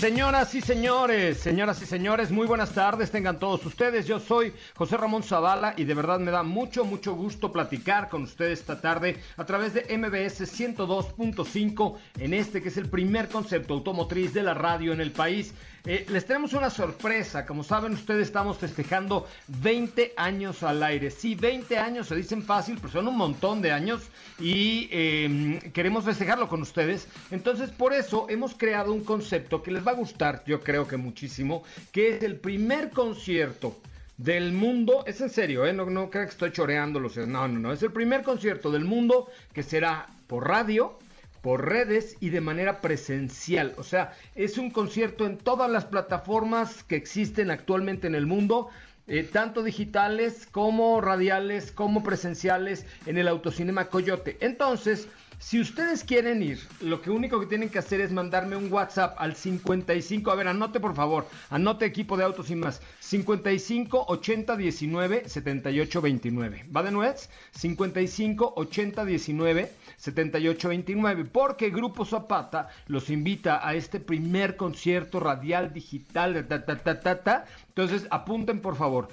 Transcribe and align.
Señoras 0.00 0.54
y 0.54 0.60
señores, 0.60 1.38
señoras 1.38 1.80
y 1.80 1.86
señores, 1.86 2.30
muy 2.30 2.46
buenas 2.46 2.72
tardes, 2.74 3.10
tengan 3.10 3.38
todos 3.38 3.64
ustedes. 3.64 4.06
Yo 4.06 4.20
soy 4.20 4.52
José 4.74 4.98
Ramón 4.98 5.22
Zavala 5.22 5.72
y 5.74 5.84
de 5.84 5.94
verdad 5.94 6.20
me 6.20 6.30
da 6.30 6.42
mucho, 6.42 6.84
mucho 6.84 7.14
gusto 7.14 7.50
platicar 7.50 8.10
con 8.10 8.24
ustedes 8.24 8.60
esta 8.60 8.78
tarde 8.78 9.16
a 9.38 9.46
través 9.46 9.72
de 9.72 9.96
MBS 9.96 10.42
102.5 10.42 11.96
en 12.18 12.34
este 12.34 12.60
que 12.60 12.68
es 12.68 12.76
el 12.76 12.90
primer 12.90 13.28
concepto 13.30 13.72
automotriz 13.72 14.34
de 14.34 14.42
la 14.42 14.52
radio 14.52 14.92
en 14.92 15.00
el 15.00 15.12
país. 15.12 15.54
Eh, 15.86 16.04
les 16.08 16.26
tenemos 16.26 16.52
una 16.52 16.68
sorpresa, 16.68 17.46
como 17.46 17.62
saben 17.62 17.92
ustedes 17.92 18.26
estamos 18.26 18.58
festejando 18.58 19.28
20 19.46 20.14
años 20.16 20.64
al 20.64 20.82
aire. 20.82 21.12
Sí, 21.12 21.36
20 21.36 21.78
años 21.78 22.08
se 22.08 22.16
dicen 22.16 22.42
fácil, 22.42 22.76
pero 22.80 22.92
son 22.92 23.06
un 23.06 23.16
montón 23.16 23.62
de 23.62 23.70
años 23.70 24.10
y 24.40 24.88
em, 24.90 25.60
queremos 25.72 26.04
festejarlo 26.04 26.48
con 26.48 26.60
ustedes. 26.60 27.06
Entonces 27.30 27.70
por 27.70 27.92
eso 27.94 28.26
hemos 28.28 28.54
creado 28.54 28.92
un 28.92 29.04
concepto 29.04 29.62
que 29.62 29.70
les 29.70 29.85
va 29.86 29.92
a 29.92 29.94
gustar, 29.94 30.42
yo 30.46 30.60
creo 30.60 30.86
que 30.88 30.96
muchísimo, 30.96 31.62
que 31.92 32.16
es 32.16 32.22
el 32.22 32.36
primer 32.36 32.90
concierto 32.90 33.76
del 34.16 34.52
mundo, 34.52 35.04
es 35.06 35.20
en 35.20 35.30
serio, 35.30 35.66
¿eh? 35.66 35.72
no, 35.72 35.86
no 35.86 36.10
creo 36.10 36.24
que 36.24 36.30
estoy 36.30 36.52
choreándolos, 36.52 37.16
no, 37.18 37.48
no, 37.48 37.58
no, 37.58 37.72
es 37.72 37.82
el 37.82 37.92
primer 37.92 38.22
concierto 38.22 38.70
del 38.70 38.84
mundo 38.84 39.28
que 39.52 39.62
será 39.62 40.08
por 40.26 40.48
radio, 40.48 40.98
por 41.42 41.68
redes 41.68 42.16
y 42.18 42.30
de 42.30 42.40
manera 42.40 42.80
presencial. 42.80 43.74
O 43.76 43.84
sea, 43.84 44.14
es 44.34 44.58
un 44.58 44.70
concierto 44.70 45.26
en 45.26 45.38
todas 45.38 45.70
las 45.70 45.84
plataformas 45.84 46.82
que 46.82 46.96
existen 46.96 47.52
actualmente 47.52 48.08
en 48.08 48.16
el 48.16 48.26
mundo. 48.26 48.68
Eh, 49.08 49.22
tanto 49.22 49.62
digitales 49.62 50.48
como 50.50 51.00
radiales, 51.00 51.70
como 51.70 52.02
presenciales 52.02 52.84
en 53.06 53.18
el 53.18 53.28
Autocinema 53.28 53.84
Coyote. 53.84 54.36
Entonces, 54.40 55.06
si 55.38 55.60
ustedes 55.60 56.02
quieren 56.02 56.42
ir, 56.42 56.58
lo 56.80 57.02
que 57.02 57.10
único 57.10 57.38
que 57.38 57.46
tienen 57.46 57.68
que 57.68 57.78
hacer 57.78 58.00
es 58.00 58.10
mandarme 58.10 58.56
un 58.56 58.72
WhatsApp 58.72 59.14
al 59.18 59.36
55, 59.36 60.30
a 60.30 60.34
ver, 60.34 60.48
anote 60.48 60.80
por 60.80 60.94
favor, 60.94 61.26
anote 61.50 61.84
equipo 61.84 62.16
de 62.16 62.24
autos 62.24 62.50
y 62.50 62.56
más, 62.56 62.80
55 63.00 64.06
80 64.08 64.56
19 64.56 65.28
78 65.28 66.00
29. 66.00 66.64
¿Va 66.74 66.82
de 66.82 66.90
nuez? 66.90 67.28
55 67.52 68.54
80 68.56 69.04
19 69.04 69.72
78 69.96 70.68
29, 70.68 71.24
porque 71.26 71.70
Grupo 71.70 72.04
Zapata 72.04 72.68
los 72.86 73.10
invita 73.10 73.66
a 73.66 73.74
este 73.74 74.00
primer 74.00 74.56
concierto 74.56 75.20
radial 75.20 75.72
digital, 75.72 76.46
ta, 76.48 76.64
ta, 76.64 76.78
ta, 76.78 77.00
ta, 77.00 77.22
ta. 77.22 77.44
Entonces, 77.68 78.06
apunten 78.10 78.60
por 78.60 78.76
favor. 78.76 79.08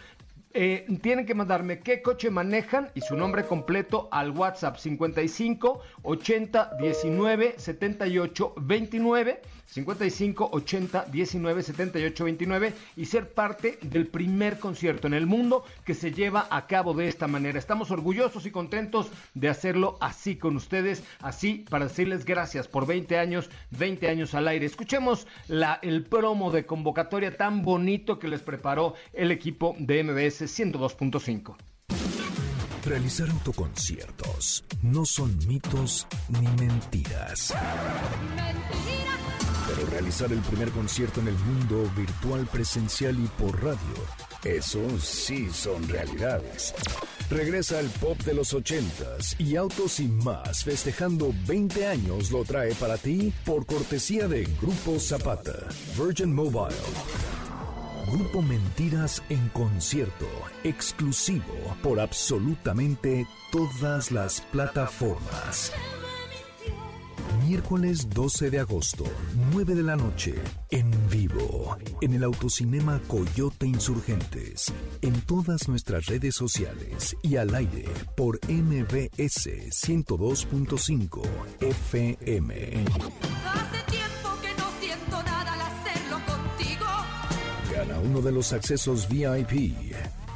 Eh, 0.56 0.86
tienen 1.02 1.26
que 1.26 1.34
mandarme 1.34 1.80
qué 1.80 2.04
coche 2.04 2.30
manejan 2.30 2.92
y 2.94 3.02
su 3.02 3.18
nombre 3.18 3.44
completo 3.44 4.08
al 4.12 4.30
WhatsApp 4.30 4.78
55 4.78 5.82
80 6.04 6.78
19 6.80 7.56
78 7.58 8.54
29 8.58 9.42
55 9.74 10.50
80 10.52 11.06
19 11.12 11.64
78 11.64 12.24
29 12.24 12.74
y 12.96 13.06
ser 13.06 13.34
parte 13.34 13.80
del 13.82 14.08
primer 14.08 14.60
concierto 14.60 15.08
en 15.08 15.16
el 15.16 15.26
mundo 15.26 15.66
que 15.84 15.96
se 15.96 16.12
lleva 16.12 16.48
a 16.52 16.68
cabo 16.68 16.94
de 16.94 17.08
esta 17.08 17.28
manera. 17.28 17.58
Estamos 17.58 17.90
orgullosos 17.90 18.46
y 18.46 18.52
contentos 18.52 19.10
de 19.34 19.50
hacerlo 19.50 19.98
así 20.00 20.36
con 20.36 20.56
ustedes, 20.56 21.04
así 21.22 21.66
para 21.70 21.88
decirles 21.88 22.24
gracias 22.26 22.68
por 22.68 22.86
20 22.86 23.18
años, 23.18 23.50
20 23.72 24.10
años 24.10 24.36
al 24.36 24.48
aire. 24.48 24.66
Escuchemos 24.68 25.28
la, 25.48 25.80
el 25.82 26.04
promo 26.04 26.52
de 26.52 26.66
convocatoria 26.66 27.36
tan 27.36 27.64
bonito 27.64 28.20
que 28.20 28.28
les 28.28 28.42
preparó 28.42 28.94
el 29.12 29.32
equipo 29.32 29.76
de 29.80 30.04
MBS 30.04 30.44
102.5. 30.44 31.56
Realizar 32.86 33.30
autoconciertos 33.30 34.66
no 34.82 35.06
son 35.06 35.38
mitos 35.48 36.06
ni 36.28 36.48
mentiras. 36.62 37.54
Pero 38.36 39.03
realizar 39.86 40.32
el 40.32 40.40
primer 40.40 40.70
concierto 40.72 41.20
en 41.22 41.28
el 41.28 41.36
mundo 41.36 41.90
virtual, 41.96 42.48
presencial 42.52 43.18
y 43.20 43.28
por 43.42 43.64
radio, 43.64 43.78
eso 44.44 44.82
sí 45.00 45.50
son 45.52 45.88
realidades. 45.88 46.74
Regresa 47.30 47.80
el 47.80 47.88
pop 47.90 48.18
de 48.24 48.34
los 48.34 48.54
ochentas 48.54 49.36
y 49.40 49.56
Autos 49.56 50.00
y 50.00 50.08
más 50.08 50.64
festejando 50.64 51.34
20 51.48 51.88
años 51.88 52.32
lo 52.32 52.44
trae 52.44 52.74
para 52.76 52.98
ti 52.98 53.34
por 53.46 53.66
cortesía 53.66 54.28
de 54.28 54.44
Grupo 54.62 55.00
Zapata, 55.00 55.68
Virgin 55.98 56.34
Mobile. 56.34 56.76
Grupo 58.12 58.42
Mentiras 58.42 59.24
en 59.30 59.50
concierto, 59.50 60.28
exclusivo 60.64 61.76
por 61.82 62.00
absolutamente 62.00 63.26
todas 63.52 64.12
las 64.12 64.42
plataformas. 64.42 65.72
Miércoles 67.48 68.10
12 68.10 68.52
de 68.52 68.60
agosto, 68.60 69.04
9 69.52 69.76
de 69.76 69.84
la 69.84 69.98
noche, 69.98 70.34
en 70.72 70.90
vivo, 71.10 71.78
en 72.00 72.14
el 72.14 72.24
Autocinema 72.24 73.02
Coyote 73.08 73.68
Insurgentes, 73.68 74.72
en 75.02 75.20
todas 75.22 75.68
nuestras 75.68 76.06
redes 76.06 76.36
sociales 76.36 77.18
y 77.22 77.36
al 77.36 77.54
aire 77.54 77.86
por 78.16 78.40
MBS 78.48 79.48
102.5 79.48 81.22
FM. 81.60 82.86
Hace 83.46 83.92
tiempo 83.92 84.30
que 84.42 84.54
no 84.58 84.72
siento 84.80 85.24
nada 85.24 85.54
al 85.54 85.62
hacerlo 85.62 86.20
contigo. 86.26 86.86
Gana 87.74 88.00
uno 88.00 88.22
de 88.22 88.32
los 88.32 88.54
accesos 88.54 89.10
VIP, 89.10 89.94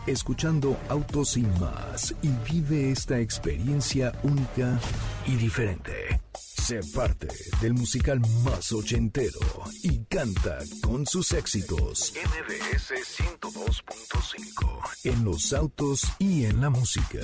escuchando 0.08 0.78
Autos 0.90 1.38
y 1.38 1.44
más, 1.44 2.14
y 2.22 2.30
vive 2.52 2.92
esta 2.92 3.18
experiencia 3.20 4.12
única 4.24 4.78
y 5.26 5.36
diferente. 5.36 6.20
Sé 6.68 6.82
parte 6.94 7.30
del 7.62 7.74
musical 7.76 8.20
más 8.44 8.74
ochentero 8.74 9.40
y 9.84 10.00
canta 10.00 10.58
con 10.82 11.06
sus 11.06 11.32
éxitos. 11.32 12.12
MBS 12.14 12.92
102.5. 13.40 14.82
En 15.06 15.24
los 15.24 15.54
autos 15.54 16.02
y 16.20 16.44
en 16.44 16.60
la 16.60 16.70
música. 16.70 17.20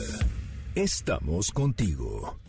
Estamos 0.76 1.52
contigo. 1.52 2.40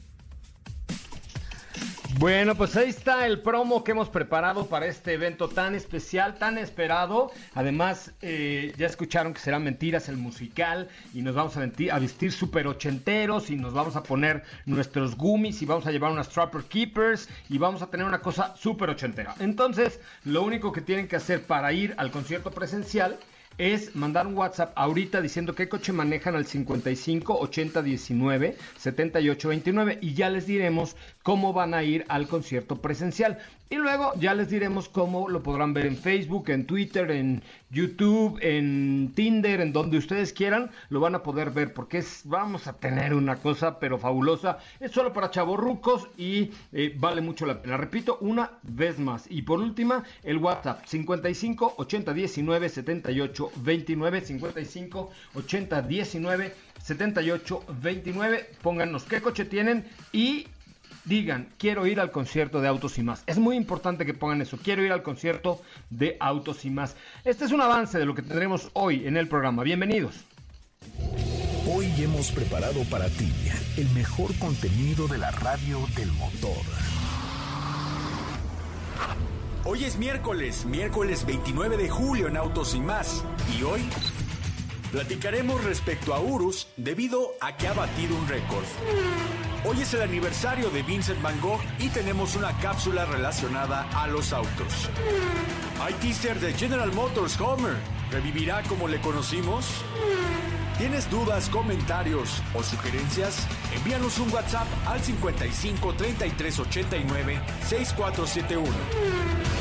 Bueno, 2.19 2.55
pues 2.55 2.77
ahí 2.77 2.91
está 2.91 3.27
el 3.27 3.41
promo 3.41 3.83
que 3.83 3.91
hemos 3.91 4.09
preparado 4.09 4.67
para 4.67 4.87
este 4.87 5.15
evento 5.15 5.49
tan 5.49 5.75
especial, 5.75 6.37
tan 6.37 6.59
esperado. 6.59 7.33
Además, 7.55 8.13
eh, 8.23 8.73
ya 8.79 8.87
escucharon 8.87 9.35
que 9.35 9.41
será 9.41 9.59
Mentiras 9.59 10.09
el 10.09 10.17
musical 10.17 10.89
y 11.13 11.23
nos 11.23 11.35
vamos 11.35 11.57
a, 11.57 11.99
vestir, 11.99 12.33
super 12.33 12.69
ochenteros 12.69 13.51
y 13.51 13.57
nos 13.57 13.75
vamos 13.75 13.97
a 13.97 14.05
poner 14.05 14.45
nuestros 14.65 15.17
gummies 15.17 15.61
y 15.61 15.67
vamos 15.67 15.87
a 15.87 15.91
llevar 15.91 16.13
unas 16.13 16.29
Trapper 16.29 16.63
Keepers 16.63 17.29
y 17.49 17.59
vamos 17.59 17.83
a 17.83 17.89
tener 17.89 18.07
una 18.07 18.21
cosa 18.21 18.55
súper 18.57 18.91
ochentera. 18.91 19.35
Entonces, 19.41 20.01
lo 20.25 20.43
único 20.43 20.73
que 20.73 20.83
tienen 20.83 21.09
que 21.09 21.17
hacer 21.17 21.43
para 21.43 21.73
ir 21.73 21.95
al 21.99 22.13
concierto 22.13 22.53
presencial 22.53 23.19
es 23.59 23.95
mandar 23.95 24.27
un 24.27 24.37
WhatsApp 24.37 24.73
ahorita 24.77 25.21
diciendo 25.21 25.55
qué 25.55 25.69
coche 25.69 25.93
manejan 25.93 26.35
al 26.37 26.47
55 26.47 27.39
80 27.39 27.83
19 27.83 28.57
78 28.77 29.49
29 29.49 29.99
y 30.01 30.15
ya 30.15 30.31
les 30.31 30.47
diremos 30.47 30.97
cómo 31.23 31.53
van 31.53 31.75
a 31.75 31.83
ir 31.83 32.05
al 32.09 32.29
concierto 32.29 32.77
presencial. 32.77 33.39
Y 33.75 33.77
luego 33.77 34.13
ya 34.15 34.35
les 34.35 34.51
diremos 34.51 34.89
cómo 34.89 35.29
lo 35.29 35.43
podrán 35.43 35.75
ver 35.75 35.87
en 35.87 35.97
Facebook, 35.97 36.49
en 36.49 36.65
Twitter, 36.65 37.11
en 37.11 37.43
YouTube, 37.71 38.39
en 38.41 39.11
Tinder, 39.17 39.61
en 39.61 39.73
donde 39.73 39.99
ustedes 39.99 40.33
quieran, 40.33 40.71
lo 40.91 41.01
van 41.01 41.17
a 41.17 41.25
poder 41.25 41.51
ver 41.51 41.75
porque 41.75 42.05
vamos 42.23 42.69
a 42.69 42.75
tener 42.75 43.15
una 43.15 43.35
cosa 43.35 43.81
pero 43.81 43.99
fabulosa. 43.99 44.59
Es 44.79 44.93
solo 44.93 45.13
para 45.13 45.33
chavorrucos 45.33 46.07
y 46.17 46.53
eh, 46.73 46.95
vale 46.97 47.21
mucho 47.21 47.47
la 47.47 47.61
pena. 47.61 47.77
Repito 47.77 48.19
una 48.21 48.53
vez 48.63 49.01
más. 49.01 49.27
Y 49.29 49.43
por 49.43 49.59
última, 49.59 50.05
el 50.23 50.37
WhatsApp 50.39 50.85
55 50.87 51.75
80 51.77 52.15
19 52.15 52.69
78 52.69 53.53
29 53.57 54.21
55 54.21 55.11
80 55.35 55.83
19 55.83 56.55
78 56.81 57.65
29. 57.83 58.51
Pónganos 58.63 59.03
qué 59.03 59.21
coche 59.21 59.45
tienen 59.47 59.85
y 60.13 60.47
digan, 61.05 61.49
quiero 61.59 61.87
ir 61.87 62.01
al 62.01 62.11
concierto 62.11 62.61
de 62.61 62.69
Autos 62.69 62.99
y 62.99 63.03
más. 63.03 63.23
Es 63.27 63.39
muy 63.39 63.57
importante 63.57 64.07
que 64.07 64.15
pongan 64.15 64.43
eso, 64.43 64.59
quiero 64.63 64.85
ir 64.85 64.93
al 64.93 65.03
concierto 65.03 65.63
de 65.91 66.17
Autos 66.21 66.65
y 66.65 66.71
más. 66.71 66.97
Este 67.25 67.45
es 67.45 67.53
un 67.53 67.61
avance 67.61 67.99
de 67.99 68.07
lo 68.07 68.15
que 68.15 68.23
tendremos 68.23 68.71
hoy 68.73 69.07
en 69.07 69.17
el 69.17 69.29
programa. 69.29 69.63
Bienvenidos. 69.63 70.25
Hoy 71.67 71.91
hemos 71.99 72.31
preparado 72.31 72.83
para 72.91 73.09
ti 73.09 73.33
el 73.77 73.89
mejor 73.91 74.37
contenido 74.39 75.09
de 75.09 75.19
la 75.19 75.31
radio 75.31 75.81
del 75.97 76.13
motor. 76.13 76.63
Hoy 79.67 79.85
es 79.85 79.97
miércoles, 79.97 80.67
miércoles 80.67 81.25
29 81.25 81.79
de 81.79 81.89
julio 81.89 82.29
en 82.29 82.37
Autos 82.37 82.75
y 82.75 82.81
más. 82.81 83.25
Y 83.59 83.63
hoy 83.63 83.81
platicaremos 84.95 85.65
respecto 85.65 86.15
a 86.15 86.21
Urus 86.21 86.69
debido 86.77 87.33
a 87.41 87.57
que 87.57 87.67
ha 87.67 87.73
batido 87.73 88.15
un 88.15 88.29
récord. 88.29 88.65
Hoy 89.65 89.81
es 89.81 89.93
el 89.93 90.03
aniversario 90.03 90.71
de 90.71 90.85
Vincent 90.85 91.21
Van 91.21 91.41
Gogh 91.41 91.59
y 91.81 91.89
tenemos 91.89 92.37
una 92.37 92.57
cápsula 92.59 93.05
relacionada 93.05 93.89
a 94.01 94.07
los 94.07 94.33
autos. 94.33 94.89
Hay 95.83 95.95
teaser 95.95 96.39
de 96.39 96.53
General 96.53 96.93
Motors 96.93 97.41
Homer. 97.41 97.75
¿Revivirá 98.13 98.63
como 98.69 98.87
le 98.87 99.01
conocimos? 99.01 99.67
¿Tienes 100.79 101.11
dudas, 101.11 101.49
comentarios 101.49 102.41
o 102.55 102.63
sugerencias? 102.63 103.49
Envíanos 103.75 104.21
un 104.21 104.33
WhatsApp 104.33 104.69
al 104.87 105.03
55 105.03 105.95
33 105.95 106.59
89 106.61 107.41
6471. 107.67 109.54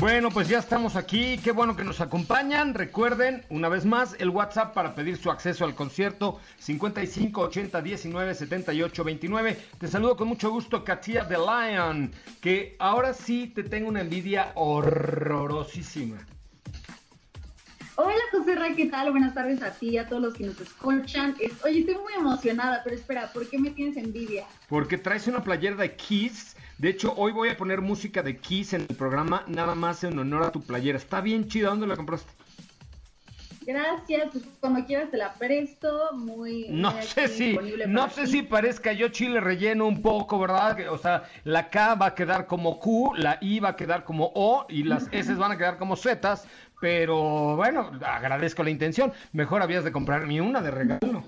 Bueno, 0.00 0.30
pues 0.30 0.48
ya 0.48 0.58
estamos 0.58 0.96
aquí. 0.96 1.36
Qué 1.44 1.52
bueno 1.52 1.76
que 1.76 1.84
nos 1.84 2.00
acompañan. 2.00 2.72
Recuerden, 2.72 3.44
una 3.50 3.68
vez 3.68 3.84
más, 3.84 4.16
el 4.18 4.30
WhatsApp 4.30 4.72
para 4.72 4.94
pedir 4.94 5.18
su 5.18 5.30
acceso 5.30 5.66
al 5.66 5.74
concierto 5.74 6.40
55 6.58 7.38
80 7.42 7.82
19 7.82 8.34
78 8.34 9.04
29. 9.04 9.58
Te 9.78 9.88
saludo 9.88 10.16
con 10.16 10.28
mucho 10.28 10.50
gusto, 10.50 10.84
Katia 10.84 11.28
the 11.28 11.36
Lion. 11.36 12.12
Que 12.40 12.76
ahora 12.78 13.12
sí 13.12 13.48
te 13.54 13.62
tengo 13.62 13.90
una 13.90 14.00
envidia 14.00 14.52
horrorosísima. 14.54 16.16
Hola 17.96 18.14
José 18.32 18.54
Ra, 18.54 18.74
¿qué 18.74 18.86
tal? 18.86 19.10
Buenas 19.10 19.34
tardes 19.34 19.62
a 19.62 19.72
ti 19.72 19.90
y 19.90 19.98
a 19.98 20.08
todos 20.08 20.22
los 20.22 20.32
que 20.32 20.46
nos 20.46 20.58
escuchan. 20.58 21.36
Es- 21.38 21.62
oye, 21.62 21.80
estoy 21.80 21.96
muy 21.96 22.14
emocionada, 22.16 22.80
pero 22.82 22.96
espera, 22.96 23.30
¿por 23.34 23.46
qué 23.50 23.58
me 23.58 23.68
tienes 23.72 23.98
envidia? 23.98 24.46
Porque 24.70 24.96
traes 24.96 25.26
una 25.26 25.44
playera 25.44 25.76
de 25.76 25.94
Kiss. 25.94 26.56
De 26.80 26.88
hecho, 26.88 27.12
hoy 27.14 27.30
voy 27.32 27.50
a 27.50 27.58
poner 27.58 27.82
música 27.82 28.22
de 28.22 28.38
Kiss 28.38 28.72
en 28.72 28.86
el 28.88 28.96
programa, 28.96 29.44
nada 29.48 29.74
más 29.74 30.02
en 30.02 30.18
honor 30.18 30.44
a 30.44 30.50
tu 30.50 30.62
playera. 30.62 30.96
Está 30.96 31.20
bien 31.20 31.46
chida. 31.46 31.68
¿Dónde 31.68 31.86
la 31.86 31.94
compraste? 31.94 32.32
Gracias, 33.66 34.30
pues, 34.32 34.44
cuando 34.60 34.86
quieras 34.86 35.10
te 35.10 35.18
la 35.18 35.34
presto, 35.34 36.08
muy... 36.14 36.68
No 36.70 36.92
muy 36.92 37.02
sé 37.02 37.28
si, 37.28 37.58
no 37.86 38.08
sé 38.08 38.22
ti. 38.22 38.28
si 38.28 38.42
parezca 38.42 38.94
yo 38.94 39.08
chile 39.08 39.40
relleno 39.40 39.86
un 39.86 40.00
poco, 40.00 40.38
¿verdad? 40.38 40.88
O 40.88 40.96
sea, 40.96 41.24
la 41.44 41.68
K 41.68 41.96
va 41.96 42.06
a 42.06 42.14
quedar 42.14 42.46
como 42.46 42.80
Q, 42.80 43.12
la 43.14 43.36
I 43.42 43.60
va 43.60 43.68
a 43.68 43.76
quedar 43.76 44.02
como 44.04 44.32
O 44.34 44.64
y 44.70 44.84
las 44.84 45.06
S 45.12 45.34
van 45.34 45.52
a 45.52 45.58
quedar 45.58 45.76
como 45.76 45.96
Z, 45.96 46.40
pero 46.80 47.56
bueno, 47.56 47.90
agradezco 48.06 48.62
la 48.62 48.70
intención. 48.70 49.12
Mejor 49.34 49.60
habías 49.60 49.84
de 49.84 49.92
comprarme 49.92 50.40
una 50.40 50.62
de 50.62 50.70
regalo. 50.70 51.24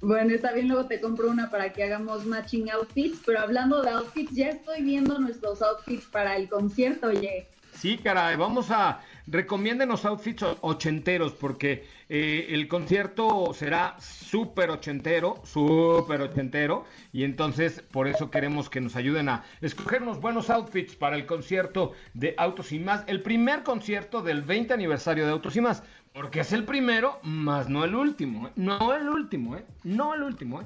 Bueno, 0.00 0.34
está 0.34 0.52
bien, 0.52 0.68
luego 0.68 0.86
te 0.86 1.00
compro 1.00 1.30
una 1.30 1.50
para 1.50 1.72
que 1.72 1.82
hagamos 1.82 2.26
matching 2.26 2.70
outfits, 2.70 3.20
pero 3.24 3.40
hablando 3.40 3.82
de 3.82 3.90
outfits, 3.90 4.34
ya 4.34 4.50
estoy 4.50 4.82
viendo 4.82 5.18
nuestros 5.18 5.62
outfits 5.62 6.04
para 6.06 6.36
el 6.36 6.48
concierto, 6.48 7.08
oye. 7.08 7.46
Sí, 7.76 7.98
caray, 7.98 8.36
vamos 8.36 8.70
a 8.70 9.00
recomiéndenos 9.26 10.04
outfits 10.06 10.42
ochenteros 10.62 11.32
porque 11.34 11.84
eh, 12.08 12.46
el 12.50 12.68
concierto 12.68 13.52
será 13.52 13.96
súper 13.98 14.70
ochentero, 14.70 15.42
súper 15.44 16.22
ochentero 16.22 16.84
y 17.12 17.24
entonces 17.24 17.82
por 17.90 18.08
eso 18.08 18.30
queremos 18.30 18.70
que 18.70 18.80
nos 18.80 18.96
ayuden 18.96 19.28
a 19.28 19.44
escoger 19.60 20.02
unos 20.02 20.20
buenos 20.20 20.48
outfits 20.48 20.96
para 20.96 21.16
el 21.16 21.26
concierto 21.26 21.92
de 22.14 22.34
Autos 22.38 22.72
y 22.72 22.78
Más, 22.78 23.04
el 23.08 23.20
primer 23.22 23.62
concierto 23.62 24.22
del 24.22 24.42
20 24.42 24.72
aniversario 24.72 25.26
de 25.26 25.32
Autos 25.32 25.56
y 25.56 25.60
Más, 25.60 25.82
porque 26.16 26.40
es 26.40 26.50
el 26.52 26.64
primero, 26.64 27.18
más 27.22 27.68
no 27.68 27.84
el 27.84 27.94
último, 27.94 28.48
¿eh? 28.48 28.50
no 28.56 28.94
el 28.94 29.06
último, 29.06 29.54
¿eh? 29.54 29.66
no 29.84 30.14
el 30.14 30.22
último. 30.22 30.62
¿eh? 30.62 30.64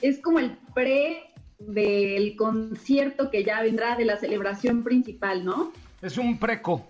Es 0.00 0.20
como 0.20 0.38
el 0.38 0.56
pre 0.76 1.24
del 1.58 2.36
concierto 2.36 3.32
que 3.32 3.42
ya 3.42 3.60
vendrá 3.62 3.96
de 3.96 4.04
la 4.04 4.16
celebración 4.16 4.84
principal, 4.84 5.44
¿no? 5.44 5.72
Es 6.02 6.18
un 6.18 6.38
preco. 6.38 6.86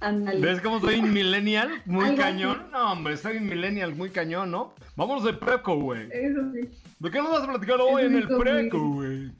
Ándale. 0.00 0.40
¿Ves 0.40 0.60
cómo 0.60 0.78
soy 0.78 1.00
millennial? 1.00 1.70
Muy 1.86 2.04
así. 2.04 2.16
cañón. 2.16 2.66
No, 2.70 2.92
hombre, 2.92 3.16
soy 3.16 3.40
millennial 3.40 3.94
muy 3.94 4.10
cañón, 4.10 4.50
¿no? 4.50 4.74
Vámonos 4.94 5.24
de 5.24 5.32
preco, 5.32 5.76
güey. 5.76 6.06
Eso 6.12 6.52
sí. 6.52 6.68
¿De 6.98 7.10
qué 7.10 7.16
nos 7.16 7.30
vas 7.30 7.44
a 7.44 7.48
platicar 7.48 7.80
hoy 7.80 8.02
Eso 8.02 8.10
en 8.10 8.16
el 8.16 8.28
preco, 8.28 8.78
güey? 8.78 9.32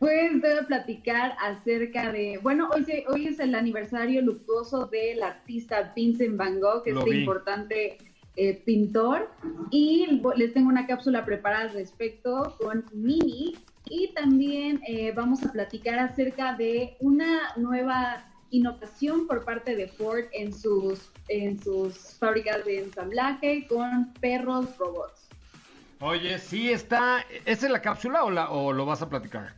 Pues 0.00 0.32
a 0.42 0.66
platicar 0.66 1.36
acerca 1.40 2.10
de, 2.10 2.38
bueno, 2.42 2.70
hoy, 2.74 2.84
se- 2.84 3.04
hoy 3.08 3.26
es 3.26 3.38
el 3.38 3.54
aniversario 3.54 4.22
luctuoso 4.22 4.86
del 4.86 5.22
artista 5.22 5.92
Vincent 5.94 6.36
Van 6.38 6.58
Gogh, 6.58 6.82
Lo 6.86 7.00
este 7.00 7.10
vi. 7.10 7.18
importante 7.20 7.98
eh, 8.36 8.54
pintor, 8.64 9.28
y 9.70 10.22
les 10.36 10.54
tengo 10.54 10.68
una 10.70 10.86
cápsula 10.86 11.26
preparada 11.26 11.64
al 11.64 11.72
respecto 11.74 12.56
con 12.58 12.86
Mini, 12.94 13.56
y 13.84 14.08
también 14.14 14.80
eh, 14.86 15.12
vamos 15.14 15.44
a 15.44 15.52
platicar 15.52 15.98
acerca 15.98 16.54
de 16.54 16.96
una 17.00 17.52
nueva 17.56 18.24
innovación 18.50 19.26
por 19.26 19.44
parte 19.44 19.76
de 19.76 19.88
Ford 19.88 20.24
en 20.32 20.54
sus, 20.54 21.10
en 21.28 21.62
sus 21.62 22.16
fábricas 22.18 22.64
de 22.64 22.78
ensamblaje 22.84 23.66
con 23.68 24.14
perros 24.14 24.78
robots. 24.78 25.28
Oye, 26.00 26.38
sí 26.38 26.70
está. 26.72 27.22
¿Esa 27.44 27.66
es 27.66 27.72
la 27.72 27.82
cápsula 27.82 28.24
o, 28.24 28.30
la, 28.30 28.48
o 28.50 28.72
lo 28.72 28.86
vas 28.86 29.02
a 29.02 29.08
platicar? 29.10 29.52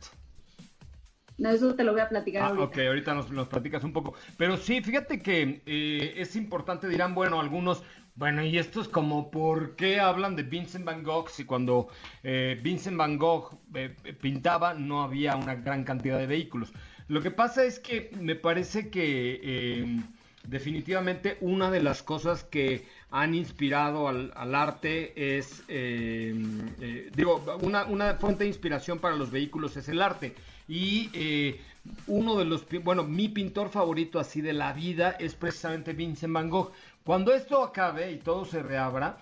No, 1.37 1.49
eso 1.49 1.73
te 1.75 1.83
lo 1.83 1.93
voy 1.93 2.01
a 2.01 2.09
platicar 2.09 2.43
Ah, 2.43 2.47
ahorita. 2.47 2.63
ok, 2.65 2.77
ahorita 2.87 3.13
nos, 3.15 3.31
nos 3.31 3.47
platicas 3.47 3.83
un 3.83 3.93
poco. 3.93 4.13
Pero 4.37 4.57
sí, 4.57 4.81
fíjate 4.81 5.21
que 5.21 5.61
eh, 5.65 6.13
es 6.17 6.35
importante, 6.35 6.87
dirán, 6.87 7.15
bueno, 7.15 7.39
algunos, 7.39 7.83
bueno, 8.15 8.43
y 8.43 8.57
esto 8.57 8.81
es 8.81 8.87
como, 8.87 9.31
¿por 9.31 9.75
qué 9.75 9.99
hablan 9.99 10.35
de 10.35 10.43
Vincent 10.43 10.85
Van 10.85 11.03
Gogh 11.03 11.29
si 11.29 11.45
cuando 11.45 11.87
eh, 12.23 12.59
Vincent 12.61 12.97
Van 12.97 13.17
Gogh 13.17 13.57
eh, 13.73 13.95
pintaba 14.21 14.73
no 14.75 15.01
había 15.03 15.35
una 15.35 15.55
gran 15.55 15.83
cantidad 15.83 16.19
de 16.19 16.27
vehículos? 16.27 16.71
Lo 17.07 17.21
que 17.21 17.31
pasa 17.31 17.63
es 17.65 17.79
que 17.79 18.11
me 18.19 18.35
parece 18.35 18.89
que 18.89 19.39
eh, 19.43 20.01
definitivamente 20.47 21.37
una 21.41 21.71
de 21.71 21.81
las 21.81 22.03
cosas 22.03 22.43
que 22.43 22.85
han 23.11 23.33
inspirado 23.35 24.07
al, 24.07 24.31
al 24.35 24.55
arte 24.55 25.37
es, 25.37 25.63
eh, 25.67 26.33
eh, 26.81 27.09
digo, 27.15 27.43
una, 27.61 27.85
una 27.85 28.15
fuente 28.15 28.43
de 28.43 28.49
inspiración 28.49 28.99
para 28.99 29.15
los 29.15 29.31
vehículos 29.31 29.77
es 29.77 29.89
el 29.89 30.01
arte. 30.01 30.35
Y 30.67 31.09
eh, 31.13 31.61
uno 32.07 32.35
de 32.37 32.45
los, 32.45 32.65
bueno, 32.83 33.03
mi 33.03 33.29
pintor 33.29 33.69
favorito 33.69 34.19
así 34.19 34.41
de 34.41 34.53
la 34.53 34.73
vida 34.73 35.11
es 35.19 35.35
precisamente 35.35 35.93
Vincent 35.93 36.33
Van 36.33 36.49
Gogh. 36.49 36.71
Cuando 37.03 37.33
esto 37.33 37.61
acabe 37.63 38.11
y 38.11 38.17
todo 38.17 38.45
se 38.45 38.63
reabra, 38.63 39.17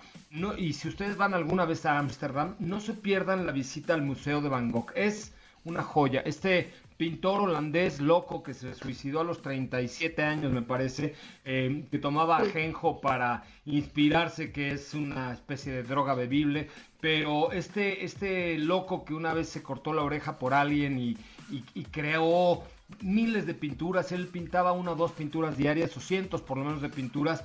y 0.57 0.73
si 0.73 0.87
ustedes 0.87 1.17
van 1.17 1.33
alguna 1.33 1.65
vez 1.65 1.85
a 1.85 1.97
Ámsterdam, 1.97 2.55
no 2.59 2.79
se 2.79 2.93
pierdan 2.93 3.45
la 3.45 3.51
visita 3.51 3.93
al 3.93 4.03
Museo 4.03 4.41
de 4.41 4.49
Van 4.49 4.71
Gogh. 4.71 4.91
Es 4.95 5.33
una 5.65 5.81
joya. 5.81 6.21
Este 6.21 6.71
pintor 7.01 7.41
holandés 7.41 7.99
loco 7.99 8.43
que 8.43 8.53
se 8.53 8.75
suicidó 8.75 9.21
a 9.21 9.23
los 9.23 9.41
37 9.41 10.21
años, 10.21 10.51
me 10.53 10.61
parece, 10.61 11.15
eh, 11.43 11.85
que 11.89 11.97
tomaba 11.97 12.37
ajenjo 12.37 13.01
para 13.01 13.43
inspirarse, 13.65 14.51
que 14.51 14.69
es 14.69 14.93
una 14.93 15.33
especie 15.33 15.71
de 15.73 15.81
droga 15.81 16.13
bebible, 16.13 16.69
pero 16.99 17.53
este, 17.53 18.05
este 18.05 18.59
loco 18.59 19.03
que 19.03 19.15
una 19.15 19.33
vez 19.33 19.49
se 19.49 19.63
cortó 19.63 19.93
la 19.93 20.03
oreja 20.03 20.37
por 20.37 20.53
alguien 20.53 20.99
y, 20.99 21.17
y- 21.49 21.63
y 21.73 21.85
creó 21.85 22.61
miles 23.01 23.45
de 23.45 23.53
pinturas, 23.53 24.11
él 24.11 24.27
pintaba 24.27 24.71
una 24.71 24.91
o 24.91 24.95
dos 24.95 25.11
pinturas 25.11 25.57
diarias, 25.57 25.95
o 25.97 25.99
cientos 25.99 26.41
por 26.41 26.57
lo 26.57 26.65
menos 26.65 26.81
de 26.81 26.89
pinturas. 26.89 27.43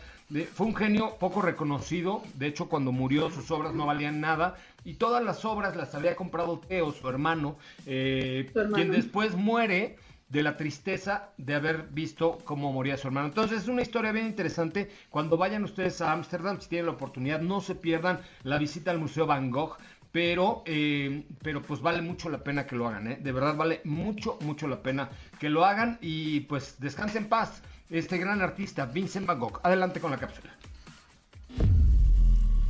fue 0.53 0.67
un 0.67 0.75
genio 0.75 1.17
poco 1.19 1.43
reconocido, 1.43 2.23
de 2.35 2.47
hecho 2.49 2.69
cuando 2.69 2.93
murió 2.93 3.31
sus 3.31 3.51
obras 3.51 3.75
no 3.75 3.87
valían 3.87 4.21
nada, 4.21 4.57
y 4.85 4.95
todas 4.95 5.23
las 5.23 5.45
obras 5.45 5.77
las 5.77 5.95
había 5.95 6.17
comprado 6.17 6.59
Teo, 6.59 6.93
su 6.93 7.09
hermano, 7.09 7.57
eh, 7.87 8.51
quien 8.75 8.91
después 8.91 9.35
muere 9.35 9.97
de 10.29 10.43
la 10.43 10.57
tristeza 10.57 11.31
de 11.37 11.55
haber 11.55 11.89
visto 11.91 12.39
cómo 12.45 12.73
moría 12.73 12.97
su 12.97 13.07
hermano. 13.07 13.29
Entonces 13.29 13.63
es 13.63 13.69
una 13.69 13.83
historia 13.83 14.11
bien 14.11 14.27
interesante. 14.27 14.91
Cuando 15.09 15.37
vayan 15.37 15.63
ustedes 15.63 16.01
a 16.01 16.13
Ámsterdam, 16.13 16.61
si 16.61 16.69
tienen 16.69 16.87
la 16.87 16.93
oportunidad, 16.93 17.41
no 17.41 17.61
se 17.61 17.77
pierdan 17.77 18.21
la 18.43 18.59
visita 18.59 18.91
al 18.91 18.99
Museo 18.99 19.27
Van 19.27 19.51
Gogh 19.51 19.77
pero, 20.17 20.63
eh, 20.65 21.27
pero 21.43 21.61
pues 21.61 21.83
vale 21.83 22.01
mucho 22.01 22.31
la 22.31 22.43
pena 22.43 22.67
que 22.67 22.75
lo 22.75 22.89
hagan, 22.89 23.07
¿eh? 23.07 23.19
de 23.23 23.33
verdad 23.33 23.55
vale 23.55 23.83
mucho, 23.85 24.39
mucho 24.41 24.67
la 24.67 24.83
pena 24.83 25.11
que 25.39 25.51
lo 25.51 25.67
hagan 25.67 25.99
y 26.01 26.41
pues 26.41 26.77
descanse 26.79 27.19
en 27.19 27.29
paz 27.29 27.61
este 27.91 28.17
gran 28.17 28.41
artista 28.41 28.87
Vincent 28.87 29.27
Van 29.27 29.39
Gogh. 29.39 29.61
Adelante 29.63 30.01
con 30.01 30.11
la 30.11 30.17
cápsula. 30.17 30.57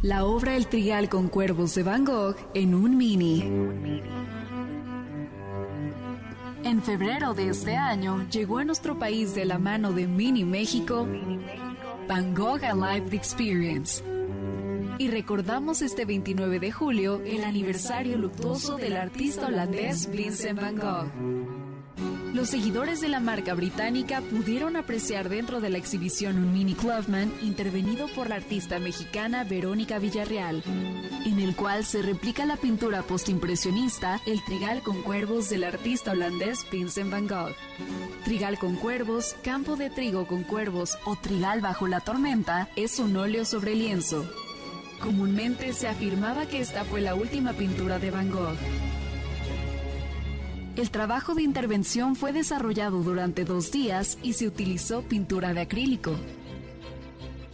La 0.02 0.24
obra 0.24 0.56
El 0.56 0.66
Trigal 0.66 1.08
con 1.08 1.28
Cuervos 1.28 1.76
de 1.76 1.84
Van 1.84 2.04
Gogh 2.04 2.34
en 2.52 2.74
un 2.74 2.96
mini. 2.96 3.42
En 6.64 6.82
febrero 6.82 7.32
de 7.32 7.50
este 7.50 7.76
año 7.76 8.28
llegó 8.28 8.58
a 8.58 8.64
nuestro 8.64 8.98
país 8.98 9.36
de 9.36 9.44
la 9.44 9.60
mano 9.60 9.92
de 9.92 10.08
Mini 10.08 10.44
México 10.44 11.06
Van 12.08 12.34
Gogh 12.34 12.62
Live 12.62 13.14
Experience 13.16 14.02
y 14.98 15.08
recordamos 15.08 15.82
este 15.82 16.04
29 16.04 16.60
de 16.60 16.72
julio 16.72 17.22
el 17.24 17.44
aniversario 17.44 18.16
luctuoso 18.16 18.76
del 18.76 18.96
artista 18.96 19.46
holandés 19.46 20.10
Vincent 20.10 20.60
van 20.60 20.76
Gogh. 20.76 21.56
Los 22.34 22.50
seguidores 22.50 23.00
de 23.00 23.08
la 23.08 23.20
marca 23.20 23.54
británica 23.54 24.20
pudieron 24.20 24.76
apreciar 24.76 25.30
dentro 25.30 25.60
de 25.60 25.70
la 25.70 25.78
exhibición 25.78 26.36
un 26.36 26.52
mini 26.52 26.74
Clubman 26.74 27.32
intervenido 27.42 28.08
por 28.08 28.28
la 28.28 28.34
artista 28.34 28.78
mexicana 28.78 29.44
Verónica 29.44 29.98
Villarreal, 29.98 30.62
en 31.24 31.40
el 31.40 31.56
cual 31.56 31.84
se 31.84 32.02
replica 32.02 32.44
la 32.44 32.56
pintura 32.56 33.02
postimpresionista 33.02 34.20
El 34.26 34.44
Trigal 34.44 34.82
con 34.82 35.00
Cuervos 35.02 35.48
del 35.48 35.64
artista 35.64 36.12
holandés 36.12 36.66
Vincent 36.70 37.10
van 37.10 37.26
Gogh. 37.26 37.54
Trigal 38.24 38.58
con 38.58 38.76
Cuervos, 38.76 39.34
Campo 39.42 39.76
de 39.76 39.88
Trigo 39.88 40.26
con 40.26 40.42
Cuervos 40.42 40.98
o 41.06 41.16
Trigal 41.16 41.62
bajo 41.62 41.86
la 41.86 42.00
tormenta 42.00 42.68
es 42.76 42.98
un 42.98 43.16
óleo 43.16 43.46
sobre 43.46 43.74
lienzo. 43.74 44.26
Comúnmente 45.00 45.72
se 45.72 45.88
afirmaba 45.88 46.46
que 46.46 46.60
esta 46.60 46.84
fue 46.84 47.00
la 47.00 47.14
última 47.14 47.52
pintura 47.52 47.98
de 47.98 48.10
Van 48.10 48.30
Gogh. 48.30 48.56
El 50.76 50.90
trabajo 50.90 51.34
de 51.34 51.42
intervención 51.42 52.16
fue 52.16 52.32
desarrollado 52.32 53.02
durante 53.02 53.44
dos 53.44 53.70
días 53.70 54.18
y 54.22 54.34
se 54.34 54.46
utilizó 54.46 55.02
pintura 55.02 55.54
de 55.54 55.62
acrílico. 55.62 56.14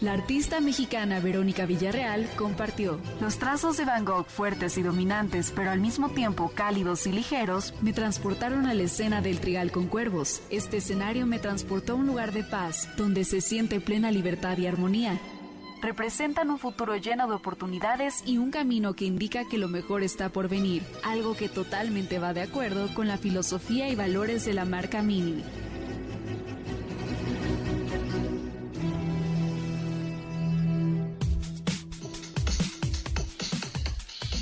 La 0.00 0.14
artista 0.14 0.61
mexicana 0.61 1.20
Verónica 1.20 1.64
Villarreal 1.64 2.28
compartió, 2.34 2.99
los 3.20 3.38
trazos 3.38 3.76
de 3.76 3.84
Van 3.84 4.04
Gogh 4.04 4.26
fuertes 4.26 4.76
y 4.76 4.82
dominantes, 4.82 5.52
pero 5.54 5.70
al 5.70 5.78
mismo 5.78 6.08
tiempo 6.08 6.50
cálidos 6.52 7.06
y 7.06 7.12
ligeros, 7.12 7.72
me 7.80 7.92
transportaron 7.92 8.66
a 8.66 8.75
la 8.75 8.82
escena 8.82 9.22
del 9.22 9.38
Trigal 9.38 9.70
con 9.70 9.87
Cuervos. 9.87 10.42
Este 10.50 10.78
escenario 10.78 11.25
me 11.25 11.38
transportó 11.38 11.92
a 11.92 11.96
un 11.96 12.08
lugar 12.08 12.32
de 12.32 12.42
paz, 12.42 12.88
donde 12.96 13.22
se 13.22 13.40
siente 13.40 13.80
plena 13.80 14.11
libertad 14.11 14.58
y 14.58 14.66
armonía 14.66 15.20
representan 15.83 16.49
un 16.49 16.59
futuro 16.59 16.97
lleno 16.97 17.27
de 17.27 17.35
oportunidades 17.35 18.23
y 18.25 18.39
un 18.39 18.53
camino 18.53 18.95
que 18.95 19.05
indica 19.05 19.49
que 19.49 19.59
lo 19.59 19.69
mejor 19.69 20.05
está 20.05 20.29
por 20.29 20.49
venir, 20.49 20.85
algo 21.03 21.35
que 21.35 21.49
totalmente 21.49 22.21
va 22.21 22.33
de 22.33 22.43
acuerdo 22.43 22.95
con 22.95 23.09
la 23.09 23.19
filosofía 23.19 23.89
y 23.89 23.97
valores 23.97 24.45
de 24.45 24.55
la 24.55 24.65
marca 24.65 25.03
Mini. 25.03 25.43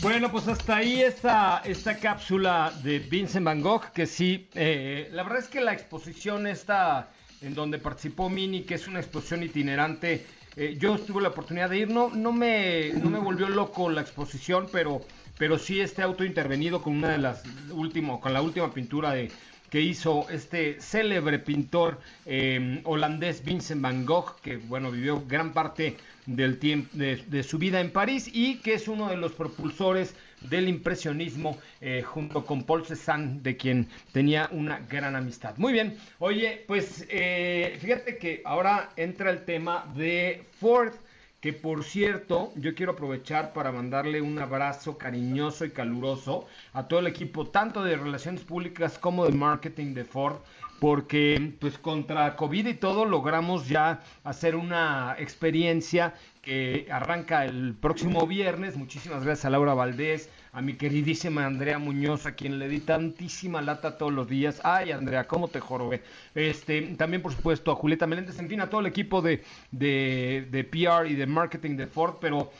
Bueno, 0.02 0.30
pues 0.30 0.48
hasta 0.48 0.76
ahí 0.76 1.00
esta, 1.00 1.62
esta 1.64 1.96
cápsula 1.98 2.72
de 2.82 2.98
Vincent 2.98 3.44
Van 3.44 3.60
Gogh, 3.60 3.92
que 3.92 4.06
sí, 4.06 4.48
eh, 4.54 5.08
la 5.12 5.22
verdad 5.22 5.40
es 5.40 5.48
que 5.48 5.60
la 5.60 5.72
exposición 5.72 6.46
esta 6.46 7.10
en 7.42 7.54
donde 7.54 7.78
participó 7.78 8.28
Mini, 8.28 8.62
que 8.62 8.74
es 8.74 8.86
una 8.86 9.00
exposición 9.00 9.42
itinerante, 9.42 10.26
eh, 10.56 10.76
yo 10.78 10.98
tuve 10.98 11.22
la 11.22 11.28
oportunidad 11.28 11.70
de 11.70 11.78
ir, 11.78 11.88
no, 11.90 12.10
no, 12.10 12.32
me, 12.32 12.92
no 12.94 13.10
me 13.10 13.18
volvió 13.18 13.48
loco 13.48 13.88
la 13.90 14.00
exposición, 14.00 14.68
pero, 14.72 15.00
pero 15.38 15.58
sí 15.58 15.80
este 15.80 16.02
auto 16.02 16.24
intervenido 16.24 16.82
con 16.82 16.96
una 16.96 17.10
de 17.10 17.18
las 17.18 17.42
último, 17.70 18.20
con 18.20 18.32
la 18.32 18.42
última 18.42 18.72
pintura 18.72 19.12
de, 19.12 19.30
que 19.70 19.80
hizo 19.80 20.28
este 20.30 20.80
célebre 20.80 21.38
pintor 21.38 22.00
eh, 22.26 22.80
holandés 22.84 23.44
Vincent 23.44 23.80
van 23.80 24.04
Gogh, 24.04 24.40
que 24.42 24.56
bueno, 24.56 24.90
vivió 24.90 25.22
gran 25.26 25.52
parte 25.52 25.96
del 26.26 26.58
tiempo 26.58 26.90
de, 26.92 27.42
su 27.44 27.58
vida 27.58 27.80
en 27.80 27.90
París 27.92 28.28
y 28.32 28.56
que 28.58 28.74
es 28.74 28.88
uno 28.88 29.08
de 29.08 29.16
los 29.16 29.32
propulsores 29.32 30.14
del 30.42 30.68
impresionismo 30.68 31.58
eh, 31.80 32.02
junto 32.02 32.44
con 32.44 32.64
Paul 32.64 32.84
Cézanne, 32.86 33.40
de 33.42 33.56
quien 33.56 33.88
tenía 34.12 34.48
una 34.52 34.80
gran 34.80 35.16
amistad. 35.16 35.56
Muy 35.56 35.72
bien, 35.72 35.96
oye, 36.18 36.64
pues 36.66 37.06
eh, 37.08 37.76
fíjate 37.80 38.18
que 38.18 38.42
ahora 38.44 38.90
entra 38.96 39.30
el 39.30 39.44
tema 39.44 39.90
de 39.94 40.44
Ford 40.58 40.92
que 41.40 41.54
por 41.54 41.84
cierto, 41.84 42.52
yo 42.56 42.74
quiero 42.74 42.92
aprovechar 42.92 43.54
para 43.54 43.72
mandarle 43.72 44.20
un 44.20 44.38
abrazo 44.38 44.98
cariñoso 44.98 45.64
y 45.64 45.70
caluroso 45.70 46.46
a 46.74 46.86
todo 46.86 47.00
el 47.00 47.06
equipo, 47.06 47.46
tanto 47.46 47.82
de 47.82 47.96
relaciones 47.96 48.42
públicas 48.42 48.98
como 48.98 49.24
de 49.24 49.32
marketing 49.32 49.94
de 49.94 50.04
Ford, 50.04 50.36
porque 50.80 51.52
pues 51.60 51.78
contra 51.78 52.34
COVID 52.36 52.66
y 52.66 52.74
todo 52.74 53.04
logramos 53.04 53.68
ya 53.68 54.00
hacer 54.24 54.56
una 54.56 55.14
experiencia 55.18 56.14
que 56.42 56.88
arranca 56.90 57.44
el 57.44 57.74
próximo 57.74 58.26
viernes. 58.26 58.76
Muchísimas 58.76 59.24
gracias 59.24 59.44
a 59.44 59.50
Laura 59.50 59.74
Valdés, 59.74 60.30
a 60.52 60.62
mi 60.62 60.74
queridísima 60.74 61.44
Andrea 61.44 61.78
Muñoz, 61.78 62.24
a 62.24 62.32
quien 62.32 62.58
le 62.58 62.68
di 62.68 62.80
tantísima 62.80 63.60
lata 63.60 63.98
todos 63.98 64.12
los 64.12 64.26
días. 64.26 64.60
Ay, 64.64 64.90
Andrea, 64.90 65.28
cómo 65.28 65.48
te 65.48 65.60
jorobé. 65.60 66.02
Este, 66.34 66.80
también, 66.96 67.20
por 67.20 67.32
supuesto, 67.32 67.70
a 67.70 67.74
Julieta 67.74 68.06
Meléndez, 68.06 68.38
en 68.38 68.48
fin, 68.48 68.62
a 68.62 68.70
todo 68.70 68.80
el 68.80 68.86
equipo 68.86 69.20
de, 69.20 69.44
de, 69.70 70.48
de 70.50 70.64
PR 70.64 71.06
y 71.08 71.14
de 71.14 71.26
marketing 71.26 71.76
de 71.76 71.86
Ford, 71.86 72.14
pero 72.20 72.50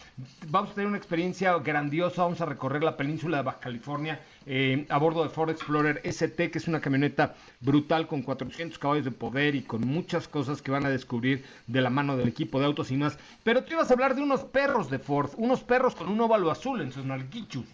vamos 0.49 0.73
a 0.73 0.75
tener 0.75 0.87
una 0.87 0.99
experiencia 0.99 1.57
grandiosa. 1.59 2.23
Vamos 2.23 2.43
a 2.43 2.47
recorrer 2.47 2.85
la 2.85 2.99
península 2.99 3.39
de 3.39 3.43
Baja 3.45 3.61
California 3.61 4.21
eh, 4.47 4.87
a 4.89 4.99
bordo 4.99 5.23
de 5.23 5.29
Ford 5.29 5.51
Explorer 5.51 6.01
ST, 6.05 6.51
que 6.51 6.59
es 6.59 6.69
una 6.69 6.81
camioneta 6.81 7.35
brutal 7.61 8.07
con 8.07 8.23
400 8.23 8.79
caballos 8.79 9.05
de 9.05 9.11
poder 9.11 9.55
y 9.55 9.63
con 9.63 9.87
muchas 9.87 10.29
cosas 10.29 10.63
que 10.63 10.71
van 10.71 10.87
a 10.87 10.91
descubrir 10.91 11.45
de 11.67 11.81
la 11.81 11.91
mano 11.91 12.17
del 12.17 12.29
equipo 12.29 12.59
de 12.59 12.67
autos 12.67 12.91
y 12.91 12.97
más. 12.97 13.19
Pero 13.45 13.65
tú 13.65 13.75
ibas 13.75 13.91
a 13.91 13.95
hablar 13.95 14.15
de 14.15 14.23
unos 14.23 14.45
perros 14.45 14.91
de 14.91 14.99
Ford, 14.99 15.31
unos 15.37 15.63
perros 15.63 15.95
con 15.95 16.09
un 16.09 16.21
óvalo 16.21 16.51
azul 16.51 16.81
en 16.81 16.93
sus 16.93 17.05
nalguichus. 17.05 17.67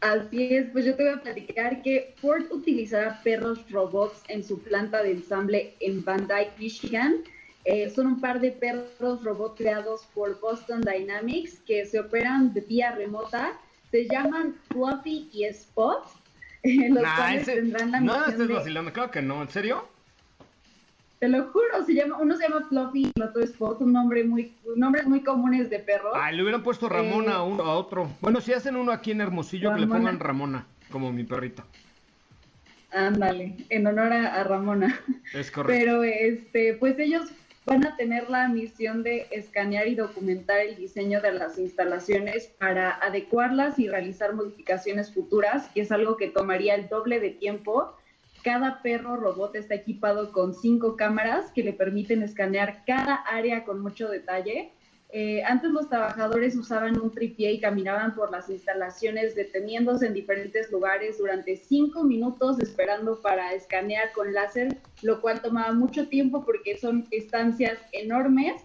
Así 0.00 0.54
es, 0.54 0.70
pues 0.70 0.84
yo 0.84 0.94
te 0.94 1.02
voy 1.02 1.12
a 1.12 1.22
platicar 1.22 1.82
que 1.82 2.14
Ford 2.20 2.44
utilizará 2.52 3.20
perros 3.24 3.68
robots 3.70 4.22
en 4.28 4.44
su 4.44 4.60
planta 4.62 5.02
de 5.02 5.10
ensamble 5.10 5.74
en 5.80 6.04
Van 6.04 6.28
Dyke, 6.28 6.52
Michigan. 6.58 7.16
Eh, 7.64 7.90
son 7.90 8.06
un 8.06 8.20
par 8.20 8.40
de 8.40 8.52
perros 8.52 9.24
robots 9.24 9.56
creados 9.56 10.06
por 10.14 10.38
Boston 10.38 10.82
Dynamics 10.82 11.58
que 11.66 11.84
se 11.84 11.98
operan 11.98 12.54
de 12.54 12.60
vía 12.60 12.92
remota 12.92 13.58
se 13.90 14.08
llaman 14.08 14.54
Fluffy 14.70 15.28
y 15.32 15.44
Spot. 15.44 16.04
los 16.64 17.04
cuales 17.14 17.46
tendrán 17.46 17.92
la 17.92 18.00
no, 18.00 18.26
estés 18.26 18.48
vacilando, 18.48 18.92
creo 18.92 19.10
que 19.10 19.22
no, 19.22 19.42
¿en 19.42 19.48
serio? 19.48 19.88
Te 21.20 21.28
lo 21.28 21.48
juro, 21.48 21.84
se 21.84 21.94
llama, 21.94 22.18
uno 22.18 22.36
se 22.36 22.48
llama 22.48 22.66
Fluffy 22.68 23.06
y 23.06 23.12
el 23.14 23.22
otro 23.22 23.42
Spot, 23.42 23.80
un 23.80 23.92
nombre 23.92 24.24
muy, 24.24 24.52
nombres 24.76 25.06
muy 25.06 25.22
comunes 25.22 25.68
de 25.70 25.80
perros. 25.80 26.12
Ah, 26.14 26.30
le 26.30 26.42
hubieran 26.42 26.62
puesto 26.62 26.88
Ramona 26.88 27.36
a, 27.36 27.42
uno, 27.42 27.64
a 27.64 27.76
otro. 27.76 28.10
Bueno, 28.20 28.40
si 28.40 28.52
hacen 28.52 28.76
uno 28.76 28.92
aquí 28.92 29.10
en 29.10 29.20
Hermosillo, 29.20 29.74
que 29.74 29.80
le 29.80 29.86
pongan 29.86 30.20
Ramona, 30.20 30.66
como 30.90 31.12
mi 31.12 31.24
perrito. 31.24 31.64
Ándale, 32.92 33.56
en 33.68 33.86
honor 33.86 34.12
a, 34.12 34.34
a 34.40 34.44
Ramona. 34.44 35.00
Es 35.34 35.50
correcto. 35.50 35.78
Pero 35.78 36.02
este, 36.04 36.74
pues 36.74 36.98
ellos 36.98 37.30
van 37.68 37.86
a 37.86 37.96
tener 37.96 38.30
la 38.30 38.48
misión 38.48 39.02
de 39.02 39.26
escanear 39.30 39.88
y 39.88 39.94
documentar 39.94 40.60
el 40.60 40.76
diseño 40.76 41.20
de 41.20 41.32
las 41.32 41.58
instalaciones 41.58 42.46
para 42.58 42.90
adecuarlas 42.90 43.78
y 43.78 43.88
realizar 43.88 44.34
modificaciones 44.34 45.12
futuras, 45.12 45.68
que 45.74 45.82
es 45.82 45.92
algo 45.92 46.16
que 46.16 46.28
tomaría 46.28 46.74
el 46.74 46.88
doble 46.88 47.20
de 47.20 47.30
tiempo. 47.30 47.94
Cada 48.42 48.80
perro 48.80 49.16
robot 49.16 49.54
está 49.54 49.74
equipado 49.74 50.32
con 50.32 50.54
cinco 50.54 50.96
cámaras 50.96 51.52
que 51.52 51.62
le 51.62 51.74
permiten 51.74 52.22
escanear 52.22 52.84
cada 52.86 53.14
área 53.14 53.64
con 53.64 53.80
mucho 53.80 54.08
detalle 54.08 54.72
eh, 55.10 55.42
antes 55.44 55.70
los 55.70 55.88
trabajadores 55.88 56.54
usaban 56.54 57.00
un 57.00 57.10
tripié 57.10 57.52
y 57.52 57.60
caminaban 57.60 58.14
por 58.14 58.30
las 58.30 58.50
instalaciones 58.50 59.34
deteniéndose 59.34 60.06
en 60.06 60.12
diferentes 60.12 60.70
lugares 60.70 61.16
durante 61.16 61.56
cinco 61.56 62.04
minutos 62.04 62.60
esperando 62.60 63.20
para 63.22 63.54
escanear 63.54 64.12
con 64.12 64.34
láser, 64.34 64.76
lo 65.02 65.22
cual 65.22 65.40
tomaba 65.40 65.72
mucho 65.72 66.08
tiempo 66.08 66.44
porque 66.44 66.76
son 66.76 67.06
estancias 67.10 67.78
enormes. 67.92 68.62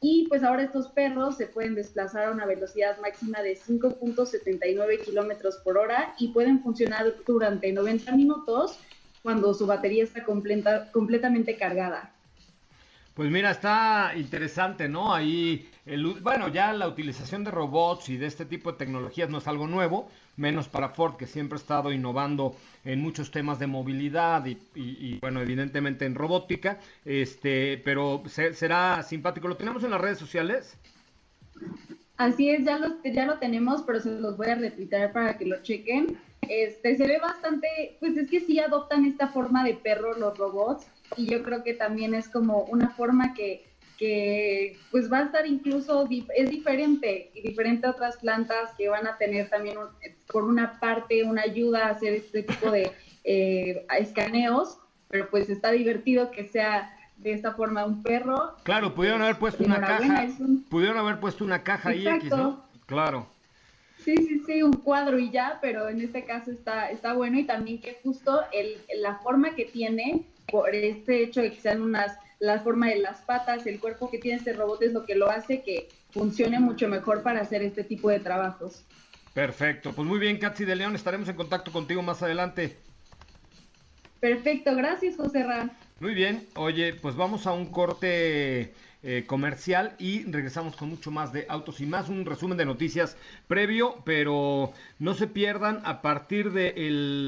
Y 0.00 0.26
pues 0.28 0.42
ahora 0.42 0.64
estos 0.64 0.88
perros 0.88 1.36
se 1.36 1.46
pueden 1.46 1.74
desplazar 1.74 2.26
a 2.26 2.30
una 2.32 2.46
velocidad 2.46 2.98
máxima 3.00 3.40
de 3.40 3.56
5.79 3.56 5.04
kilómetros 5.04 5.56
por 5.58 5.78
hora 5.78 6.14
y 6.18 6.28
pueden 6.28 6.62
funcionar 6.62 7.14
durante 7.26 7.72
90 7.72 8.12
minutos 8.12 8.78
cuando 9.22 9.54
su 9.54 9.66
batería 9.66 10.04
está 10.04 10.24
completa, 10.24 10.90
completamente 10.92 11.56
cargada. 11.56 12.15
Pues 13.16 13.30
mira, 13.30 13.50
está 13.50 14.12
interesante, 14.14 14.90
¿no? 14.90 15.14
Ahí, 15.14 15.70
el, 15.86 16.04
bueno, 16.20 16.48
ya 16.48 16.74
la 16.74 16.86
utilización 16.86 17.44
de 17.44 17.50
robots 17.50 18.10
y 18.10 18.18
de 18.18 18.26
este 18.26 18.44
tipo 18.44 18.70
de 18.70 18.76
tecnologías 18.76 19.30
no 19.30 19.38
es 19.38 19.48
algo 19.48 19.66
nuevo, 19.66 20.10
menos 20.36 20.68
para 20.68 20.90
Ford, 20.90 21.16
que 21.16 21.26
siempre 21.26 21.56
ha 21.56 21.60
estado 21.62 21.92
innovando 21.92 22.54
en 22.84 23.00
muchos 23.00 23.30
temas 23.30 23.58
de 23.58 23.68
movilidad 23.68 24.44
y, 24.44 25.18
bueno, 25.20 25.40
evidentemente 25.40 26.04
en 26.04 26.14
robótica, 26.14 26.78
este, 27.06 27.78
pero 27.78 28.22
será 28.28 29.02
simpático. 29.02 29.48
¿Lo 29.48 29.56
tenemos 29.56 29.82
en 29.82 29.92
las 29.92 30.00
redes 30.02 30.18
sociales? 30.18 30.76
Así 32.18 32.50
es, 32.50 32.66
ya 32.66 32.76
lo, 32.76 33.02
ya 33.02 33.24
lo 33.24 33.38
tenemos, 33.38 33.80
pero 33.80 33.98
se 33.98 34.10
los 34.10 34.36
voy 34.36 34.48
a 34.48 34.56
retuitar 34.56 35.12
para 35.12 35.38
que 35.38 35.46
lo 35.46 35.62
chequen. 35.62 36.18
Este, 36.42 36.98
se 36.98 37.06
ve 37.06 37.18
bastante, 37.18 37.96
pues 37.98 38.14
es 38.18 38.28
que 38.28 38.40
sí 38.40 38.60
adoptan 38.60 39.06
esta 39.06 39.28
forma 39.28 39.64
de 39.64 39.72
perro 39.72 40.14
los 40.18 40.36
robots 40.36 40.86
y 41.16 41.26
yo 41.26 41.42
creo 41.42 41.62
que 41.62 41.74
también 41.74 42.14
es 42.14 42.28
como 42.28 42.62
una 42.64 42.90
forma 42.90 43.34
que, 43.34 43.64
que 43.98 44.78
pues 44.90 45.10
va 45.12 45.18
a 45.18 45.24
estar 45.24 45.46
incluso, 45.46 46.08
es 46.34 46.50
diferente 46.50 47.30
y 47.34 47.42
diferente 47.42 47.86
a 47.86 47.90
otras 47.90 48.16
plantas 48.16 48.70
que 48.76 48.88
van 48.88 49.06
a 49.06 49.16
tener 49.16 49.48
también 49.48 49.76
por 50.26 50.44
una 50.44 50.78
parte 50.80 51.24
una 51.24 51.42
ayuda 51.42 51.86
a 51.86 51.90
hacer 51.90 52.14
este 52.14 52.42
tipo 52.42 52.70
de 52.70 52.92
eh, 53.24 53.86
escaneos, 53.98 54.78
pero 55.08 55.28
pues 55.30 55.48
está 55.48 55.70
divertido 55.70 56.30
que 56.30 56.44
sea 56.44 56.92
de 57.16 57.32
esta 57.32 57.52
forma 57.52 57.84
un 57.84 58.02
perro. 58.02 58.56
Claro, 58.62 58.94
pudieron 58.94 59.22
haber 59.22 59.38
puesto 59.38 59.64
una 59.64 59.80
caja, 59.80 60.26
pudieron 60.68 60.98
haber 60.98 61.18
puesto 61.18 61.44
una 61.44 61.62
caja 61.62 61.94
X, 61.94 62.30
¿no? 62.30 62.64
Claro. 62.86 63.26
Sí, 63.98 64.16
sí, 64.18 64.42
sí, 64.46 64.62
un 64.62 64.74
cuadro 64.74 65.18
y 65.18 65.30
ya, 65.30 65.58
pero 65.60 65.88
en 65.88 66.00
este 66.00 66.24
caso 66.24 66.52
está, 66.52 66.90
está 66.90 67.14
bueno 67.14 67.38
y 67.38 67.44
también 67.44 67.80
que 67.80 67.98
justo 68.04 68.42
el, 68.52 68.76
la 69.00 69.16
forma 69.16 69.56
que 69.56 69.64
tiene, 69.64 70.24
por 70.50 70.74
este 70.74 71.22
hecho 71.22 71.40
de 71.40 71.52
que 71.52 71.60
sean 71.60 71.82
unas, 71.82 72.18
la 72.38 72.60
forma 72.60 72.88
de 72.88 72.98
las 72.98 73.20
patas, 73.22 73.66
el 73.66 73.80
cuerpo 73.80 74.10
que 74.10 74.18
tiene 74.18 74.38
este 74.38 74.52
robot 74.52 74.82
es 74.82 74.92
lo 74.92 75.04
que 75.04 75.14
lo 75.14 75.30
hace 75.30 75.62
que 75.62 75.88
funcione 76.10 76.60
mucho 76.60 76.88
mejor 76.88 77.22
para 77.22 77.40
hacer 77.40 77.62
este 77.62 77.84
tipo 77.84 78.10
de 78.10 78.20
trabajos. 78.20 78.84
Perfecto, 79.34 79.92
pues 79.92 80.08
muy 80.08 80.18
bien, 80.18 80.38
Katsi 80.38 80.64
de 80.64 80.76
León, 80.76 80.94
estaremos 80.94 81.28
en 81.28 81.36
contacto 81.36 81.70
contigo 81.70 82.02
más 82.02 82.22
adelante. 82.22 82.76
Perfecto, 84.20 84.74
gracias, 84.74 85.16
José 85.16 85.42
Ran. 85.42 85.70
Muy 86.00 86.14
bien, 86.14 86.46
oye, 86.56 86.94
pues 86.94 87.16
vamos 87.16 87.46
a 87.46 87.52
un 87.52 87.66
corte 87.66 88.72
eh, 89.02 89.24
comercial 89.26 89.94
y 89.98 90.24
regresamos 90.24 90.74
con 90.74 90.88
mucho 90.88 91.10
más 91.10 91.32
de 91.32 91.46
autos 91.48 91.80
y 91.80 91.86
más, 91.86 92.08
un 92.08 92.24
resumen 92.24 92.58
de 92.58 92.64
noticias 92.64 93.16
previo, 93.46 94.02
pero 94.04 94.72
no 94.98 95.14
se 95.14 95.26
pierdan, 95.26 95.80
a 95.84 96.02
partir 96.02 96.52
de 96.52 96.74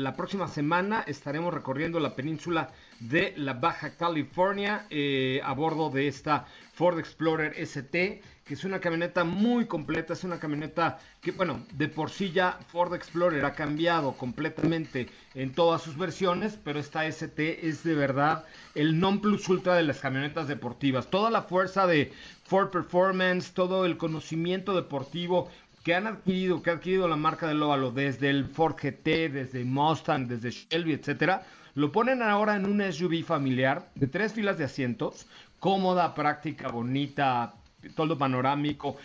la 0.02 0.16
próxima 0.16 0.48
semana 0.48 1.04
estaremos 1.06 1.54
recorriendo 1.54 2.00
la 2.00 2.16
península 2.16 2.70
de 3.00 3.34
la 3.36 3.54
Baja 3.54 3.90
California 3.90 4.86
eh, 4.90 5.40
a 5.44 5.52
bordo 5.52 5.90
de 5.90 6.08
esta 6.08 6.46
Ford 6.74 6.98
Explorer 6.98 7.54
ST 7.56 8.20
que 8.48 8.54
es 8.54 8.64
una 8.64 8.80
camioneta 8.80 9.24
muy 9.24 9.66
completa, 9.66 10.14
es 10.14 10.24
una 10.24 10.40
camioneta 10.40 10.98
que, 11.20 11.32
bueno, 11.32 11.60
de 11.74 11.86
por 11.86 12.08
sí 12.08 12.32
ya 12.32 12.58
Ford 12.68 12.94
Explorer 12.94 13.44
ha 13.44 13.52
cambiado 13.52 14.12
completamente 14.12 15.06
en 15.34 15.52
todas 15.52 15.82
sus 15.82 15.98
versiones, 15.98 16.58
pero 16.64 16.80
esta 16.80 17.06
ST 17.06 17.68
es 17.68 17.84
de 17.84 17.94
verdad 17.94 18.46
el 18.74 18.98
non 18.98 19.20
plus 19.20 19.46
ultra 19.50 19.74
de 19.74 19.82
las 19.82 20.00
camionetas 20.00 20.48
deportivas. 20.48 21.10
Toda 21.10 21.28
la 21.30 21.42
fuerza 21.42 21.86
de 21.86 22.10
Ford 22.44 22.70
Performance, 22.70 23.52
todo 23.52 23.84
el 23.84 23.98
conocimiento 23.98 24.74
deportivo 24.74 25.50
que 25.84 25.94
han 25.94 26.06
adquirido, 26.06 26.62
que 26.62 26.70
ha 26.70 26.74
adquirido 26.74 27.06
la 27.06 27.16
marca 27.16 27.48
del 27.48 27.62
óvalo 27.62 27.90
desde 27.90 28.30
el 28.30 28.46
Ford 28.46 28.76
GT, 28.76 29.28
desde 29.28 29.62
Mustang, 29.62 30.26
desde 30.26 30.52
Shelby, 30.52 30.94
etcétera, 30.94 31.46
lo 31.78 31.92
ponen 31.92 32.22
ahora 32.22 32.56
en 32.56 32.66
un 32.66 32.82
SUV 32.92 33.22
familiar 33.22 33.88
de 33.94 34.08
tres 34.08 34.32
filas 34.32 34.58
de 34.58 34.64
asientos, 34.64 35.28
cómoda, 35.60 36.12
práctica, 36.12 36.66
bonita, 36.72 37.54
todo 37.94 38.18
panorámico, 38.18 38.96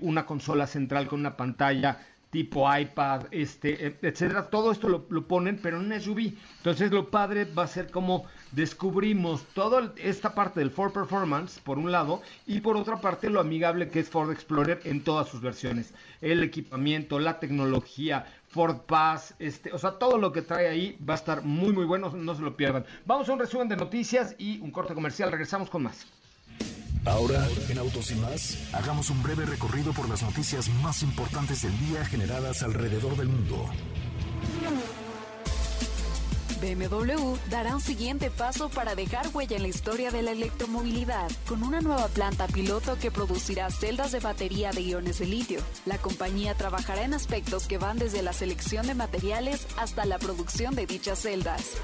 una 0.00 0.24
consola 0.24 0.66
central 0.66 1.06
con 1.06 1.20
una 1.20 1.36
pantalla 1.36 1.98
tipo 2.30 2.66
iPad, 2.74 3.26
este, 3.30 3.86
e, 3.86 3.96
etcétera. 4.02 4.50
Todo 4.50 4.72
esto 4.72 4.88
lo, 4.88 5.26
ponen, 5.26 5.58
pero 5.62 5.78
en 5.78 5.92
un 5.92 6.00
SUV. 6.00 6.34
Entonces 6.58 6.90
lo 6.92 7.10
padre 7.10 7.44
va 7.44 7.64
a 7.64 7.66
ser 7.66 7.90
como 7.90 8.26
descubrimos 8.52 9.44
toda 9.54 9.92
esta 9.96 10.34
parte 10.34 10.60
del 10.60 10.70
Ford 10.70 10.92
Performance, 10.92 11.60
por 11.60 11.78
un 11.78 11.92
lado, 11.92 12.22
y 12.46 12.60
por 12.60 12.76
otra 12.76 13.00
parte 13.00 13.30
lo 13.30 13.40
amigable 13.40 13.88
que 13.88 14.00
es 14.00 14.10
Ford 14.10 14.30
Explorer 14.30 14.80
en 14.84 15.02
todas 15.02 15.28
sus 15.28 15.40
versiones. 15.40 15.94
El 16.20 16.42
equipamiento, 16.42 17.18
la 17.18 17.38
tecnología, 17.40 18.26
Ford 18.58 18.78
Pass, 18.88 19.36
este, 19.38 19.72
o 19.72 19.78
sea, 19.78 19.92
todo 19.92 20.18
lo 20.18 20.32
que 20.32 20.42
trae 20.42 20.66
ahí 20.66 20.98
va 21.08 21.14
a 21.14 21.16
estar 21.16 21.44
muy, 21.44 21.72
muy 21.72 21.84
bueno, 21.84 22.10
no 22.10 22.34
se 22.34 22.42
lo 22.42 22.56
pierdan. 22.56 22.84
Vamos 23.06 23.28
a 23.28 23.32
un 23.32 23.38
resumen 23.38 23.68
de 23.68 23.76
noticias 23.76 24.34
y 24.36 24.58
un 24.58 24.72
corte 24.72 24.94
comercial. 24.94 25.30
Regresamos 25.30 25.70
con 25.70 25.84
más. 25.84 26.08
Ahora, 27.04 27.46
en 27.68 27.78
Autos 27.78 28.10
y 28.10 28.16
más, 28.16 28.74
hagamos 28.74 29.10
un 29.10 29.22
breve 29.22 29.46
recorrido 29.46 29.92
por 29.92 30.08
las 30.08 30.24
noticias 30.24 30.68
más 30.82 31.04
importantes 31.04 31.62
del 31.62 31.78
día 31.78 32.04
generadas 32.04 32.64
alrededor 32.64 33.16
del 33.16 33.28
mundo. 33.28 33.70
BMW 36.60 37.36
dará 37.50 37.74
un 37.74 37.80
siguiente 37.80 38.30
paso 38.30 38.68
para 38.68 38.94
dejar 38.94 39.28
huella 39.32 39.56
en 39.56 39.62
la 39.62 39.68
historia 39.68 40.10
de 40.10 40.22
la 40.22 40.32
electromovilidad, 40.32 41.30
con 41.48 41.62
una 41.62 41.80
nueva 41.80 42.08
planta 42.08 42.46
piloto 42.46 42.98
que 42.98 43.10
producirá 43.10 43.70
celdas 43.70 44.12
de 44.12 44.20
batería 44.20 44.70
de 44.70 44.82
iones 44.82 45.18
de 45.18 45.26
litio. 45.26 45.60
La 45.86 45.98
compañía 45.98 46.54
trabajará 46.54 47.02
en 47.02 47.14
aspectos 47.14 47.66
que 47.66 47.78
van 47.78 47.98
desde 47.98 48.22
la 48.22 48.32
selección 48.32 48.86
de 48.86 48.94
materiales 48.94 49.66
hasta 49.76 50.04
la 50.04 50.18
producción 50.18 50.74
de 50.74 50.86
dichas 50.86 51.20
celdas. 51.20 51.76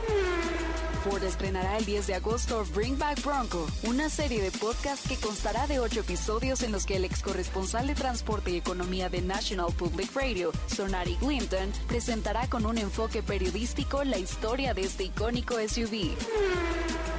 Estrenará 1.05 1.77
el 1.77 1.85
10 1.85 2.07
de 2.07 2.15
agosto 2.15 2.65
Bring 2.75 2.99
Back 2.99 3.23
Bronco, 3.23 3.67
una 3.83 4.09
serie 4.09 4.41
de 4.41 4.51
podcast 4.51 5.07
que 5.07 5.17
constará 5.17 5.67
de 5.67 5.79
ocho 5.79 6.01
episodios 6.01 6.63
en 6.63 6.73
los 6.73 6.87
que 6.87 6.97
el 6.97 7.05
ex 7.05 7.21
corresponsal 7.21 7.87
de 7.87 7.95
transporte 7.95 8.53
y 8.53 8.57
economía 8.57 9.11
de 9.11 9.21
National 9.21 9.71
Public 9.75 10.15
Radio, 10.15 10.51
Sonari 10.67 11.19
Glimpton, 11.21 11.71
presentará 11.89 12.49
con 12.49 12.65
un 12.65 12.79
enfoque 12.79 13.23
periodístico 13.23 14.03
la 14.03 14.17
historia 14.17 14.73
de 14.73 14.83
este 14.83 15.05
icónico 15.05 15.57
SUV. 15.57 16.17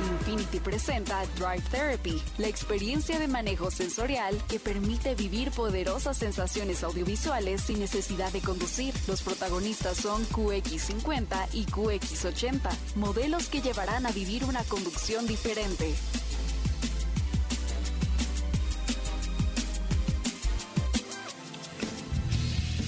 Infinity 0.04 0.60
presenta 0.60 1.24
Drive 1.38 1.64
Therapy, 1.72 2.22
la 2.38 2.48
experiencia 2.48 3.20
de 3.20 3.28
manejo 3.28 3.72
sensorial 3.72 4.42
que 4.48 4.60
permite 4.60 5.16
vivir 5.16 5.52
poderosas 5.52 6.18
sensaciones 6.18 6.84
audiovisuales 6.84 7.62
sin 7.62 7.80
necesidad 7.80 8.32
de 8.34 8.42
conducir. 8.42 8.94
Los 9.08 9.22
protagonistas 9.22 9.98
son 9.98 10.26
QX50 10.28 11.48
y 11.54 11.66
QX80, 11.66 12.70
modelos 12.96 13.48
que 13.48 13.62
llevarán 13.76 14.06
a 14.06 14.12
vivir 14.12 14.46
una 14.46 14.64
conducción 14.64 15.28
diferente. 15.28 15.94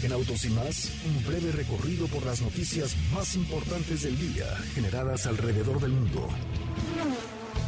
En 0.02 0.14
Autos 0.14 0.46
y 0.46 0.50
más, 0.50 0.92
un 1.06 1.26
breve 1.26 1.52
recorrido 1.52 2.08
por 2.08 2.26
las 2.26 2.42
noticias 2.42 2.96
más 3.14 3.36
importantes 3.36 4.04
del 4.04 4.18
día 4.18 4.46
generadas 4.76 5.28
alrededor 5.28 5.82
del 5.82 5.92
mundo. 5.92 6.30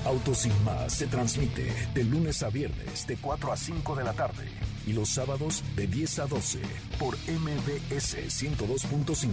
Autos 0.06 0.46
y 0.46 0.50
más 0.64 0.94
se 0.94 1.08
transmite 1.08 1.74
de 1.94 2.04
lunes 2.06 2.42
a 2.42 2.50
viernes 2.50 3.06
de 3.06 3.18
4 3.18 3.52
a 3.52 3.58
5 3.58 3.96
de 3.98 4.04
la 4.06 4.14
tarde 4.14 4.69
y 4.86 4.94
los 4.94 5.10
sábados 5.10 5.64
de 5.76 5.88
10 5.88 6.20
a 6.20 6.28
12 6.28 6.60
por 6.98 7.16
MBS 7.28 8.18
102.5 8.18 9.28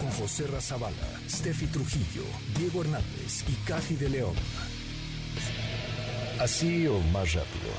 con 0.00 0.10
José 0.18 0.46
Razabala, 0.46 1.20
Steffi 1.28 1.66
Trujillo, 1.66 2.24
Diego 2.58 2.82
Hernández 2.82 3.44
y 3.48 3.52
Cathy 3.66 3.96
de 3.96 4.08
León. 4.08 4.34
Así 6.40 6.86
o 6.86 6.98
más 7.12 7.32
rápido. 7.32 7.72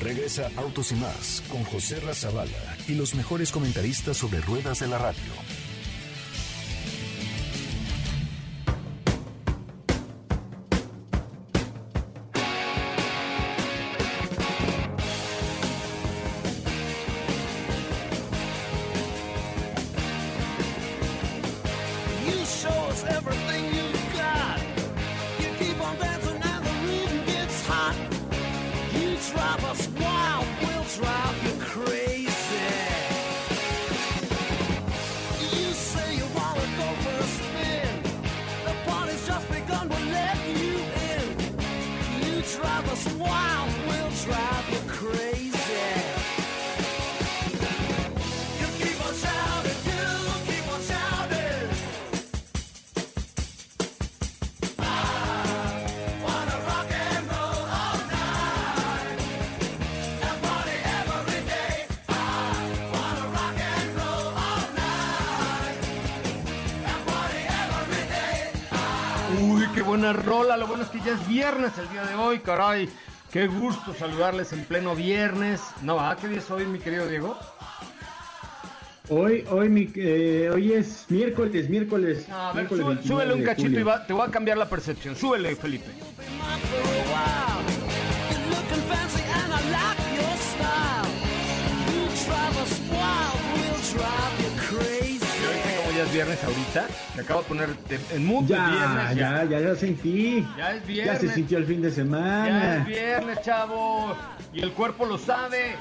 Regresa 0.00 0.50
Autos 0.56 0.92
y 0.92 0.96
más 0.96 1.42
con 1.48 1.64
José 1.64 2.00
Razabala 2.00 2.76
y 2.86 2.94
los 2.94 3.14
mejores 3.14 3.50
comentaristas 3.50 4.16
sobre 4.16 4.40
ruedas 4.40 4.80
de 4.80 4.88
la 4.88 4.98
radio 4.98 5.55
rola. 70.26 70.56
Lo 70.56 70.66
bueno 70.66 70.82
es 70.82 70.90
que 70.90 71.00
ya 71.00 71.12
es 71.14 71.26
viernes 71.26 71.72
el 71.78 71.88
día 71.88 72.04
de 72.04 72.14
hoy, 72.16 72.40
caray. 72.40 72.88
Qué 73.32 73.46
gusto 73.46 73.94
saludarles 73.94 74.52
en 74.52 74.64
pleno 74.64 74.94
viernes. 74.94 75.60
No, 75.82 75.98
¿ah? 76.00 76.16
¿Qué 76.20 76.28
día 76.28 76.38
es 76.38 76.50
hoy, 76.50 76.66
mi 76.66 76.78
querido 76.78 77.06
Diego? 77.06 77.38
Hoy, 79.08 79.44
hoy, 79.50 79.68
mi, 79.68 79.88
eh, 79.94 80.50
hoy 80.52 80.72
es 80.72 81.06
miércoles, 81.08 81.70
miércoles. 81.70 82.28
A 82.28 82.46
ver, 82.52 82.54
miércoles 82.68 82.82
sube- 82.84 82.94
29 82.94 83.06
súbele 83.08 83.34
un 83.34 83.44
cachito 83.44 83.80
y 83.80 83.82
va- 83.84 84.04
te 84.04 84.12
voy 84.12 84.26
a 84.26 84.30
cambiar 84.32 84.58
la 84.58 84.68
percepción. 84.68 85.14
Súbele, 85.14 85.54
Felipe. 85.54 85.86
Es 96.06 96.12
viernes 96.12 96.44
ahorita, 96.44 96.86
me 97.14 97.22
acabo 97.22 97.42
de 97.42 97.48
poner 97.48 97.70
en 98.12 98.28
de 98.28 98.46
Ya, 98.54 98.68
viernes. 98.68 99.16
ya, 99.16 99.44
ya, 99.44 99.60
ya 99.60 99.76
sentí. 99.76 100.46
Ya 100.56 100.72
es 100.72 100.80
Ya 100.82 100.86
viernes. 100.86 101.20
se 101.20 101.34
sintió 101.34 101.58
el 101.58 101.66
fin 101.66 101.82
de 101.82 101.88
Ya 101.90 101.94
semana. 101.94 102.76
es 102.78 102.86
viernes, 102.86 103.42
chavo. 103.42 104.16
Y 104.52 104.62
el 104.62 104.72
cuerpo 104.72 105.04
lo 105.06 105.18
sabe. 105.18 105.76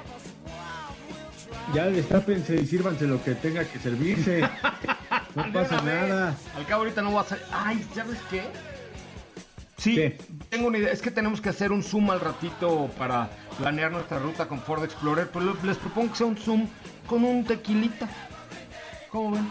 Ya 1.73 1.85
destápense 1.87 2.55
y 2.55 2.65
sírvanse 2.67 3.05
lo 3.07 3.23
que 3.23 3.33
tenga 3.35 3.63
que 3.65 3.79
servirse. 3.79 4.47
No 5.35 5.51
pasa 5.51 5.81
nada. 5.81 6.33
Al 6.55 6.65
cabo 6.65 6.83
ahorita 6.83 7.01
no 7.01 7.11
va 7.13 7.21
a 7.21 7.25
salir. 7.25 7.43
Ay, 7.51 7.85
¿sabes 7.93 8.17
qué? 8.29 8.41
Sí, 9.77 9.95
¿Qué? 9.95 10.17
tengo 10.49 10.67
una 10.67 10.77
idea. 10.77 10.91
Es 10.93 11.01
que 11.01 11.11
tenemos 11.11 11.41
que 11.41 11.49
hacer 11.49 11.73
un 11.73 11.83
Zoom 11.83 12.09
al 12.11 12.21
ratito 12.21 12.89
para 12.97 13.29
planear 13.57 13.91
nuestra 13.91 14.17
ruta 14.19 14.47
con 14.47 14.61
Ford 14.61 14.83
Explorer. 14.85 15.29
Pero 15.31 15.57
les 15.63 15.75
propongo 15.77 16.11
que 16.11 16.17
sea 16.17 16.27
un 16.27 16.37
Zoom 16.37 16.67
con 17.05 17.25
un 17.25 17.43
tequilita. 17.43 18.07
¿Cómo 19.09 19.31
ven? 19.31 19.47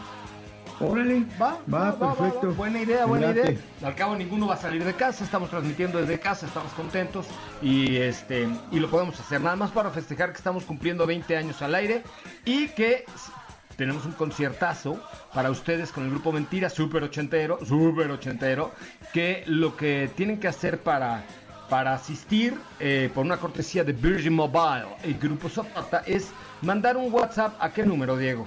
Órale. 0.80 1.24
Va, 1.40 1.58
Va, 1.72 1.96
perfecto. 1.96 2.48
va. 2.48 2.54
Buena 2.54 2.80
idea, 2.80 3.04
buena 3.06 3.30
idea. 3.30 3.54
Al 3.82 3.94
cabo 3.94 4.16
ninguno 4.16 4.46
va 4.46 4.54
a 4.54 4.58
salir 4.58 4.84
de 4.84 4.94
casa, 4.94 5.24
estamos 5.24 5.50
transmitiendo 5.50 5.98
desde 5.98 6.18
casa, 6.18 6.46
estamos 6.46 6.72
contentos 6.72 7.26
y 7.62 7.96
este 7.96 8.48
y 8.72 8.80
lo 8.80 8.90
podemos 8.90 9.18
hacer 9.20 9.40
nada 9.40 9.56
más 9.56 9.70
para 9.70 9.90
festejar 9.90 10.32
que 10.32 10.38
estamos 10.38 10.64
cumpliendo 10.64 11.06
20 11.06 11.36
años 11.36 11.62
al 11.62 11.74
aire 11.74 12.02
y 12.44 12.68
que 12.68 13.04
tenemos 13.76 14.04
un 14.04 14.12
conciertazo 14.12 15.00
para 15.32 15.50
ustedes 15.50 15.90
con 15.90 16.04
el 16.04 16.10
grupo 16.10 16.32
Mentira, 16.32 16.70
súper 16.70 17.02
ochentero, 17.02 17.58
súper 17.64 18.10
ochentero, 18.10 18.72
que 19.12 19.44
lo 19.46 19.76
que 19.76 20.10
tienen 20.16 20.38
que 20.38 20.48
hacer 20.48 20.80
para 20.80 21.24
para 21.68 21.94
asistir 21.94 22.58
eh, 22.78 23.10
por 23.14 23.24
una 23.24 23.38
cortesía 23.38 23.84
de 23.84 23.92
Virgin 23.92 24.34
Mobile 24.34 24.86
y 25.02 25.14
Grupo 25.14 25.48
Zapata 25.48 26.02
es 26.06 26.30
mandar 26.60 26.96
un 26.96 27.12
WhatsApp 27.12 27.54
a 27.58 27.72
qué 27.72 27.84
número, 27.84 28.16
Diego. 28.18 28.46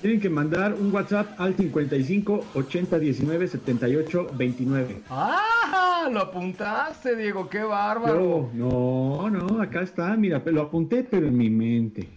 Tienen 0.00 0.20
que 0.20 0.30
mandar 0.30 0.74
un 0.74 0.94
WhatsApp 0.94 1.40
al 1.40 1.54
55 1.54 2.46
80 2.54 2.98
19 2.98 3.48
78 3.48 4.30
29. 4.34 4.96
¡Ah! 5.10 6.08
Lo 6.12 6.20
apuntaste, 6.20 7.16
Diego, 7.16 7.48
qué 7.48 7.62
bárbaro. 7.62 8.50
Yo, 8.54 9.28
no, 9.28 9.28
no, 9.30 9.60
acá 9.60 9.82
está, 9.82 10.16
mira, 10.16 10.42
lo 10.46 10.62
apunté, 10.62 11.04
pero 11.04 11.26
en 11.26 11.36
mi 11.36 11.50
mente. 11.50 12.08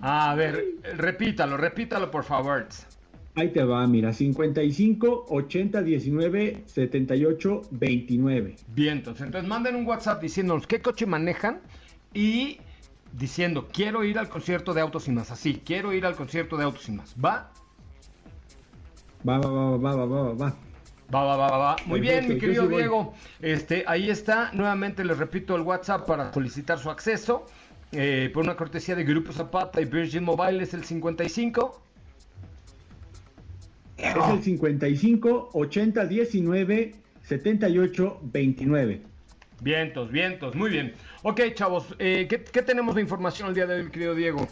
A 0.00 0.34
ver, 0.34 0.62
repítalo, 0.96 1.56
repítalo, 1.56 2.10
por 2.10 2.24
favor. 2.24 2.66
Ahí 3.34 3.48
te 3.50 3.64
va, 3.64 3.86
mira, 3.86 4.12
55 4.12 5.26
80 5.28 5.82
19 5.82 6.64
78 6.66 7.62
29. 7.70 8.56
Bien, 8.74 8.98
entonces, 8.98 9.26
entonces 9.26 9.48
manden 9.48 9.76
un 9.76 9.86
WhatsApp 9.86 10.20
diciéndonos 10.20 10.66
qué 10.66 10.82
coche 10.82 11.06
manejan 11.06 11.60
y 12.12 12.58
diciendo, 13.12 13.68
quiero 13.72 14.04
ir 14.04 14.18
al 14.18 14.28
concierto 14.28 14.74
de 14.74 14.80
Autos 14.80 15.08
y 15.08 15.12
Más. 15.12 15.30
Así, 15.30 15.62
quiero 15.64 15.92
ir 15.92 16.06
al 16.06 16.16
concierto 16.16 16.56
de 16.56 16.64
Autos 16.64 16.88
y 16.88 16.92
Más. 16.92 17.14
¿Va? 17.22 17.50
Va, 19.28 19.38
va, 19.38 19.50
va, 19.50 19.76
va, 19.76 19.94
va, 19.96 20.06
va, 20.06 20.32
va. 20.34 20.56
Va, 21.14 21.24
va, 21.24 21.36
va, 21.36 21.48
va, 21.50 21.58
va. 21.58 21.76
Muy 21.84 22.00
bien, 22.00 22.26
mi 22.28 22.38
querido 22.38 22.66
sí. 22.68 22.74
Diego. 22.74 23.14
Este, 23.40 23.84
ahí 23.86 24.08
está. 24.10 24.50
Nuevamente 24.54 25.04
les 25.04 25.18
repito 25.18 25.54
el 25.56 25.62
WhatsApp 25.62 26.06
para 26.06 26.32
solicitar 26.32 26.78
su 26.78 26.90
acceso. 26.90 27.46
eh, 27.92 28.30
por 28.32 28.44
una 28.44 28.56
cortesía 28.56 28.94
de 28.96 29.04
Grupo 29.04 29.32
Zapata 29.32 29.80
y 29.80 29.84
Virgin 29.84 30.24
Mobile 30.24 30.62
es 30.62 30.72
el 30.74 30.84
55. 30.84 31.82
Es 33.98 34.16
el 34.28 34.42
55 34.42 35.50
80 35.52 36.06
19 36.06 36.94
78 37.22 38.20
29. 38.22 39.02
Vientos, 39.62 40.10
vientos, 40.10 40.56
muy 40.56 40.70
bien. 40.70 40.92
Ok, 41.22 41.40
chavos, 41.54 41.94
eh, 42.00 42.26
¿qué, 42.28 42.42
qué 42.42 42.62
tenemos 42.62 42.96
de 42.96 43.00
información 43.00 43.48
el 43.48 43.54
día 43.54 43.64
de 43.64 43.76
hoy, 43.76 43.90
querido 43.90 44.12
Diego? 44.16 44.48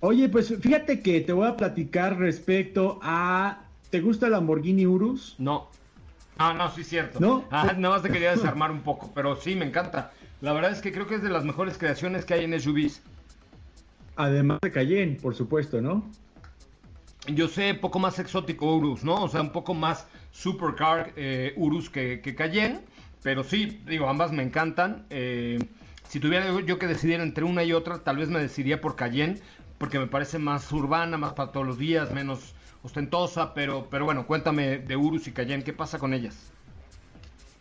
Oye, 0.00 0.28
pues 0.28 0.52
fíjate 0.60 1.00
que 1.00 1.20
te 1.20 1.32
voy 1.32 1.46
a 1.46 1.56
platicar 1.56 2.18
respecto 2.18 2.98
a. 3.02 3.60
¿Te 3.90 4.00
gusta 4.00 4.28
Lamborghini 4.28 4.84
Urus? 4.84 5.36
No. 5.38 5.68
Ah, 6.38 6.54
no, 6.54 6.70
sí 6.72 6.80
es 6.80 6.88
cierto. 6.88 7.20
¿No? 7.20 7.44
Ah, 7.52 7.72
nada 7.76 7.94
más 7.94 8.02
te 8.02 8.10
quería 8.10 8.32
desarmar 8.32 8.72
un 8.72 8.80
poco, 8.80 9.12
pero 9.14 9.36
sí, 9.36 9.54
me 9.54 9.64
encanta. 9.64 10.12
La 10.40 10.52
verdad 10.52 10.72
es 10.72 10.80
que 10.80 10.92
creo 10.92 11.06
que 11.06 11.14
es 11.14 11.22
de 11.22 11.30
las 11.30 11.44
mejores 11.44 11.78
creaciones 11.78 12.24
que 12.24 12.34
hay 12.34 12.44
en 12.44 12.60
SUVs. 12.60 13.00
Además 14.16 14.58
de 14.60 14.72
Cayenne, 14.72 15.16
por 15.22 15.36
supuesto, 15.36 15.80
¿no? 15.80 16.02
Yo 17.28 17.46
sé, 17.46 17.74
poco 17.74 18.00
más 18.00 18.18
exótico 18.18 18.74
Urus, 18.74 19.04
¿no? 19.04 19.22
O 19.22 19.28
sea, 19.28 19.40
un 19.40 19.50
poco 19.50 19.74
más 19.74 20.08
supercar 20.32 21.12
eh, 21.14 21.54
Urus 21.56 21.90
que, 21.90 22.20
que 22.20 22.34
Cayenne. 22.34 22.80
Pero 23.22 23.44
sí, 23.44 23.82
digo, 23.86 24.08
ambas 24.08 24.32
me 24.32 24.42
encantan. 24.42 25.06
Eh, 25.10 25.58
si 26.04 26.20
tuviera 26.20 26.60
yo- 26.60 26.78
que 26.78 26.86
decidir 26.86 27.20
entre 27.20 27.44
una 27.44 27.64
y 27.64 27.72
otra, 27.72 28.02
tal 28.04 28.16
vez 28.16 28.28
me 28.28 28.40
decidiría 28.40 28.80
por 28.80 28.96
Cayenne, 28.96 29.40
porque 29.78 29.98
me 29.98 30.06
parece 30.06 30.38
más 30.38 30.70
urbana, 30.72 31.18
más 31.18 31.34
para 31.34 31.52
todos 31.52 31.66
los 31.66 31.78
días, 31.78 32.12
menos 32.12 32.54
ostentosa. 32.82 33.54
Pero, 33.54 33.88
pero 33.90 34.04
bueno, 34.04 34.26
cuéntame 34.26 34.78
de 34.78 34.96
Urus 34.96 35.26
y 35.28 35.32
Cayenne, 35.32 35.64
¿qué 35.64 35.72
pasa 35.72 35.98
con 35.98 36.14
ellas? 36.14 36.54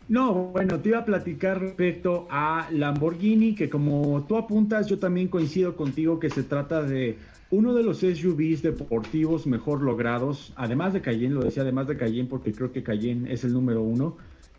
No, 0.08 0.52
bueno, 0.54 0.82
te 0.82 0.89
iba 0.89 1.00
a 1.00 1.06
platicar 1.06 1.60
respecto 1.60 2.28
a 2.32 2.70
Lamborghini, 2.72 3.56
que 3.56 3.70
como 3.70 4.26
tú 4.26 4.38
apuntas, 4.38 4.88
yo 4.88 5.00
también 5.00 5.28
coincido 5.28 5.76
contigo 5.76 6.17
que 6.20 6.30
se 6.30 6.43
trata 6.46 6.82
de 6.84 7.20
uno 7.50 7.74
de 7.74 7.84
los 7.84 8.04
SUVs 8.04 8.62
deportivos 8.62 9.46
mejor 9.48 9.82
logrados, 9.82 10.54
además 10.56 10.93
de 10.93 11.02
Cayenne, 11.02 11.36
lo 11.36 11.43
decía 11.43 11.63
además 11.63 11.88
de 11.88 11.98
Cayenne 11.98 12.30
porque 12.30 12.56
creo 12.56 12.72
que 12.72 12.84
Cayenne 12.84 13.32
es 13.34 13.43
el 13.43 13.52
número 13.52 13.82
uno, 13.84 14.17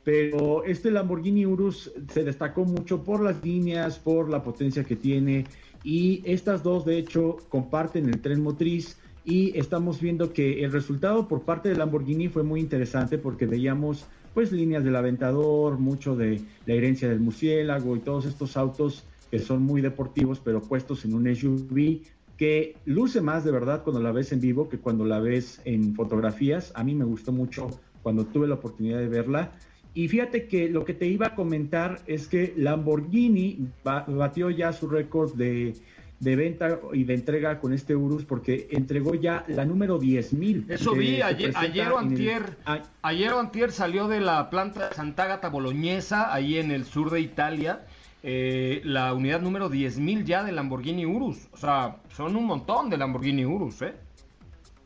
pero 0.08 0.64
este 0.64 0.90
Lamborghini 0.90 1.44
Urus 1.44 1.92
se 2.10 2.24
destacó 2.24 2.64
mucho 2.64 3.04
por 3.04 3.20
las 3.20 3.44
líneas, 3.44 3.98
por 3.98 4.30
la 4.30 4.42
potencia 4.42 4.82
que 4.82 4.96
tiene 4.96 5.44
y 5.84 6.22
estas 6.24 6.62
dos 6.62 6.86
de 6.86 6.96
hecho 6.96 7.36
comparten 7.50 8.08
el 8.08 8.22
tren 8.22 8.42
motriz 8.42 8.96
y 9.26 9.52
estamos 9.58 10.00
viendo 10.00 10.32
que 10.32 10.64
el 10.64 10.72
resultado 10.72 11.28
por 11.28 11.42
parte 11.42 11.68
de 11.68 11.76
Lamborghini 11.76 12.28
fue 12.28 12.42
muy 12.42 12.60
interesante 12.60 13.18
porque 13.18 13.44
veíamos 13.44 14.06
pues 14.32 14.50
líneas 14.50 14.82
del 14.82 14.96
Aventador, 14.96 15.78
mucho 15.78 16.16
de 16.16 16.40
la 16.64 16.72
herencia 16.72 17.10
del 17.10 17.20
murciélago 17.20 17.94
y 17.94 18.00
todos 18.00 18.24
estos 18.24 18.56
autos 18.56 19.04
que 19.30 19.38
son 19.38 19.62
muy 19.62 19.82
deportivos 19.82 20.40
pero 20.42 20.62
puestos 20.62 21.04
en 21.04 21.12
un 21.12 21.36
SUV 21.36 22.00
que 22.38 22.76
luce 22.86 23.20
más 23.20 23.44
de 23.44 23.50
verdad 23.50 23.82
cuando 23.84 24.00
la 24.00 24.12
ves 24.12 24.32
en 24.32 24.40
vivo 24.40 24.70
que 24.70 24.78
cuando 24.78 25.04
la 25.04 25.20
ves 25.20 25.60
en 25.66 25.94
fotografías. 25.94 26.72
A 26.74 26.82
mí 26.82 26.94
me 26.94 27.04
gustó 27.04 27.30
mucho 27.30 27.68
cuando 28.02 28.24
tuve 28.24 28.48
la 28.48 28.54
oportunidad 28.54 29.00
de 29.00 29.08
verla. 29.08 29.52
Y 29.98 30.06
fíjate 30.06 30.46
que 30.46 30.68
lo 30.68 30.84
que 30.84 30.94
te 30.94 31.06
iba 31.06 31.26
a 31.26 31.34
comentar 31.34 31.98
es 32.06 32.28
que 32.28 32.54
Lamborghini 32.56 33.66
ba- 33.82 34.04
batió 34.06 34.48
ya 34.48 34.72
su 34.72 34.86
récord 34.88 35.34
de, 35.34 35.74
de 36.20 36.36
venta 36.36 36.78
y 36.92 37.02
de 37.02 37.14
entrega 37.14 37.58
con 37.58 37.72
este 37.72 37.96
Urus 37.96 38.24
porque 38.24 38.68
entregó 38.70 39.16
ya 39.16 39.44
la 39.48 39.64
número 39.64 39.98
10.000. 40.00 40.66
Eso 40.70 40.92
vi, 40.92 41.20
ayer, 41.20 41.52
ayer 41.56 41.88
o 41.88 42.00
en 42.00 42.06
el- 42.06 42.12
antier, 42.12 42.56
Ay, 42.64 42.82
ayer 43.02 43.32
o 43.32 43.40
antier 43.40 43.72
salió 43.72 44.06
de 44.06 44.20
la 44.20 44.50
planta 44.50 44.88
de 44.90 44.94
Santa 44.94 45.24
Agata 45.24 45.48
Boloñesa, 45.48 46.32
ahí 46.32 46.58
en 46.58 46.70
el 46.70 46.84
sur 46.84 47.10
de 47.10 47.20
Italia, 47.20 47.80
eh, 48.22 48.80
la 48.84 49.12
unidad 49.14 49.40
número 49.40 49.68
10.000 49.68 50.24
ya 50.24 50.44
de 50.44 50.52
Lamborghini 50.52 51.06
Urus. 51.06 51.48
O 51.52 51.56
sea, 51.56 51.96
son 52.16 52.36
un 52.36 52.44
montón 52.44 52.88
de 52.88 52.98
Lamborghini 52.98 53.44
Urus, 53.44 53.82
¿eh? 53.82 53.94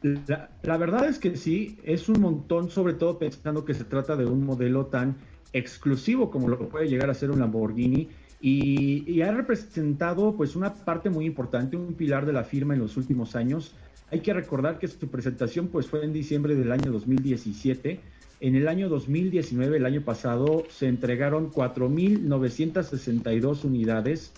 La, 0.03 0.77
verdad 0.79 1.09
es 1.09 1.19
que 1.19 1.37
sí, 1.37 1.79
es 1.85 2.09
un 2.09 2.21
montón, 2.21 2.71
sobre 2.71 2.95
todo 2.95 3.19
pensando 3.19 3.65
que 3.65 3.75
se 3.75 3.85
trata 3.85 4.17
de 4.17 4.27
un 4.27 4.45
modelo 4.45 4.87
tan 4.87 5.17
exclusivo 5.53 6.31
como 6.31 6.49
lo 6.49 6.69
puede 6.69 6.89
llegar 6.89 7.09
a 7.11 7.15
ser 7.15 7.31
un 7.31 7.39
Lamborghini 7.39 8.09
y, 8.41 9.21
ha 9.23 9.31
representado 9.33 10.37
pues 10.37 10.57
una 10.57 10.85
parte 10.85 11.11
muy 11.11 11.27
importante, 11.27 11.77
un 11.77 11.95
pilar 11.95 12.27
de 12.27 12.33
la 12.33 12.43
firma 12.43 12.75
en 12.75 12.81
los 12.81 12.97
últimos 12.97 13.37
años. 13.37 13.77
Hay 14.11 14.21
que 14.21 14.33
recordar 14.33 14.79
que 14.81 14.89
su 14.89 15.09
presentación 15.09 15.69
pues 15.69 15.87
fue 15.87 16.05
en 16.05 16.13
diciembre 16.13 16.57
del 16.57 16.73
año 16.73 16.91
2017. 16.91 18.01
En 18.41 18.57
el 18.57 18.67
año 18.67 18.89
2019, 18.89 19.77
el 19.77 19.87
año 19.87 20.03
pasado, 20.05 20.67
se 20.69 20.89
entregaron 20.89 21.53
4.962 21.53 23.63
unidades 23.65 24.35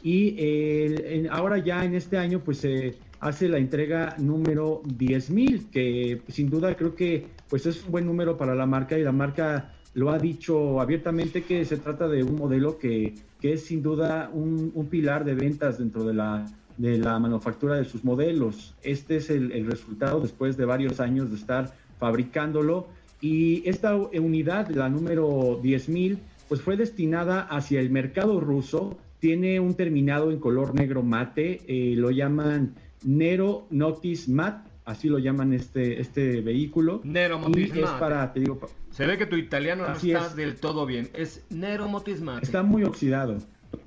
y 0.00 0.34
el- 0.38 1.04
en- 1.04 1.28
ahora 1.30 1.58
ya 1.58 1.84
en 1.84 1.94
este 1.94 2.16
año 2.16 2.42
pues 2.42 2.58
se 2.58 2.96
hace 3.22 3.48
la 3.48 3.58
entrega 3.58 4.16
número 4.18 4.82
10.000, 4.82 5.70
que 5.70 6.22
sin 6.28 6.50
duda 6.50 6.74
creo 6.74 6.96
que 6.96 7.28
pues 7.48 7.66
es 7.66 7.84
un 7.84 7.92
buen 7.92 8.04
número 8.04 8.36
para 8.36 8.56
la 8.56 8.66
marca 8.66 8.98
y 8.98 9.04
la 9.04 9.12
marca 9.12 9.74
lo 9.94 10.10
ha 10.10 10.18
dicho 10.18 10.80
abiertamente 10.80 11.44
que 11.44 11.64
se 11.64 11.76
trata 11.76 12.08
de 12.08 12.24
un 12.24 12.34
modelo 12.34 12.78
que, 12.78 13.14
que 13.40 13.52
es 13.52 13.64
sin 13.64 13.80
duda 13.80 14.28
un, 14.32 14.72
un 14.74 14.86
pilar 14.88 15.24
de 15.24 15.34
ventas 15.34 15.78
dentro 15.78 16.02
de 16.02 16.14
la, 16.14 16.46
de 16.76 16.98
la 16.98 17.16
manufactura 17.20 17.76
de 17.76 17.84
sus 17.84 18.02
modelos. 18.02 18.74
Este 18.82 19.18
es 19.18 19.30
el, 19.30 19.66
resultado 19.66 20.20
después 20.20 20.56
de 20.56 20.64
varios 20.64 20.98
años 20.98 21.30
de 21.30 21.36
estar 21.36 21.72
fabricándolo 22.00 22.88
y 23.20 23.62
esta 23.68 23.94
unidad, 23.94 24.68
la 24.70 24.88
número 24.88 25.62
10.000, 25.62 26.18
pues 26.48 26.60
fue 26.60 26.76
destinada 26.76 27.42
hacia 27.42 27.78
el 27.78 27.90
mercado 27.90 28.40
ruso, 28.40 28.98
tiene 29.20 29.60
un 29.60 29.74
terminado 29.74 30.32
en 30.32 30.40
color 30.40 30.74
negro 30.74 31.04
mate, 31.04 31.60
eh, 31.68 31.94
lo 31.94 32.10
llaman 32.10 32.74
Nero 33.04 33.66
Notis 33.70 34.28
Mat, 34.28 34.66
así 34.84 35.08
lo 35.08 35.18
llaman 35.18 35.52
este, 35.52 36.00
este 36.00 36.40
vehículo. 36.40 37.00
Nero 37.04 37.40
es 37.56 37.80
Mat. 37.80 37.98
para, 37.98 38.32
te 38.32 38.40
digo, 38.40 38.58
pa- 38.58 38.68
Se 38.90 39.06
ve 39.06 39.16
que 39.18 39.26
tu 39.26 39.36
italiano 39.36 39.86
no 39.86 39.94
está 39.94 40.26
es. 40.26 40.36
del 40.36 40.56
todo 40.56 40.86
bien. 40.86 41.08
Es 41.14 41.42
Nero 41.50 41.88
Motismati. 41.88 42.44
está 42.44 42.62
muy 42.62 42.84
oxidado. 42.84 43.38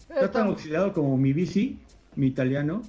Está 0.09 0.31
tan 0.31 0.47
oxidado 0.49 0.93
como 0.93 1.17
mi 1.17 1.33
bici, 1.33 1.77
mi 2.15 2.27
italiano, 2.27 2.81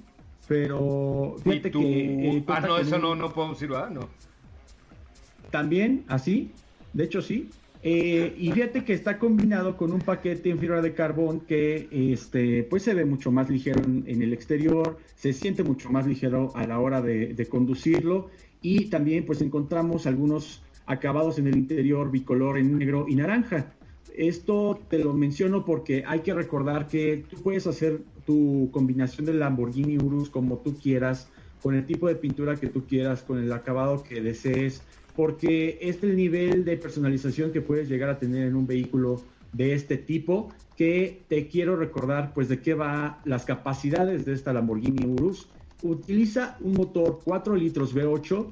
pero 0.47 1.35
Y 1.39 1.41
fíjate 1.49 1.69
tú- 1.69 1.81
que... 1.81 2.37
eh, 2.37 2.43
Ah, 2.47 2.61
no, 2.61 2.77
eso 2.77 2.95
un- 2.95 3.01
no, 3.01 3.15
no 3.15 3.33
podemos 3.33 3.57
decir, 3.57 3.69
¿verdad? 3.69 3.89
No. 3.91 4.09
También, 5.51 6.03
así, 6.07 6.51
de 6.93 7.03
hecho 7.03 7.21
sí. 7.21 7.49
Eh, 7.83 8.35
y 8.37 8.51
fíjate 8.51 8.83
que 8.83 8.93
está 8.93 9.19
combinado 9.19 9.77
con 9.77 9.91
un 9.91 10.01
paquete 10.01 10.49
en 10.49 10.59
fibra 10.59 10.81
de 10.81 10.93
carbón 10.93 11.41
que 11.41 11.87
este, 11.91 12.63
pues 12.63 12.83
se 12.83 12.93
ve 12.93 13.05
mucho 13.05 13.31
más 13.31 13.49
ligero 13.49 13.81
en, 13.83 14.21
el 14.21 14.33
exterior, 14.33 14.97
se 15.15 15.31
siente 15.31 15.63
mucho 15.63 15.89
más 15.91 16.07
ligero 16.07 16.51
a 16.55 16.65
la 16.65 16.79
hora 16.79 17.01
de, 17.01 17.33
de 17.33 17.45
conducirlo 17.45 18.29
y 18.61 18.85
también 18.85 19.25
pues 19.25 19.41
encontramos 19.41 20.07
algunos 20.07 20.63
acabados 20.87 21.37
en 21.37 21.47
el 21.47 21.57
interior 21.57 22.09
bicolor 22.09 22.57
en 22.57 22.77
negro 22.77 23.05
y 23.07 23.15
naranja. 23.15 23.73
Esto 24.15 24.79
te 24.89 24.97
lo 24.97 25.13
menciono 25.13 25.63
porque 25.63 26.03
hay 26.07 26.21
que 26.21 26.33
recordar 26.33 26.87
que 26.87 27.23
tú 27.29 27.37
puedes 27.43 27.67
hacer 27.67 28.01
tu 28.25 28.69
combinación 28.71 29.27
del 29.27 29.39
Lamborghini 29.39 29.97
Urus 29.97 30.29
como 30.29 30.57
tú 30.57 30.75
quieras, 30.75 31.29
con 31.61 31.75
el 31.75 31.85
tipo 31.85 32.07
de 32.07 32.15
pintura 32.15 32.55
que 32.55 32.67
tú 32.67 32.85
quieras, 32.87 33.21
con 33.21 33.37
el 33.37 33.51
acabado 33.51 34.03
que 34.03 34.21
desees, 34.21 34.81
porque 35.17 35.79
es 35.81 36.03
el 36.03 36.15
nivel 36.15 36.63
de 36.63 36.77
personalización 36.77 37.51
que 37.51 37.59
puedes 37.59 37.89
llegar 37.89 38.11
a 38.11 38.19
tener 38.19 38.47
en 38.47 38.55
un 38.55 38.67
vehículo 38.67 39.19
de 39.51 39.73
este 39.73 39.97
tipo, 39.97 40.49
que 40.77 41.23
te 41.27 41.47
quiero 41.47 41.75
recordar 41.75 42.35
pues 42.35 42.49
de 42.49 42.61
qué 42.61 42.75
va 42.75 43.19
las 43.25 43.43
capacidades 43.43 44.25
de 44.25 44.33
esta 44.33 44.53
Lamborghini 44.53 45.07
Urus. 45.07 45.49
Utiliza 45.81 46.55
un 46.61 46.73
motor 46.73 47.19
4 47.23 47.55
litros 47.55 47.95
V8 47.95 48.45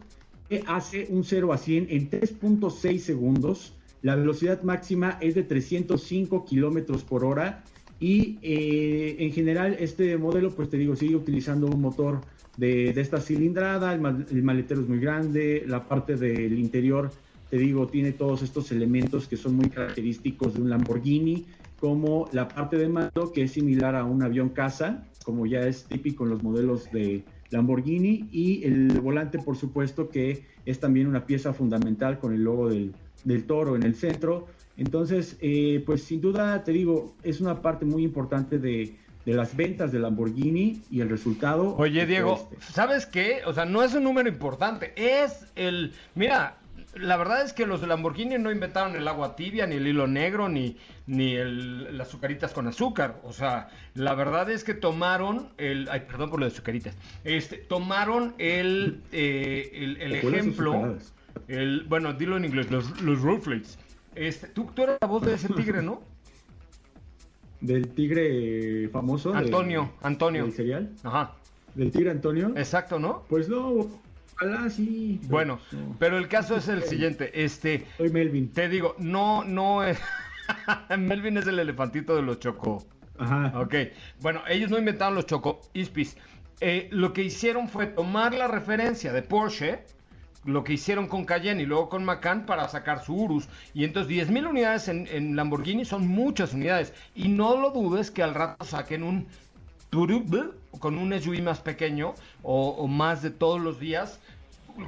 que 0.49 0.63
hace 0.65 1.05
un 1.11 1.23
0 1.23 1.53
a 1.53 1.57
100 1.59 1.87
en 1.91 2.09
3.6 2.09 2.97
segundos. 2.97 3.75
La 4.01 4.15
velocidad 4.15 4.63
máxima 4.63 5.19
es 5.21 5.35
de 5.35 5.43
305 5.43 6.45
kilómetros 6.45 7.03
por 7.03 7.25
hora 7.25 7.63
y 7.99 8.39
eh, 8.41 9.17
en 9.19 9.31
general 9.33 9.75
este 9.79 10.17
modelo, 10.17 10.49
pues 10.49 10.71
te 10.71 10.77
digo, 10.77 10.95
sigue 10.95 11.15
utilizando 11.15 11.67
un 11.67 11.79
motor 11.79 12.21
de, 12.55 12.89
esta 12.89 13.19
cilindrada, 13.19 13.93
el, 13.93 14.01
mal- 14.01 14.25
el 14.29 14.43
maletero 14.43 14.81
es 14.81 14.87
muy 14.87 14.99
grande, 14.99 15.63
la 15.67 15.87
parte 15.87 16.15
del 16.15 16.57
interior, 16.59 17.11
te 17.49 17.57
digo, 17.57 17.89
tiene 17.89 18.11
todos 18.13 18.41
estos 18.41 18.71
elementos 18.71 19.27
que 19.27 19.37
son 19.37 19.55
muy 19.55 19.69
característicos 19.69 20.55
de 20.55 20.61
un 20.61 20.69
Lamborghini, 20.69 21.47
como 21.77 22.29
la 22.31 22.53
parte 22.53 22.77
de 22.77 22.87
mando 22.89 23.31
que 23.33 23.43
es 23.43 23.51
similar 23.51 23.95
a 23.95 24.05
un 24.05 24.23
avión 24.23 24.49
caza, 24.49 25.11
como 25.23 25.45
ya 25.45 25.67
es 25.67 25.87
típico 25.87 26.23
en 26.23 26.29
los 26.31 26.43
modelos 26.43 26.91
de 26.91 27.25
Lamborghini, 27.49 28.29
y 28.31 28.63
el 28.63 28.99
volante, 28.99 29.39
por 29.39 29.57
supuesto, 29.57 30.09
que 30.09 30.45
es 30.65 30.79
también 30.79 31.07
una 31.07 31.25
pieza 31.25 31.53
fundamental 31.53 32.19
con 32.19 32.33
el 32.33 32.43
logo 32.43 32.69
del, 32.69 32.95
del 33.23 33.45
toro 33.45 33.75
en 33.75 33.83
el 33.83 33.95
centro. 33.95 34.47
Entonces, 34.77 35.37
eh, 35.41 35.83
pues 35.85 36.03
sin 36.03 36.21
duda, 36.21 36.63
te 36.63 36.71
digo, 36.71 37.17
es 37.23 37.39
una 37.41 37.61
parte 37.61 37.85
muy 37.85 38.03
importante 38.03 38.59
de, 38.59 38.97
de 39.25 39.33
las 39.33 39.55
ventas 39.55 39.91
de 39.91 39.99
Lamborghini 39.99 40.81
y 40.91 41.01
el 41.01 41.09
resultado. 41.09 41.75
Oye, 41.77 42.05
Diego, 42.05 42.47
este. 42.51 42.71
¿sabes 42.71 43.05
qué? 43.05 43.41
O 43.45 43.53
sea, 43.53 43.65
no 43.65 43.83
es 43.83 43.93
un 43.93 44.03
número 44.03 44.29
importante, 44.29 44.93
es 44.95 45.47
el... 45.55 45.93
Mira, 46.13 46.57
la 46.93 47.17
verdad 47.17 47.43
es 47.43 47.51
que 47.51 47.65
los 47.65 47.81
de 47.81 47.87
Lamborghini 47.87 48.37
no 48.37 48.51
inventaron 48.51 48.95
el 48.95 49.07
agua 49.07 49.35
tibia, 49.35 49.65
ni 49.67 49.75
el 49.75 49.87
hilo 49.87 50.07
negro, 50.07 50.47
ni, 50.47 50.77
ni 51.07 51.35
el- 51.35 51.97
las 51.97 52.07
azucaritas 52.07 52.53
con 52.53 52.67
azúcar. 52.67 53.19
O 53.23 53.33
sea, 53.33 53.69
la 53.95 54.13
verdad 54.15 54.49
es 54.49 54.63
que 54.63 54.73
tomaron 54.73 55.49
el... 55.57 55.89
Ay, 55.91 56.01
perdón 56.07 56.29
por 56.29 56.39
lo 56.39 56.45
de 56.45 56.51
azucaritas. 56.53 56.95
Este, 57.23 57.57
tomaron 57.57 58.35
el, 58.37 59.01
eh, 59.11 59.71
el, 59.73 59.97
el 60.01 60.15
ejemplo... 60.15 60.97
El, 61.49 61.83
bueno, 61.83 62.13
dilo 62.13 62.37
en 62.37 62.45
inglés, 62.45 62.71
los, 62.71 63.01
los 63.01 63.19
Ruffles. 63.21 63.77
Este, 64.15 64.47
tú, 64.47 64.71
tú 64.73 64.83
eres 64.83 64.95
la 65.01 65.07
voz 65.07 65.25
de 65.25 65.33
ese 65.33 65.49
tigre, 65.49 65.81
¿no? 65.81 66.01
Del 67.65 67.87
tigre 67.89 68.89
famoso. 68.89 69.33
Antonio, 69.33 69.91
Antonio. 70.01 70.43
Del 70.43 70.53
serial. 70.53 70.89
Ajá, 71.03 71.33
Del 71.73 71.91
tigre 71.91 72.11
Antonio. 72.11 72.53
exacto, 72.55 72.99
¿no? 72.99 73.23
Pues 73.29 73.49
no, 73.49 73.87
ojalá 74.35 74.69
sí. 74.69 75.17
pero 75.21 75.31
Bueno, 75.31 75.59
no. 75.71 75.95
pero 75.99 76.17
el 76.17 76.27
caso 76.27 76.55
es 76.55 76.67
el 76.67 76.83
siguiente. 76.93 77.43
Este, 77.43 77.85
Soy 77.97 78.09
Melvin. 78.09 78.49
te 78.51 78.69
digo, 78.69 78.95
no, 78.99 79.43
no 79.43 79.83
es. 79.83 79.97
Melvin 80.97 81.37
es 81.37 81.47
el 81.47 81.57
elefantito 81.59 82.15
de 82.15 82.21
los 82.21 82.39
Choco. 82.39 82.85
Ajá. 83.17 83.59
Ok, 83.59 83.73
bueno, 84.21 84.41
ellos 84.47 84.69
no 84.69 84.77
inventaron 84.77 85.15
los 85.15 85.25
Choco 85.25 85.61
Ispis. 85.73 86.17
Eh, 86.61 86.87
lo 86.91 87.13
que 87.13 87.23
hicieron 87.23 87.67
fue 87.67 87.87
tomar 87.87 88.33
la 88.33 88.47
referencia 88.47 89.11
de 89.11 89.21
Porsche, 89.21 89.79
lo 90.45 90.63
que 90.63 90.73
hicieron 90.73 91.07
con 91.07 91.25
Cayenne 91.25 91.63
y 91.63 91.65
luego 91.65 91.89
con 91.89 92.05
Macan 92.05 92.45
para 92.45 92.67
sacar 92.69 93.03
su 93.03 93.15
Urus. 93.15 93.49
Y 93.73 93.83
entonces 93.83 94.29
10.000 94.29 94.47
unidades 94.49 94.87
en, 94.87 95.07
en 95.07 95.35
Lamborghini 95.35 95.85
son 95.85 96.07
muchas 96.07 96.53
unidades. 96.53 96.93
Y 97.15 97.27
no 97.27 97.57
lo 97.57 97.71
dudes 97.71 98.11
que 98.11 98.23
al 98.23 98.33
rato 98.33 98.63
saquen 98.63 99.03
un 99.03 99.27
Turub 99.89 100.53
con 100.79 100.97
un 100.97 101.19
SUV 101.19 101.41
más 101.41 101.59
pequeño 101.59 102.13
o, 102.43 102.69
o 102.69 102.87
más 102.87 103.21
de 103.21 103.31
todos 103.31 103.61
los 103.61 103.79
días, 103.79 104.19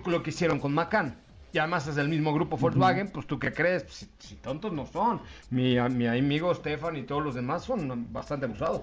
lo 0.06 0.22
que 0.22 0.30
hicieron 0.30 0.60
con 0.60 0.74
Macan. 0.74 1.16
Y 1.54 1.60
además 1.60 1.88
es 1.88 1.96
del 1.96 2.10
mismo 2.10 2.34
grupo 2.34 2.58
Volkswagen, 2.58 3.10
pues 3.10 3.26
tú 3.26 3.40
qué 3.40 3.54
crees, 3.54 3.84
Pues, 3.84 3.96
si, 3.96 4.08
si 4.20 4.36
tontos 4.36 4.74
no 4.74 4.86
son. 4.86 5.22
Mi, 5.50 5.80
mi 5.90 6.08
amigo 6.08 6.54
Stefan 6.54 6.98
y 6.98 7.04
todos 7.04 7.24
los 7.24 7.36
demás 7.36 7.64
son 7.64 8.12
bastante 8.12 8.46
abusados. 8.46 8.82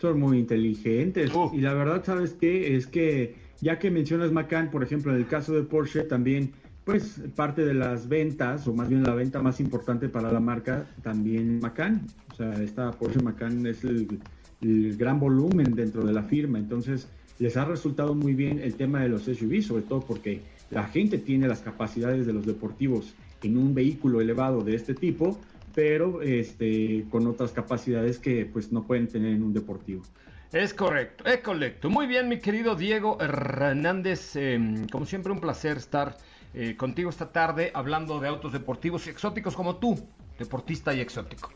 Son 0.00 0.18
muy 0.18 0.38
inteligentes. 0.38 1.32
Uh. 1.32 1.50
Y 1.54 1.60
la 1.60 1.74
verdad, 1.74 2.02
¿sabes 2.04 2.32
qué? 2.40 2.76
Es 2.76 2.86
que 2.86 3.36
ya 3.62 3.78
que 3.78 3.90
mencionas 3.90 4.32
Macan, 4.32 4.70
por 4.70 4.82
ejemplo, 4.82 5.12
en 5.12 5.18
el 5.18 5.26
caso 5.26 5.54
de 5.54 5.62
Porsche 5.62 6.02
también, 6.02 6.52
pues 6.84 7.22
parte 7.36 7.64
de 7.64 7.74
las 7.74 8.08
ventas, 8.08 8.66
o 8.66 8.74
más 8.74 8.88
bien 8.88 9.04
la 9.04 9.14
venta 9.14 9.40
más 9.40 9.60
importante 9.60 10.08
para 10.08 10.32
la 10.32 10.40
marca, 10.40 10.84
también 11.02 11.60
Macan. 11.60 12.04
O 12.32 12.34
sea, 12.34 12.52
esta 12.62 12.90
Porsche 12.90 13.22
Macan 13.22 13.64
es 13.66 13.84
el, 13.84 14.18
el 14.60 14.96
gran 14.96 15.20
volumen 15.20 15.76
dentro 15.76 16.04
de 16.04 16.12
la 16.12 16.24
firma. 16.24 16.58
Entonces, 16.58 17.08
les 17.38 17.56
ha 17.56 17.64
resultado 17.64 18.14
muy 18.14 18.34
bien 18.34 18.58
el 18.58 18.74
tema 18.74 19.00
de 19.00 19.08
los 19.08 19.22
SUV, 19.22 19.62
sobre 19.62 19.84
todo 19.84 20.00
porque 20.00 20.40
la 20.70 20.84
gente 20.84 21.18
tiene 21.18 21.46
las 21.46 21.60
capacidades 21.60 22.26
de 22.26 22.32
los 22.32 22.44
deportivos 22.44 23.14
en 23.44 23.56
un 23.56 23.74
vehículo 23.74 24.20
elevado 24.20 24.62
de 24.62 24.74
este 24.74 24.94
tipo, 24.94 25.38
pero 25.72 26.20
este, 26.22 27.04
con 27.10 27.26
otras 27.28 27.52
capacidades 27.52 28.18
que 28.18 28.44
pues 28.44 28.72
no 28.72 28.84
pueden 28.84 29.06
tener 29.06 29.34
en 29.34 29.42
un 29.42 29.52
deportivo. 29.52 30.02
Es 30.52 30.74
correcto, 30.74 31.24
es 31.24 31.38
correcto. 31.38 31.88
Muy 31.88 32.06
bien, 32.06 32.28
mi 32.28 32.38
querido 32.38 32.74
Diego 32.76 33.16
Hernández. 33.20 34.36
eh, 34.36 34.86
como 34.90 35.06
siempre, 35.06 35.32
un 35.32 35.40
placer 35.40 35.78
estar 35.78 36.18
eh, 36.52 36.76
contigo 36.76 37.08
esta 37.08 37.32
tarde 37.32 37.70
hablando 37.72 38.20
de 38.20 38.28
autos 38.28 38.52
deportivos 38.52 39.06
y 39.06 39.10
exóticos 39.10 39.56
como 39.56 39.76
tú, 39.76 39.98
deportista 40.38 40.92
y 40.92 41.00
exótico. 41.00 41.50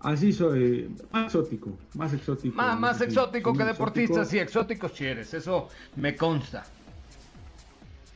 Así 0.00 0.32
soy, 0.32 0.88
más 1.12 1.26
exótico, 1.26 1.76
más 1.94 2.14
exótico. 2.14 2.56
Más, 2.56 3.00
exótico 3.02 3.52
que 3.52 3.64
deportista, 3.64 4.20
exótico. 4.22 4.30
sí, 4.30 4.38
exótico 4.38 4.88
si 4.88 5.04
eres, 5.04 5.34
eso 5.34 5.68
me 5.96 6.16
consta. 6.16 6.64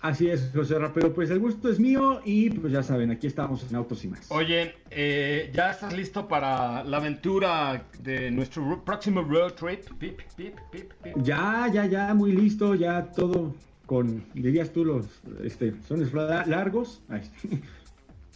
Así 0.02 0.28
es, 0.28 0.50
José 0.52 0.78
Ra, 0.80 0.92
pero 0.92 1.12
pues 1.14 1.30
el 1.30 1.38
gusto 1.38 1.68
es 1.68 1.78
mío 1.78 2.20
y 2.24 2.50
pues 2.50 2.72
ya 2.72 2.82
saben, 2.82 3.12
aquí 3.12 3.28
estamos 3.28 3.64
en 3.70 3.76
Autos 3.76 4.04
y 4.04 4.08
más. 4.08 4.26
Oye, 4.32 4.74
eh, 4.90 5.50
¿ya 5.54 5.70
estás 5.70 5.92
listo 5.92 6.26
para 6.26 6.82
la 6.82 6.96
aventura 6.96 7.84
de 8.00 8.30
nuestro 8.32 8.68
ro- 8.68 8.84
próximo 8.84 9.22
road 9.22 9.52
trip? 9.52 9.84
Pip, 10.00 10.20
pip, 10.36 10.58
pip, 10.72 10.92
pip. 11.02 11.16
Ya, 11.22 11.70
ya, 11.72 11.86
ya, 11.86 12.12
muy 12.14 12.32
listo, 12.32 12.74
ya 12.74 13.12
todo 13.12 13.54
con, 13.86 14.24
dirías 14.34 14.70
tú, 14.72 14.84
los 14.84 15.06
este, 15.44 15.72
sones 15.86 16.12
la- 16.12 16.44
largos. 16.46 17.00
Ay, 17.08 17.22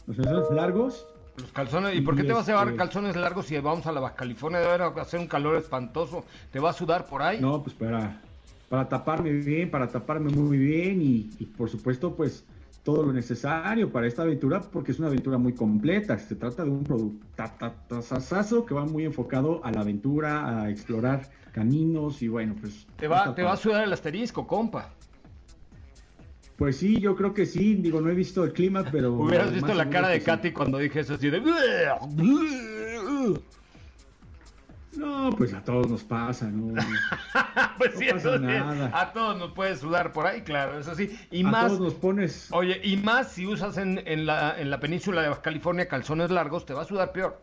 los 0.07 0.17
sones 0.17 0.51
largos. 0.53 1.05
Los 1.37 1.51
calzones, 1.53 1.97
¿y 1.97 2.01
por 2.01 2.15
qué 2.17 2.23
te 2.23 2.33
vas 2.33 2.49
a 2.49 2.53
llevar 2.53 2.69
este- 2.69 2.79
calzones 2.79 3.17
largos 3.17 3.45
si 3.47 3.59
vamos 3.59 3.85
a 3.87 3.93
la 3.93 3.99
Baja 4.01 4.15
California? 4.15 4.61
Debe 4.61 5.01
hacer 5.01 5.19
un 5.19 5.27
calor 5.27 5.57
espantoso. 5.57 6.25
¿Te 6.53 6.61
va 6.61 6.71
a 6.71 6.73
sudar 6.73 7.07
por 7.07 7.23
ahí? 7.23 7.41
No, 7.41 7.61
pues 7.63 7.75
para, 7.75 8.23
para 8.69 8.89
taparme 8.89 9.33
bien, 9.33 9.71
para 9.71 9.89
taparme 9.89 10.31
muy 10.31 10.59
bien 10.59 11.01
y, 11.01 11.31
y, 11.39 11.47
por 11.47 11.69
supuesto 11.71 12.15
pues 12.15 12.45
todo 12.83 13.05
lo 13.05 13.13
necesario 13.13 13.91
para 13.91 14.07
esta 14.07 14.23
aventura 14.23 14.61
porque 14.61 14.93
es 14.93 14.99
una 14.99 15.09
aventura 15.09 15.39
muy 15.39 15.53
completa. 15.53 16.19
Se 16.19 16.37
trata 16.37 16.65
de 16.65 16.71
un 16.71 16.85
producto 16.85 17.27
que 18.67 18.75
va 18.75 18.85
muy 18.85 19.05
enfocado 19.05 19.61
a 19.65 19.73
la 19.73 19.81
aventura, 19.81 20.63
a 20.63 20.71
explorar 20.71 21.29
caminos 21.53 22.23
y 22.23 22.29
bueno, 22.29 22.55
pues... 22.61 22.87
Te 22.97 23.09
va, 23.09 23.35
te 23.35 23.43
va 23.43 23.55
a 23.55 23.57
sudar 23.57 23.83
el 23.85 23.93
asterisco, 23.93 24.47
compa. 24.47 24.91
Pues 26.57 26.77
sí, 26.77 27.01
yo 27.01 27.17
creo 27.17 27.35
que 27.35 27.45
sí. 27.45 27.75
Digo, 27.75 28.01
no 28.01 28.09
he 28.09 28.15
visto 28.15 28.45
el 28.45 28.53
clima, 28.53 28.85
pero... 28.91 29.13
Hubieras 29.15 29.53
visto 29.53 29.75
la 29.75 29.91
cara 29.91 30.09
de 30.09 30.21
sí. 30.21 30.27
Katy 30.27 30.53
cuando 30.53 30.79
dije 30.79 31.01
eso 31.01 31.15
así 31.15 31.29
de... 31.29 31.43
No, 34.97 35.35
pues 35.37 35.53
a 35.55 35.63
todos 35.65 35.89
nos 35.89 36.05
pasa, 36.05 36.51
¿no? 36.51 36.75
pues 37.79 37.95
No 37.95 38.01
sí, 38.01 38.07
pasa 38.07 38.31
eso 38.31 38.39
sí, 38.47 38.63
nada. 38.63 38.91
a 38.93 39.13
todos 39.13 39.37
nos 39.39 39.53
puede 39.53 39.77
sudar 39.77 40.13
por 40.13 40.27
ahí, 40.27 40.43
claro, 40.43 40.79
eso 40.79 40.95
sí. 40.95 41.19
Y 41.31 41.45
a 41.45 41.51
más, 41.51 41.67
todos 41.69 41.81
nos 41.81 41.95
pones. 41.95 42.49
oye, 42.51 42.81
y 42.83 42.97
más 42.97 43.33
si 43.33 43.47
usas 43.47 43.77
en, 43.79 44.03
en 44.07 44.27
la, 44.27 44.59
en 44.59 44.71
la 44.71 44.81
península 44.81 45.23
de 45.23 45.29
Baja 45.29 45.43
California 45.43 45.89
calzones 45.89 46.31
largos, 46.31 46.65
te 46.67 46.75
va 46.75 46.83
a 46.83 46.85
sudar 46.85 47.13
peor. 47.13 47.43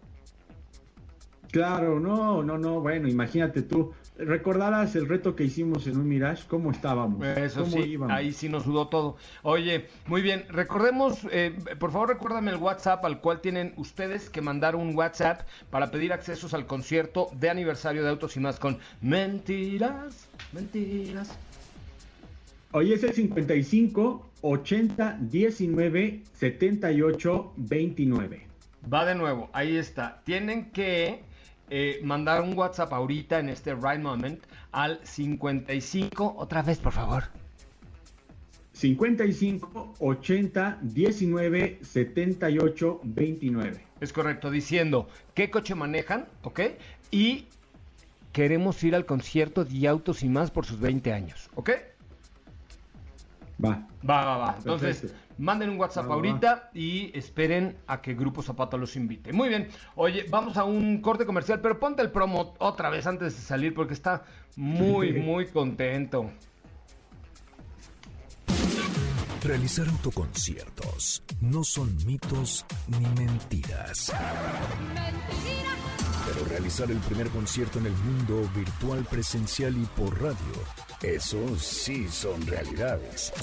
Claro, 1.54 2.00
no, 2.00 2.42
no, 2.42 2.58
no. 2.58 2.82
Bueno, 2.82 3.08
imagínate 3.08 3.62
tú. 3.62 3.94
¿Recordarás 4.18 4.96
el 4.96 5.08
reto 5.08 5.36
que 5.36 5.44
hicimos 5.44 5.86
en 5.86 5.98
un 5.98 6.08
Mirage? 6.08 6.46
¿Cómo 6.48 6.72
estábamos? 6.72 7.24
Eso 7.28 7.62
¿Cómo 7.62 7.74
sí, 7.74 7.92
íbamos? 7.92 8.16
ahí 8.16 8.34
sí 8.34 8.50
nos 8.50 8.64
sudó 8.64 8.88
todo. 8.88 9.18
Oye, 9.44 9.86
muy 10.08 10.24
bien, 10.24 10.46
recordemos, 10.50 11.20
eh, 11.32 11.56
por 11.78 11.92
favor 11.92 12.10
recuérdame 12.10 12.50
el 12.50 12.58
WhatsApp 12.58 13.06
al 13.06 13.22
cual 13.22 13.40
tienen 13.40 13.74
ustedes 13.78 14.32
que 14.32 14.42
mandar 14.42 14.76
un 14.76 14.98
WhatsApp 14.98 15.42
para 15.70 15.92
pedir 15.92 16.12
accesos 16.12 16.56
al 16.56 16.66
concierto 16.66 17.30
de 17.40 17.52
aniversario 17.52 18.02
de 18.02 18.10
Autos 18.10 18.36
y 18.36 18.40
Más 18.40 18.60
con 18.60 18.80
Mentiras, 19.02 20.28
Mentiras. 20.54 21.38
Hoy 22.72 22.94
es 22.94 23.04
el 23.04 23.14
55 23.14 24.28
80 24.42 25.18
19 25.22 26.22
78 26.34 27.54
29. 27.58 28.48
Va 28.92 29.06
de 29.06 29.14
nuevo, 29.14 29.52
ahí 29.54 29.78
está. 29.78 30.22
Tienen 30.26 30.72
que 30.72 31.32
eh, 31.70 32.00
mandar 32.04 32.42
un 32.42 32.58
WhatsApp 32.58 32.94
ahorita 32.94 33.40
en 33.40 33.50
este 33.50 33.74
right 33.74 34.02
moment 34.02 34.44
al 34.72 35.00
55, 35.04 36.36
otra 36.38 36.62
vez 36.62 36.80
por 36.80 36.94
favor. 36.94 37.24
55 38.74 39.96
80 40.00 40.80
19 40.82 41.80
78 41.82 43.00
29. 43.04 43.82
Es 44.02 44.12
correcto, 44.12 44.52
diciendo 44.52 45.08
qué 45.34 45.50
coche 45.50 45.76
manejan, 45.76 46.26
¿ok? 46.42 46.62
Y 47.12 47.46
queremos 48.32 48.84
ir 48.84 48.96
al 48.96 49.06
concierto 49.06 49.64
de 49.64 49.88
Autos 49.88 50.24
y 50.24 50.30
Más 50.30 50.52
por 50.52 50.66
sus 50.66 50.80
20 50.80 51.14
años, 51.14 51.50
¿ok? 51.56 51.70
Va. 53.64 53.88
Va, 54.08 54.26
va, 54.26 54.38
va. 54.38 54.56
Entonces, 54.58 55.02
Perfecto. 55.02 55.24
manden 55.38 55.70
un 55.70 55.80
WhatsApp 55.80 56.06
Va, 56.06 56.10
va, 56.10 56.16
ahorita 56.16 56.70
y 56.74 57.18
esperen 57.18 57.78
a 57.88 58.02
que 58.02 58.14
Grupo 58.14 58.42
Zapata 58.42 58.78
los 58.78 58.96
invite. 58.96 59.32
Muy 59.32 59.50
bien. 59.50 59.70
Oye, 59.96 60.26
vamos 60.30 60.58
a 60.58 60.64
un 60.66 61.02
corte 61.02 61.26
comercial, 61.26 61.62
pero 61.62 61.80
ponte 61.80 62.02
el 62.02 62.12
promo 62.12 62.54
otra 62.60 62.90
vez 62.90 63.08
antes 63.08 63.36
de 63.36 63.42
salir 63.42 63.74
porque 63.74 63.94
está 63.94 64.24
muy, 64.56 65.14
muy 65.22 65.48
contento. 65.48 66.30
Realizar 69.44 69.88
autoconciertos 69.90 71.22
no 71.42 71.66
son 71.66 71.94
mitos 72.06 72.66
ni 72.88 73.06
mentiras. 73.26 74.14
Pero 76.26 76.46
realizar 76.46 76.90
el 76.90 77.00
primer 77.00 77.28
concierto 77.30 77.80
en 77.80 77.88
el 77.88 77.94
mundo 77.94 78.50
virtual, 78.56 79.06
presencial 79.10 79.76
y 79.78 79.86
por 79.86 80.22
radio, 80.22 80.38
eso 81.02 81.58
sí 81.58 82.08
son 82.10 82.46
realidades. 82.48 83.34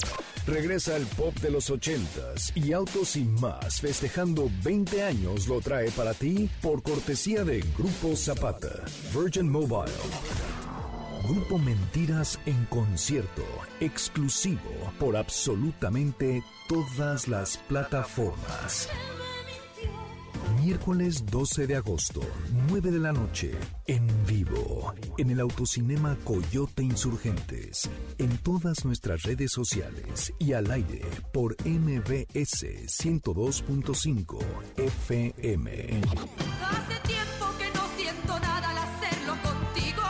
Regresa 0.47 0.97
el 0.97 1.05
pop 1.05 1.35
de 1.39 1.51
los 1.51 1.69
ochentas 1.69 2.51
y 2.55 2.73
Autos 2.73 3.15
y 3.15 3.23
más 3.23 3.79
festejando 3.79 4.49
20 4.63 5.03
años 5.03 5.47
lo 5.47 5.61
trae 5.61 5.91
para 5.91 6.13
ti 6.13 6.49
por 6.61 6.81
cortesía 6.81 7.43
de 7.43 7.63
Grupo 7.77 8.15
Zapata, 8.15 8.83
Virgin 9.13 9.49
Mobile. 9.49 9.91
Grupo 11.29 11.59
Mentiras 11.59 12.39
en 12.47 12.65
concierto, 12.65 13.43
exclusivo 13.79 14.91
por 14.99 15.15
absolutamente 15.15 16.43
todas 16.67 17.27
las 17.27 17.57
plataformas. 17.57 18.89
Miércoles 20.63 21.25
12 21.25 21.65
de 21.65 21.75
agosto, 21.75 22.21
9 22.69 22.91
de 22.91 22.99
la 22.99 23.11
noche, 23.11 23.51
en 23.87 24.07
vivo, 24.27 24.93
en 25.17 25.31
el 25.31 25.39
Autocinema 25.39 26.15
Coyote 26.23 26.83
Insurgentes, 26.83 27.89
en 28.19 28.37
todas 28.37 28.85
nuestras 28.85 29.23
redes 29.23 29.51
sociales 29.51 30.31
y 30.37 30.53
al 30.53 30.69
aire 30.69 31.01
por 31.33 31.55
MBS 31.65 32.63
102.5 32.85 34.37
FM. 34.77 36.01
Hace 36.61 37.07
tiempo 37.07 37.45
que 37.57 37.71
no 37.73 37.87
siento 37.97 38.39
nada 38.39 38.69
al 38.69 38.77
hacerlo 38.77 39.33
contigo. 39.41 40.03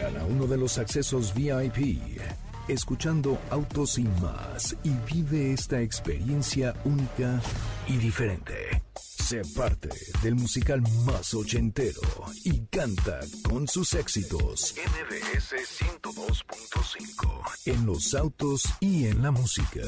Gana 0.00 0.24
uno 0.24 0.48
de 0.48 0.56
los 0.56 0.78
accesos 0.78 1.32
VIP, 1.32 2.20
escuchando 2.66 3.38
Autos 3.50 3.98
y 3.98 4.04
más, 4.20 4.76
y 4.82 4.90
vive 5.12 5.52
esta 5.52 5.80
experiencia 5.80 6.74
única 6.84 7.40
y 7.86 7.98
diferente. 7.98 8.82
Sé 9.30 9.42
parte 9.54 9.90
del 10.24 10.34
musical 10.34 10.82
más 11.06 11.34
ochentero 11.34 12.00
y 12.42 12.62
canta 12.62 13.20
con 13.48 13.68
sus 13.68 13.94
éxitos. 13.94 14.74
NBS 14.74 15.54
102.5. 16.02 17.40
En 17.66 17.86
los 17.86 18.12
autos 18.16 18.64
y 18.80 19.06
en 19.06 19.22
la 19.22 19.30
música. 19.30 19.82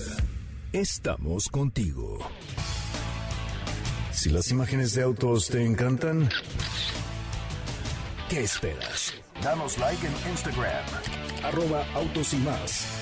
Estamos 0.73 1.49
contigo. 1.49 2.21
Si 4.13 4.31
las 4.31 4.49
imágenes 4.53 4.95
de 4.95 5.03
autos 5.03 5.49
te 5.49 5.67
encantan, 5.67 6.31
¿qué 8.29 8.45
esperas? 8.45 9.13
Danos 9.43 9.77
like 9.79 10.07
en 10.07 10.31
Instagram, 10.31 10.87
arroba 11.43 11.85
autos 11.95 12.33
y 12.33 12.37
más. 12.37 13.02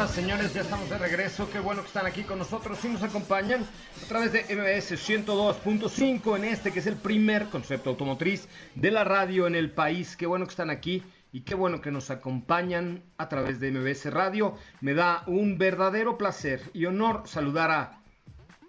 Señoras, 0.00 0.14
señores, 0.14 0.54
ya 0.54 0.62
estamos 0.62 0.88
de 0.88 0.96
regreso. 0.96 1.50
Qué 1.50 1.58
bueno 1.58 1.82
que 1.82 1.88
están 1.88 2.06
aquí 2.06 2.22
con 2.22 2.38
nosotros 2.38 2.82
y 2.84 2.88
nos 2.88 3.02
acompañan 3.02 3.66
a 4.02 4.08
través 4.08 4.32
de 4.32 4.44
MBS 4.44 4.92
102.5 4.92 6.36
en 6.36 6.44
este 6.44 6.72
que 6.72 6.78
es 6.78 6.86
el 6.86 6.96
primer 6.96 7.46
concepto 7.46 7.90
automotriz 7.90 8.48
de 8.74 8.90
la 8.90 9.04
radio 9.04 9.46
en 9.46 9.54
el 9.54 9.70
país. 9.70 10.16
Qué 10.16 10.24
bueno 10.24 10.46
que 10.46 10.52
están 10.52 10.70
aquí 10.70 11.02
y 11.32 11.42
qué 11.42 11.54
bueno 11.54 11.82
que 11.82 11.90
nos 11.90 12.10
acompañan 12.10 13.02
a 13.18 13.28
través 13.28 13.60
de 13.60 13.72
MBS 13.72 14.06
Radio. 14.10 14.56
Me 14.80 14.94
da 14.94 15.22
un 15.26 15.58
verdadero 15.58 16.16
placer 16.16 16.62
y 16.72 16.86
honor 16.86 17.24
saludar 17.26 17.70
a 17.70 18.00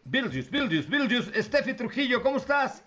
Bildius, 0.03 0.49
Bildius, 0.49 0.89
Bildius, 0.89 1.31
Steffi 1.33 1.75
Trujillo, 1.75 2.21
¿cómo 2.23 2.37
estás? 2.37 2.83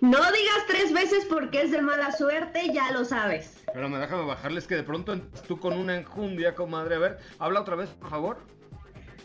No 0.00 0.18
digas 0.18 0.66
tres 0.68 0.92
veces 0.92 1.24
porque 1.28 1.62
es 1.62 1.70
de 1.72 1.82
mala 1.82 2.12
suerte, 2.12 2.72
ya 2.72 2.92
lo 2.92 3.04
sabes. 3.04 3.62
Pero 3.72 3.88
me 3.88 3.98
déjame 3.98 4.24
bajarles 4.24 4.66
que 4.66 4.76
de 4.76 4.82
pronto 4.84 5.12
entras 5.12 5.42
tú 5.44 5.58
con 5.58 5.72
una 5.76 5.96
enjundia, 5.96 6.54
comadre. 6.54 6.94
A 6.96 6.98
ver, 6.98 7.18
habla 7.38 7.60
otra 7.60 7.74
vez, 7.76 7.90
por 7.90 8.10
favor. 8.10 8.38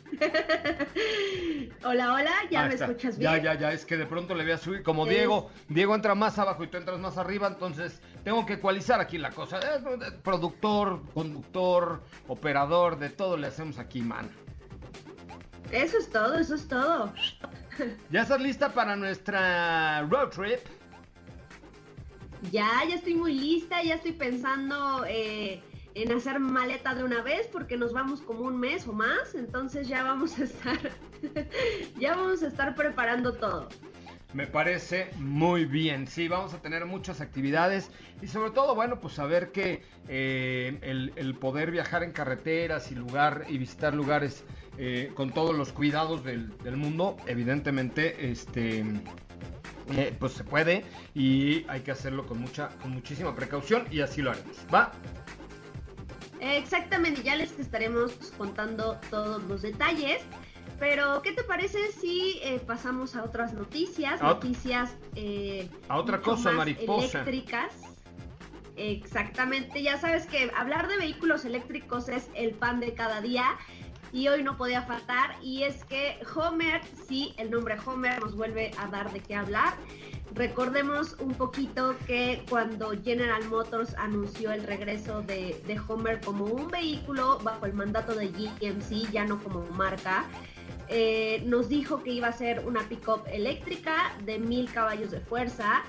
Hola, 1.84 2.14
hola, 2.14 2.32
ya 2.50 2.62
Ahí 2.64 2.68
me 2.70 2.74
está. 2.76 2.86
escuchas 2.86 3.18
bien. 3.18 3.32
Ya, 3.32 3.38
ya, 3.44 3.54
ya, 3.60 3.72
es 3.74 3.86
que 3.86 3.98
de 3.98 4.06
pronto 4.06 4.34
le 4.36 4.44
voy 4.44 4.54
a 4.54 4.58
subir. 4.58 4.82
Como 4.84 5.06
Es- 5.06 5.10
Diego, 5.12 5.52
Diego 5.68 5.94
entra 5.96 6.16
más 6.16 6.40
abajo 6.40 6.64
y 6.64 6.68
tú 6.68 6.78
entras 6.78 7.00
más 7.00 7.18
arriba, 7.18 7.48
entonces 7.48 8.02
tengo 8.24 8.46
que 8.46 8.54
ecualizar 8.54 9.00
aquí 9.00 9.18
la 9.18 9.32
cosa. 9.32 9.60
Eh, 9.60 9.82
productor, 10.24 11.02
conductor, 11.14 12.02
operador, 12.28 12.98
de 13.00 13.10
todo 13.10 13.38
le 13.38 13.48
hacemos 13.48 13.78
aquí, 13.80 14.02
man. 14.02 14.30
Eso 15.72 15.98
es 15.98 16.10
todo, 16.10 16.40
eso 16.40 16.56
es 16.56 16.68
todo. 16.68 17.14
¿Ya 18.12 18.22
estás 18.22 18.42
lista 18.42 18.74
para 18.74 18.96
nuestra 18.96 20.04
road 20.04 20.30
trip? 20.30 20.60
Ya, 22.52 22.70
ya 22.88 22.96
estoy 22.96 23.16
muy 23.16 23.34
lista, 23.34 23.82
ya 23.82 23.96
estoy 23.96 24.12
pensando 24.12 25.04
eh, 25.08 25.62
en 25.96 26.12
hacer 26.12 26.40
maleta 26.40 26.94
de 26.94 27.04
una 27.04 27.22
vez 27.22 27.48
porque 27.48 27.78
nos 27.78 27.94
vamos 27.94 28.22
como 28.22 28.42
un 28.42 28.60
mes 28.60 28.88
o 28.88 28.94
más, 28.94 29.34
entonces 29.34 29.88
ya 29.88 30.04
vamos 30.04 30.38
a 30.40 30.44
estar, 30.44 30.78
ya 32.00 32.16
vamos 32.16 32.44
a 32.44 32.48
estar 32.48 32.76
preparando 32.76 33.34
todo. 33.34 33.70
Me 34.34 34.46
parece 34.46 35.10
muy 35.18 35.66
bien. 35.66 36.08
Sí, 36.08 36.28
vamos 36.28 36.54
a 36.54 36.62
tener 36.62 36.86
muchas 36.86 37.22
actividades 37.22 37.90
y 38.22 38.28
sobre 38.28 38.52
todo, 38.52 38.76
bueno, 38.76 39.00
pues 39.00 39.14
saber 39.14 39.52
que 39.52 39.84
eh, 40.08 40.78
el, 41.16 41.36
poder 41.36 41.72
viajar 41.72 42.04
en 42.04 42.12
carreteras 42.12 42.92
y 42.92 42.96
lugar 42.96 43.46
y 43.48 43.58
visitar 43.58 43.94
lugares 43.94 44.44
eh, 44.78 45.12
con 45.16 45.32
todos 45.32 45.56
los 45.56 45.72
cuidados 45.72 46.24
del, 46.24 46.56
del 46.60 46.76
mundo, 46.76 47.18
evidentemente, 47.26 48.30
este, 48.30 48.84
eh, 49.96 50.14
pues 50.20 50.34
se 50.34 50.44
puede 50.44 50.84
y 51.16 51.66
hay 51.70 51.82
que 51.82 51.92
hacerlo 51.92 52.26
con 52.26 52.40
mucha, 52.40 52.70
con 52.82 52.92
muchísima 52.92 53.34
precaución 53.34 53.88
y 53.90 54.02
así 54.02 54.22
lo 54.22 54.32
haremos. 54.32 54.58
¿Va? 54.74 54.92
Exactamente, 56.42 57.24
ya 57.24 57.36
les 57.36 57.58
estaremos 57.58 58.12
contando 58.38 59.00
todos 59.10 59.42
los 59.44 59.62
detalles. 59.62 60.22
Pero, 60.80 61.22
¿qué 61.24 61.32
te 61.32 61.44
parece 61.44 61.92
si 61.92 62.40
eh, 62.44 62.60
pasamos 62.66 63.16
a 63.16 63.24
otras 63.24 63.54
noticias? 63.54 64.22
A 64.22 64.26
noticias 64.26 64.96
eh, 65.16 65.70
A 65.90 65.98
otra 65.98 66.22
cosa, 66.22 66.52
mariposa. 66.52 67.22
eléctricas. 67.22 67.74
Exactamente, 68.76 69.82
ya 69.82 69.98
sabes 69.98 70.28
que 70.28 70.52
hablar 70.56 70.88
de 70.88 70.98
vehículos 70.98 71.46
eléctricos 71.46 72.10
es 72.10 72.30
el 72.36 72.52
pan 72.52 72.80
de 72.80 72.94
cada 72.94 73.22
día 73.22 73.58
y 74.14 74.28
hoy 74.28 74.44
no 74.44 74.56
podía 74.56 74.84
faltar 74.84 75.36
y 75.42 75.64
es 75.64 75.84
que 75.86 76.20
Homer, 76.36 76.82
sí, 77.08 77.34
el 77.38 77.50
nombre 77.50 77.76
Homer 77.84 78.22
nos 78.22 78.36
vuelve 78.36 78.72
a 78.78 78.88
dar 78.88 79.12
de 79.12 79.20
qué 79.20 79.34
hablar. 79.34 79.74
Recordemos 80.36 81.16
un 81.20 81.34
poquito 81.34 81.96
que 82.06 82.46
cuando 82.50 82.92
General 83.02 83.44
Motors 83.46 83.96
anunció 83.96 84.52
el 84.52 84.62
regreso 84.64 85.24
de, 85.24 85.60
de 85.66 85.82
Homer 85.88 86.22
como 86.22 86.46
un 86.46 86.68
vehículo 86.68 87.40
bajo 87.40 87.66
el 87.66 87.74
mandato 87.74 88.14
de 88.14 88.28
GMC, 88.28 89.12
ya 89.12 89.26
no 89.26 89.42
como 89.42 89.66
marca, 89.72 90.26
eh, 90.90 91.42
nos 91.46 91.70
dijo 91.70 92.04
que 92.04 92.12
iba 92.12 92.28
a 92.28 92.32
ser 92.34 92.66
una 92.66 92.82
pickup 92.88 93.26
eléctrica 93.32 94.14
de 94.26 94.40
mil 94.40 94.72
caballos 94.72 95.12
de 95.12 95.20
fuerza, 95.20 95.84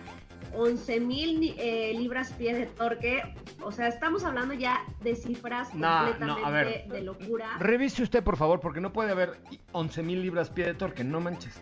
11 0.55 1.01
mil 1.01 1.55
eh, 1.59 1.93
libras 1.97 2.33
pie 2.33 2.55
de 2.55 2.67
torque. 2.67 3.23
O 3.61 3.71
sea, 3.73 3.89
estamos 3.89 4.25
hablando 4.25 4.55
ya 4.55 4.81
de 5.03 5.15
cifras 5.15 5.75
no, 5.75 5.99
completamente 6.07 6.45
a 6.47 6.51
ver. 6.51 6.89
de 6.89 7.03
locura. 7.03 7.57
Revise 7.59 8.03
usted, 8.03 8.23
por 8.23 8.37
favor, 8.37 8.61
porque 8.61 8.81
no 8.81 8.93
puede 8.93 9.11
haber 9.13 9.39
11 9.73 10.03
mil 10.03 10.23
libras 10.23 10.49
pie 10.51 10.65
de 10.67 10.75
torque, 10.75 11.05
no 11.05 11.21
manches. 11.21 11.61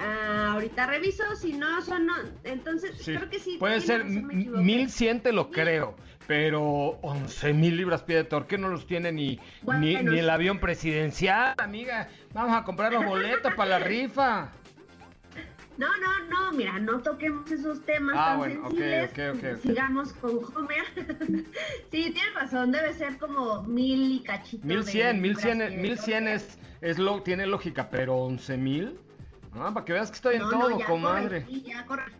Ah, 0.00 0.52
ahorita 0.54 0.86
reviso, 0.86 1.24
si 1.36 1.52
no 1.54 1.82
son, 1.82 2.06
no, 2.06 2.14
entonces 2.44 2.96
Sí, 2.98 3.14
creo 3.16 3.28
que 3.28 3.40
sí. 3.40 3.56
Puede 3.58 3.80
ser 3.80 4.02
razón, 4.02 4.26
me 4.26 4.32
m- 4.34 4.40
equivoqué. 4.42 4.62
1100, 4.62 5.20
te 5.22 5.32
lo 5.32 5.50
creo, 5.50 5.96
pero 6.28 6.98
11 7.00 7.54
mil 7.54 7.76
libras 7.78 8.02
pie 8.02 8.16
de 8.16 8.24
torque 8.24 8.58
no 8.58 8.68
los 8.68 8.86
tiene 8.86 9.10
ni, 9.10 9.40
Bueno, 9.62 9.80
ni, 9.80 9.94
el 9.94 10.28
avión 10.30 10.60
presidencial, 10.60 11.54
amiga. 11.56 12.08
Vamos 12.34 12.54
a 12.54 12.64
comprar 12.64 12.92
los 12.92 13.04
boletos 13.06 13.54
para 13.54 13.70
la 13.70 13.78
rifa. 13.80 14.52
No, 15.78 15.86
no, 15.96 16.24
no, 16.28 16.52
mira, 16.52 16.78
no 16.80 17.00
toquemos 17.00 17.50
esos 17.50 17.80
temas 17.86 18.14
Ah, 18.18 18.26
tan 18.30 18.38
bueno, 18.38 18.60
ok, 18.66 18.76
sensibles. 18.76 19.10
ok, 19.10 19.18
ok, 19.38 19.44
ok. 19.56 19.62
Sigamos 19.62 20.12
con 20.14 20.40
Homer. 20.54 20.84
sí, 21.90 22.12
tienes 22.12 22.34
razón, 22.34 22.72
debe 22.72 22.92
ser 22.92 23.16
como 23.16 23.62
mil 23.62 24.12
y 24.12 24.20
cachito. 24.22 24.66
de 24.66 24.74
1100, 24.74 25.20
1100, 25.22 25.58
libras 25.58 25.66
pie 25.68 25.76
de 25.76 25.82
1100 25.82 26.24
torque. 26.24 26.34
es, 26.34 26.58
es 26.82 26.98
lo, 26.98 27.22
tiene 27.22 27.46
lógica, 27.46 27.88
pero 27.90 28.16
11 28.16 28.56
mil. 28.58 28.98
Ah, 29.54 29.70
para 29.72 29.86
que 29.86 29.92
veas 29.94 30.10
que 30.10 30.16
estoy 30.16 30.34
en 30.34 30.42
todo, 30.42 30.68
no, 30.68 30.78
ya 30.78 30.84
comadre. 30.84 31.40
corregí, 31.42 31.62
ya 31.62 31.86
corregí. 31.86 32.12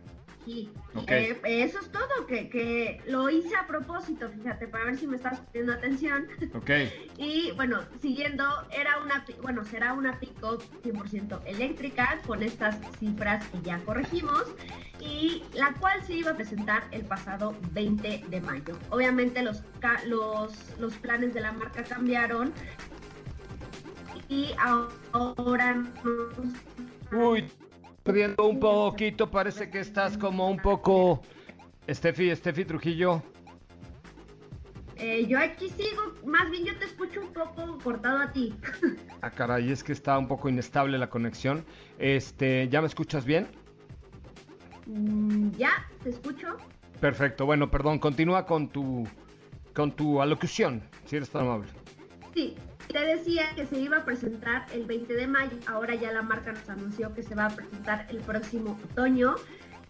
Eh, 1.07 1.39
eso 1.43 1.79
es 1.79 1.91
todo, 1.91 2.25
que, 2.27 2.49
que 2.49 3.01
lo 3.07 3.29
hice 3.29 3.55
a 3.55 3.67
propósito, 3.67 4.29
fíjate, 4.29 4.67
para 4.67 4.85
ver 4.85 4.97
si 4.97 5.07
me 5.07 5.15
estás 5.17 5.39
poniendo 5.39 5.73
atención. 5.73 6.27
Ok. 6.53 6.69
Y 7.21 7.51
bueno, 7.57 7.81
siguiendo, 8.01 8.45
era 8.71 8.97
una, 9.03 9.25
bueno, 9.41 9.65
será 9.65 9.91
una 9.91 10.17
pick-up 10.19 10.63
100% 10.83 11.41
eléctrica 11.45 12.21
con 12.25 12.41
estas 12.41 12.77
cifras 12.97 13.45
que 13.47 13.61
ya 13.61 13.77
corregimos 13.79 14.45
y 15.01 15.43
la 15.53 15.73
cual 15.73 16.01
se 16.05 16.13
iba 16.13 16.31
a 16.31 16.35
presentar 16.35 16.83
el 16.91 17.03
pasado 17.03 17.53
20 17.73 18.23
de 18.29 18.41
mayo. 18.41 18.77
Obviamente 18.89 19.43
los, 19.43 19.63
los, 20.05 20.79
los 20.79 20.93
planes 20.95 21.33
de 21.33 21.41
la 21.41 21.51
marca 21.51 21.83
cambiaron 21.83 22.53
y 24.29 24.53
ahora 24.57 25.83
Uy, 27.11 27.45
perdiendo 28.03 28.47
un 28.47 28.59
poquito, 28.59 29.29
parece 29.29 29.69
que 29.69 29.79
estás 29.79 30.17
como 30.17 30.49
un 30.49 30.57
poco... 30.57 31.21
Steffi, 31.89 32.35
Steffi 32.35 32.65
Trujillo. 32.65 33.23
Eh, 34.97 35.25
yo 35.27 35.39
aquí 35.39 35.69
sigo, 35.69 36.13
más 36.25 36.51
bien 36.51 36.65
yo 36.65 36.77
te 36.77 36.85
escucho 36.85 37.21
un 37.21 37.33
poco 37.33 37.77
cortado 37.83 38.19
a 38.19 38.31
ti. 38.31 38.53
Ah, 39.21 39.31
caray, 39.31 39.69
es 39.69 39.83
que 39.83 39.91
está 39.91 40.17
un 40.17 40.29
poco 40.29 40.47
inestable 40.47 40.97
la 40.97 41.09
conexión. 41.09 41.65
Este, 41.97 42.69
¿ya 42.69 42.79
me 42.79 42.87
escuchas 42.87 43.25
bien? 43.25 43.47
Mm, 44.85 45.49
ya, 45.57 45.85
te 46.01 46.11
escucho. 46.11 46.55
Perfecto, 47.01 47.45
bueno, 47.45 47.69
perdón, 47.69 47.99
continúa 47.99 48.45
con 48.45 48.69
tu 48.69 49.05
con 49.73 49.91
tu 49.91 50.21
alocución, 50.21 50.81
si 51.05 51.17
eres 51.17 51.29
tan 51.29 51.41
amable. 51.41 51.69
Sí, 52.33 52.55
te 52.89 53.05
decía 53.05 53.53
que 53.55 53.67
se 53.67 53.79
iba 53.79 53.97
a 53.97 54.05
presentar 54.05 54.65
el 54.73 54.85
20 54.85 55.13
de 55.13 55.27
mayo, 55.27 55.57
ahora 55.67 55.93
ya 55.93 56.11
la 56.11 56.23
marca 56.23 56.51
nos 56.51 56.67
anunció 56.69 57.13
que 57.13 57.21
se 57.21 57.35
va 57.35 57.45
a 57.45 57.49
presentar 57.49 58.07
el 58.09 58.17
próximo 58.17 58.77
otoño 58.91 59.35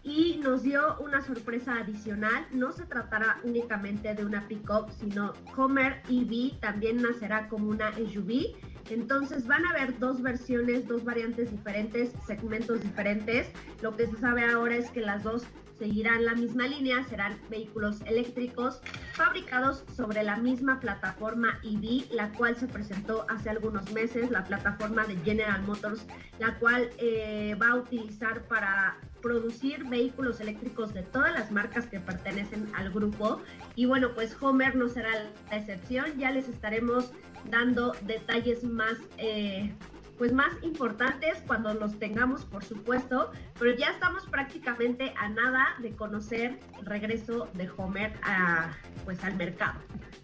y 0.02 0.38
nos 0.42 0.62
dio 0.62 0.98
una 0.98 1.22
sorpresa 1.22 1.78
adicional, 1.78 2.46
no 2.52 2.72
se 2.72 2.84
tratará 2.84 3.38
únicamente 3.42 4.14
de 4.14 4.24
una 4.24 4.46
pickup, 4.48 4.90
sino 4.98 5.32
Homer 5.56 6.02
EV 6.10 6.58
también 6.60 7.02
nacerá 7.02 7.48
como 7.48 7.70
una 7.70 7.90
SUV, 7.94 8.54
entonces 8.90 9.46
van 9.46 9.64
a 9.64 9.70
haber 9.70 9.98
dos 9.98 10.20
versiones, 10.20 10.86
dos 10.86 11.02
variantes 11.02 11.50
diferentes, 11.50 12.12
segmentos 12.26 12.82
diferentes, 12.82 13.50
lo 13.82 13.96
que 13.96 14.06
se 14.06 14.16
sabe 14.16 14.44
ahora 14.44 14.76
es 14.76 14.90
que 14.90 15.00
las 15.00 15.22
dos 15.22 15.44
seguirán 15.80 16.26
la 16.26 16.34
misma 16.34 16.68
línea, 16.68 17.02
serán 17.04 17.40
vehículos 17.48 18.02
eléctricos 18.02 18.80
fabricados 19.14 19.82
sobre 19.96 20.22
la 20.22 20.36
misma 20.36 20.78
plataforma 20.78 21.58
EV, 21.64 22.12
la 22.12 22.28
cual 22.32 22.54
se 22.56 22.68
presentó 22.68 23.24
hace 23.30 23.48
algunos 23.48 23.90
meses, 23.90 24.30
la 24.30 24.44
plataforma 24.44 25.06
de 25.06 25.16
General 25.16 25.62
Motors, 25.62 26.06
la 26.38 26.58
cual 26.58 26.90
eh, 26.98 27.56
va 27.60 27.70
a 27.70 27.76
utilizar 27.76 28.42
para 28.42 28.98
producir 29.22 29.88
vehículos 29.88 30.38
eléctricos 30.40 30.92
de 30.92 31.02
todas 31.02 31.32
las 31.32 31.50
marcas 31.50 31.86
que 31.86 31.98
pertenecen 31.98 32.68
al 32.74 32.90
grupo. 32.90 33.40
Y 33.74 33.86
bueno, 33.86 34.14
pues 34.14 34.36
Homer 34.40 34.76
no 34.76 34.88
será 34.90 35.10
la 35.50 35.56
excepción, 35.56 36.18
ya 36.18 36.30
les 36.30 36.46
estaremos 36.46 37.10
dando 37.50 37.94
detalles 38.02 38.64
más... 38.64 38.98
eh, 39.16 39.74
pues 40.20 40.34
más 40.34 40.52
importantes 40.60 41.42
cuando 41.46 41.72
los 41.72 41.98
tengamos, 41.98 42.44
por 42.44 42.62
supuesto, 42.62 43.32
pero 43.58 43.74
ya 43.74 43.86
estamos 43.86 44.26
prácticamente 44.26 45.14
a 45.16 45.30
nada 45.30 45.68
de 45.78 45.92
conocer 45.92 46.60
el 46.78 46.84
regreso 46.84 47.48
de 47.54 47.70
Homer 47.74 48.12
a, 48.22 48.70
pues 49.06 49.24
al 49.24 49.36
mercado. 49.36 49.80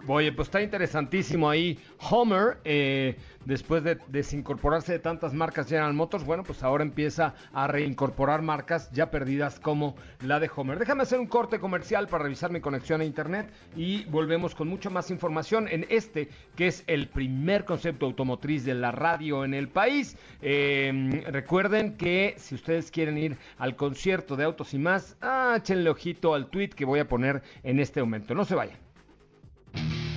Oye, 0.07 0.33
pues 0.33 0.49
está 0.49 0.61
interesantísimo 0.61 1.49
ahí. 1.49 1.79
Homer, 2.11 2.59
eh, 2.65 3.17
después 3.47 3.83
de 3.83 3.99
desincorporarse 4.09 4.93
de 4.93 4.99
tantas 4.99 5.33
marcas 5.33 5.69
General 5.69 5.95
Motors, 5.95 6.25
bueno, 6.25 6.43
pues 6.43 6.63
ahora 6.63 6.85
empieza 6.85 7.35
a 7.53 7.67
reincorporar 7.67 8.43
marcas 8.43 8.91
ya 8.93 9.11
perdidas 9.11 9.59
como 9.59 9.97
la 10.21 10.39
de 10.39 10.51
Homer. 10.55 10.79
Déjame 10.79 11.05
hacer 11.05 11.19
un 11.19 11.27
corte 11.27 11.59
comercial 11.59 12.09
para 12.09 12.25
revisar 12.25 12.51
mi 12.51 12.61
conexión 12.61 13.01
a 13.01 13.05
internet 13.05 13.51
y 13.75 14.05
volvemos 14.07 14.55
con 14.55 14.69
mucha 14.69 14.91
más 14.91 15.11
información 15.11 15.69
en 15.69 15.87
este, 15.89 16.29
que 16.55 16.67
es 16.67 16.85
el 16.87 17.09
primer 17.09 17.65
concepto 17.65 18.07
automotriz 18.07 18.65
de 18.65 18.75
la 18.75 18.93
radio 18.93 19.45
en 19.45 19.55
el 19.55 19.69
país. 19.69 20.17
Eh, 20.43 21.25
recuerden 21.29 21.97
que 21.97 22.35
si 22.37 22.55
ustedes 22.55 22.91
quieren 22.91 23.17
ir 23.17 23.37
al 23.59 23.77
concierto 23.77 24.37
de 24.37 24.45
Autos 24.45 24.75
y 24.75 24.79
más, 24.79 25.17
ah, 25.23 25.55
échenle 25.57 25.91
ojito 25.91 26.35
al 26.35 26.49
tweet 26.49 26.71
que 26.71 26.85
voy 26.85 27.01
a 27.01 27.09
poner 27.09 27.43
en 27.63 27.81
este 27.81 28.01
momento. 28.01 28.35
No 28.35 28.45
se 28.45 28.55
vayan. 28.55 28.86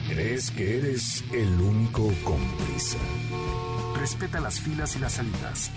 ¿Crees 0.10 0.49
que 0.49 0.78
eres 0.80 1.24
el 1.32 1.62
único 1.62 2.12
con 2.24 2.39
prisa? 2.57 2.97
Respeta 3.95 4.39
las 4.39 4.60
filas 4.60 4.95
y 4.95 4.99
las 4.99 5.14
salidas. 5.14 5.72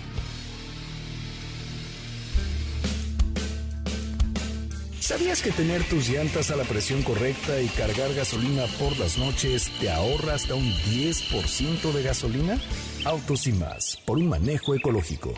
¿Sabías 4.99 5.43
que 5.43 5.51
tener 5.51 5.83
tus 5.83 6.09
llantas 6.09 6.49
a 6.49 6.55
la 6.55 6.63
presión 6.63 7.03
correcta 7.03 7.61
y 7.61 7.67
cargar 7.67 8.11
gasolina 8.15 8.65
por 8.79 8.97
las 8.97 9.19
noches 9.19 9.69
te 9.79 9.91
ahorra 9.91 10.33
hasta 10.33 10.55
un 10.55 10.65
10% 10.65 11.91
de 11.91 12.01
gasolina? 12.01 12.59
Autos 13.05 13.45
y 13.45 13.51
más, 13.51 14.01
por 14.03 14.17
un 14.17 14.29
manejo 14.29 14.73
ecológico. 14.73 15.35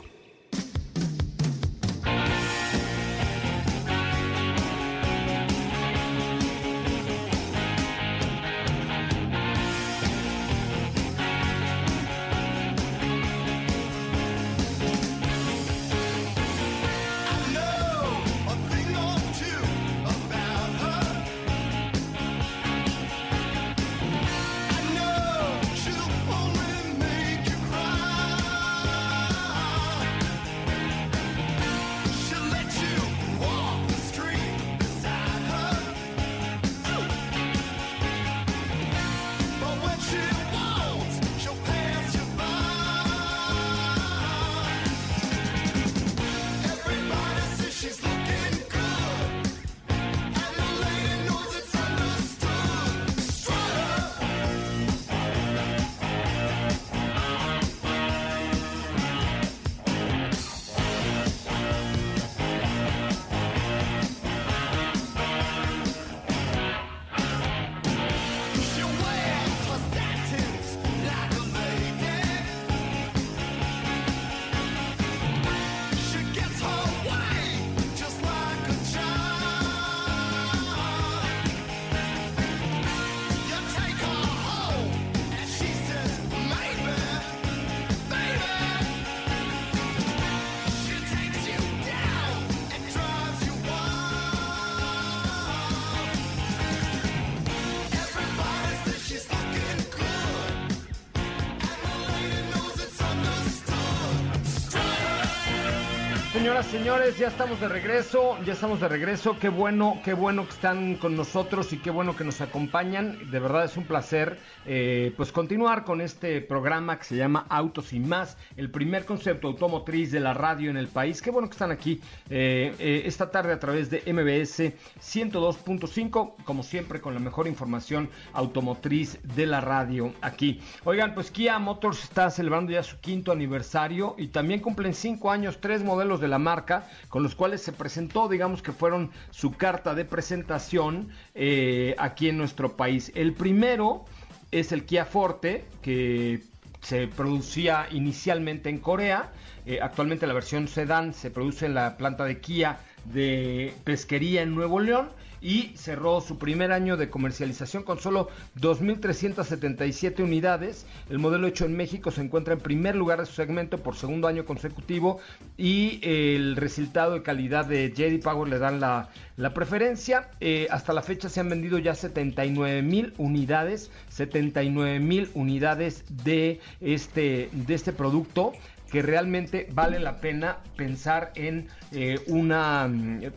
Señoras, 106.45 106.67
señores, 106.67 107.17
ya 107.17 107.29
estamos 107.29 107.59
de 107.59 107.67
regreso, 107.67 108.37
ya 108.45 108.53
estamos 108.53 108.79
de 108.79 108.87
regreso. 108.87 109.35
Qué 109.39 109.49
bueno, 109.49 109.99
qué 110.05 110.13
bueno 110.13 110.43
que 110.43 110.51
están 110.51 110.93
con 110.93 111.15
nosotros 111.15 111.73
y 111.73 111.79
qué 111.79 111.89
bueno 111.89 112.15
que 112.15 112.23
nos 112.23 112.39
acompañan. 112.39 113.31
De 113.31 113.39
verdad 113.39 113.65
es 113.65 113.77
un 113.77 113.85
placer, 113.85 114.37
eh, 114.67 115.11
pues 115.17 115.31
continuar 115.31 115.83
con 115.83 116.01
este 116.01 116.41
programa 116.41 116.99
que 116.99 117.05
se 117.05 117.15
llama 117.15 117.47
Autos 117.49 117.93
y 117.93 117.99
más, 117.99 118.37
el 118.57 118.69
primer 118.69 119.05
concepto 119.05 119.47
automotriz 119.47 120.11
de 120.11 120.19
la 120.19 120.35
radio 120.35 120.69
en 120.69 120.77
el 120.77 120.87
país. 120.87 121.19
Qué 121.19 121.31
bueno 121.31 121.47
que 121.47 121.53
están 121.53 121.71
aquí 121.71 121.99
eh, 122.29 122.75
eh, 122.77 123.01
esta 123.05 123.31
tarde 123.31 123.51
a 123.51 123.59
través 123.59 123.89
de 123.89 124.03
MBS 124.05 124.71
102.5, 125.01 126.35
como 126.43 126.61
siempre 126.61 127.01
con 127.01 127.15
la 127.15 127.19
mejor 127.19 127.47
información 127.47 128.07
automotriz 128.33 129.17
de 129.23 129.47
la 129.47 129.61
radio 129.61 130.13
aquí. 130.21 130.61
Oigan, 130.83 131.15
pues 131.15 131.31
Kia 131.31 131.57
Motors 131.57 132.03
está 132.03 132.29
celebrando 132.29 132.71
ya 132.71 132.83
su 132.83 132.99
quinto 132.99 133.31
aniversario 133.31 134.13
y 134.19 134.27
también 134.27 134.59
cumplen 134.59 134.93
cinco 134.93 135.31
años, 135.31 135.57
tres 135.59 135.83
modelos 135.83 136.21
de 136.21 136.27
la 136.27 136.34
marca, 136.37 136.87
con 137.09 137.23
los 137.23 137.35
cuales 137.35 137.61
se 137.61 137.71
presentó, 137.71 138.27
digamos 138.27 138.61
que 138.61 138.71
fueron 138.71 139.11
su 139.31 139.53
carta 139.53 139.95
de 139.95 140.05
presentación 140.05 141.09
eh, 141.33 141.95
aquí 141.97 142.29
en 142.29 142.37
nuestro 142.37 142.75
país. 142.75 143.11
El 143.15 143.33
primero 143.33 144.05
es 144.51 144.71
el 144.71 144.85
Kia 144.85 145.05
Forte, 145.05 145.65
que 145.81 146.41
se 146.81 147.07
producía 147.07 147.87
inicialmente 147.91 148.69
en 148.69 148.79
Corea. 148.79 149.31
Eh, 149.65 149.79
actualmente 149.81 150.27
la 150.27 150.33
versión 150.33 150.67
sedán 150.67 151.13
se 151.13 151.31
produce 151.31 151.65
en 151.65 151.73
la 151.73 151.97
planta 151.97 152.25
de 152.25 152.39
Kia 152.39 152.79
de 153.05 153.73
pesquería 153.83 154.41
en 154.41 154.53
Nuevo 154.53 154.79
León 154.79 155.09
y 155.45 155.73
cerró 155.75 156.21
su 156.21 156.39
primer 156.39 156.71
año 156.71 156.97
de 156.97 157.11
comercialización 157.11 157.83
con 157.83 157.99
solo 157.99 158.29
2.377 158.59 160.23
unidades. 160.23 160.87
El 161.07 161.19
modelo 161.19 161.45
hecho 161.45 161.65
en 161.65 161.77
México 161.77 162.09
se 162.09 162.21
encuentra 162.21 162.55
en 162.55 162.61
primer 162.61 162.95
lugar 162.95 163.19
de 163.19 163.27
su 163.27 163.33
segmento 163.33 163.77
por 163.77 163.95
segundo 163.95 164.27
año 164.27 164.43
consecutivo 164.43 165.19
y 165.55 165.99
el 166.01 166.55
resultado 166.55 167.13
de 167.13 167.21
calidad 167.21 167.67
de 167.67 167.91
JD 167.91 168.23
Power 168.23 168.49
le 168.49 168.57
dan 168.57 168.79
la, 168.79 169.09
la 169.37 169.53
preferencia. 169.53 170.31
Eh, 170.39 170.65
hasta 170.71 170.93
la 170.93 171.03
fecha 171.03 171.29
se 171.29 171.41
han 171.41 171.49
vendido 171.49 171.77
ya 171.77 171.93
79 171.93 172.81
mil 172.81 173.13
unidades, 173.19 173.91
79 174.09 174.99
mil 174.99 175.29
unidades 175.35 176.05
de 176.23 176.59
este, 176.81 177.49
de 177.51 177.75
este 177.75 177.93
producto 177.93 178.53
que 178.95 179.01
realmente 179.01 179.67
vale 179.73 179.99
la 179.99 180.21
pena 180.21 180.59
pensar 180.77 181.33
en 181.35 181.67
eh, 181.91 182.17
una 182.27 182.89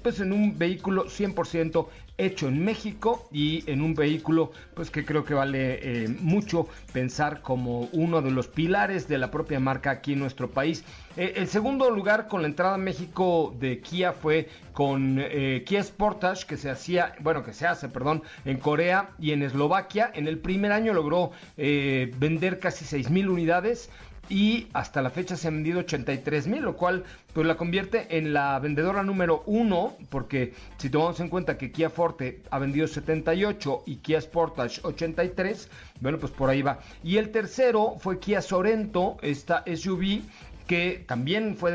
pues 0.05 0.21
en 0.21 0.33
un 0.33 0.57
vehículo 0.57 1.07
100% 1.07 1.89
hecho 2.19 2.49
en 2.49 2.65
México 2.65 3.29
y 3.33 3.63
en 3.71 3.81
un 3.81 3.95
vehículo 3.95 4.51
pues 4.75 4.91
que 4.91 5.05
creo 5.05 5.25
que 5.25 5.35
vale 5.35 5.79
eh, 5.81 6.09
mucho 6.21 6.67
pensar 6.93 7.41
como 7.43 7.83
uno 7.93 8.21
de 8.21 8.33
los 8.33 8.49
pilares 8.49 9.07
de 9.07 9.19
la 9.19 9.31
propia 9.31 9.61
marca 9.61 9.91
aquí 9.91 10.15
en 10.15 10.19
nuestro 10.19 10.51
país. 10.51 10.85
Eh, 11.17 11.35
el 11.37 11.47
segundo 11.47 11.91
lugar 11.91 12.27
con 12.27 12.43
la 12.43 12.49
entrada 12.49 12.75
a 12.75 12.79
México 12.79 13.55
de 13.59 13.81
Kia 13.81 14.13
fue 14.13 14.49
con 14.73 15.19
eh, 15.21 15.63
Kia 15.65 15.83
Sportage 15.83 16.45
que 16.47 16.57
se 16.57 16.71
hacía, 16.71 17.15
bueno 17.21 17.45
que 17.45 17.53
se 17.53 17.67
hace, 17.67 17.89
perdón, 17.89 18.23
en 18.45 18.59
Corea 18.59 19.11
y 19.21 19.31
en 19.31 19.43
Eslovaquia. 19.43 20.11
En 20.13 20.27
el 20.27 20.39
primer 20.39 20.73
año 20.73 20.93
logró 20.93 21.31
vender 21.57 22.59
casi 22.59 22.85
6 22.85 23.11
mil 23.11 23.29
unidades 23.29 23.91
y 24.29 24.69
hasta 24.73 25.03
la 25.03 25.11
fecha 25.11 25.37
se 25.37 25.49
han 25.49 25.55
vendido 25.55 25.81
83 25.81 26.47
mil, 26.47 26.63
lo 26.63 26.77
cual 26.77 27.05
pues 27.33 27.47
la 27.47 27.57
convierte 27.57 28.19
en 28.19 28.33
la 28.33 28.59
vendedora 28.59 29.03
número 29.03 29.43
uno, 29.47 29.95
porque 30.11 30.55
si 30.77 30.91
tomamos 30.91 31.21
en 31.21 31.29
cuenta 31.29 31.57
que 31.57 31.73
Kia 31.73 31.91
Forte 31.91 32.43
ha 32.51 32.59
vendido 32.59 32.87
78 32.87 33.83
y 33.87 33.97
Kia 33.97 34.21
Sportage 34.21 34.81
83, 34.83 35.69
bueno, 36.01 36.19
pues 36.19 36.33
por 36.33 36.51
ahí 36.51 36.63
va. 36.63 36.81
Y 37.03 37.17
el 37.17 37.31
tercero 37.31 37.97
fue 37.99 38.19
Kia 38.19 38.43
Sorento, 38.43 39.17
esta 39.23 39.65
SUV 39.67 40.23
que 40.69 41.03
también 41.09 41.57
fue 41.57 41.73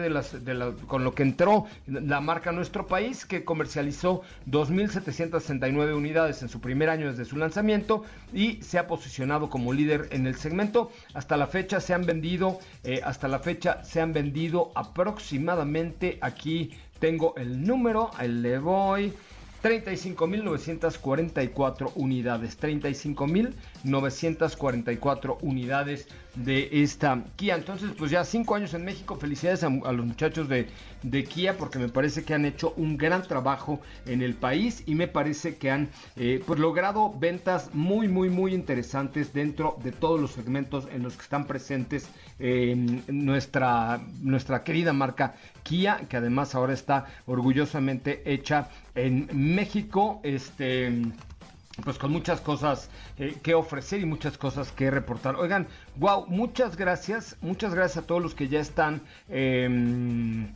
con 0.87 1.03
lo 1.03 1.15
que 1.15 1.23
entró 1.23 1.65
la 1.87 2.21
marca 2.21 2.51
nuestro 2.51 2.85
país, 2.85 3.25
que 3.25 3.43
comercializó 3.43 4.21
2.769 4.47 5.97
unidades 5.97 6.43
en 6.43 6.49
su 6.49 6.61
primer 6.61 6.91
año 6.91 7.09
desde 7.09 7.25
su 7.25 7.35
lanzamiento 7.35 8.03
y 8.33 8.61
se 8.61 8.77
ha 8.77 8.85
posicionado 8.85 9.49
como 9.49 9.73
líder 9.73 10.09
en 10.11 10.27
el 10.27 10.35
segmento. 10.35 10.91
Hasta 11.15 11.37
la 11.37 11.47
fecha 11.47 11.81
se 11.81 11.95
han 11.95 12.05
vendido, 12.05 12.59
eh, 12.83 13.01
hasta 13.03 13.27
la 13.27 13.39
fecha 13.39 13.83
se 13.83 13.99
han 13.99 14.13
vendido 14.13 14.71
aproximadamente, 14.75 16.19
aquí 16.21 16.69
tengo 16.99 17.33
el 17.35 17.65
número, 17.65 18.11
ahí 18.15 18.29
le 18.29 18.59
voy. 18.59 19.11
35.944 19.63 21.93
unidades. 21.95 22.59
35.944 22.59 25.37
unidades 25.41 26.07
de 26.35 26.69
esta 26.71 27.23
Kia. 27.35 27.55
Entonces, 27.55 27.91
pues 27.97 28.11
ya 28.11 28.23
cinco 28.23 28.55
años 28.55 28.73
en 28.73 28.83
México. 28.83 29.15
Felicidades 29.15 29.63
a, 29.63 29.69
los 29.69 30.05
muchachos 30.05 30.49
de, 30.49 30.67
de, 31.03 31.23
Kia 31.23 31.57
porque 31.57 31.79
me 31.79 31.89
parece 31.89 32.23
que 32.23 32.33
han 32.33 32.45
hecho 32.45 32.73
un 32.77 32.97
gran 32.97 33.23
trabajo 33.23 33.79
en 34.05 34.21
el 34.21 34.33
país 34.33 34.83
y 34.85 34.95
me 34.95 35.07
parece 35.07 35.57
que 35.57 35.71
han 35.71 35.89
eh, 36.15 36.41
pues 36.45 36.59
logrado 36.59 37.13
ventas 37.17 37.69
muy, 37.73 38.07
muy, 38.07 38.29
muy 38.29 38.53
interesantes 38.53 39.33
dentro 39.33 39.77
de 39.83 39.91
todos 39.91 40.19
los 40.19 40.31
segmentos 40.31 40.87
en 40.91 41.03
los 41.03 41.15
que 41.15 41.23
están 41.23 41.45
presentes 41.45 42.07
eh, 42.39 42.75
nuestra, 43.07 44.01
nuestra 44.21 44.63
querida 44.63 44.93
marca 44.93 45.35
Kia, 45.63 46.01
que 46.09 46.17
además 46.17 46.55
ahora 46.55 46.73
está 46.73 47.05
orgullosamente 47.25 48.21
hecha 48.25 48.69
en 48.95 49.29
México. 49.33 50.19
Este 50.23 50.91
pues 51.83 51.97
con 51.97 52.11
muchas 52.11 52.41
cosas 52.41 52.89
eh, 53.17 53.35
que 53.41 53.53
ofrecer 53.53 53.99
y 53.99 54.05
muchas 54.05 54.37
cosas 54.37 54.71
que 54.71 54.91
reportar. 54.91 55.35
Oigan, 55.35 55.67
wow, 55.95 56.25
muchas 56.27 56.77
gracias, 56.77 57.35
muchas 57.41 57.73
gracias 57.73 58.03
a 58.03 58.07
todos 58.07 58.21
los 58.21 58.35
que 58.35 58.47
ya 58.47 58.59
están 58.59 59.01
eh, 59.29 60.47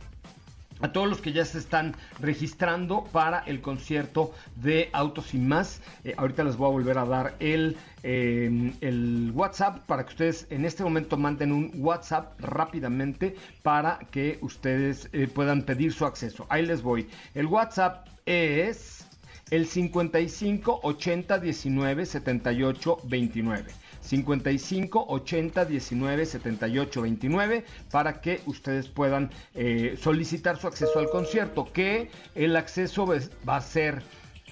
a 0.80 0.92
todos 0.92 1.08
los 1.08 1.20
que 1.20 1.32
ya 1.32 1.44
se 1.44 1.58
están 1.58 1.94
registrando 2.20 3.04
para 3.04 3.40
el 3.40 3.60
concierto 3.60 4.32
de 4.56 4.90
Autos 4.92 5.34
y 5.34 5.38
más. 5.38 5.80
Eh, 6.04 6.14
ahorita 6.16 6.44
les 6.44 6.56
voy 6.56 6.68
a 6.68 6.72
volver 6.72 6.98
a 6.98 7.04
dar 7.04 7.34
el, 7.40 7.76
eh, 8.02 8.72
el 8.80 9.32
WhatsApp 9.34 9.80
para 9.86 10.04
que 10.04 10.10
ustedes 10.10 10.46
en 10.50 10.64
este 10.64 10.84
momento 10.84 11.16
manden 11.16 11.52
un 11.52 11.72
WhatsApp 11.76 12.38
rápidamente 12.40 13.36
para 13.62 13.98
que 14.10 14.38
ustedes 14.40 15.08
eh, 15.12 15.28
puedan 15.28 15.62
pedir 15.62 15.92
su 15.92 16.04
acceso. 16.06 16.46
Ahí 16.48 16.64
les 16.64 16.82
voy. 16.82 17.08
El 17.34 17.46
WhatsApp 17.46 18.06
es 18.26 19.07
el 19.50 19.66
55 19.66 20.80
80 20.82 21.38
19 21.38 22.06
78 22.06 22.98
29. 23.04 23.64
55 24.00 25.04
80 25.08 25.64
19 25.64 26.26
78 26.26 27.02
29 27.02 27.64
para 27.90 28.20
que 28.20 28.40
ustedes 28.46 28.88
puedan 28.88 29.30
eh, 29.54 29.98
solicitar 30.00 30.58
su 30.58 30.66
acceso 30.66 30.98
al 30.98 31.10
concierto 31.10 31.70
que 31.72 32.10
el 32.34 32.56
acceso 32.56 33.06
va 33.06 33.56
a 33.56 33.60
ser 33.60 34.02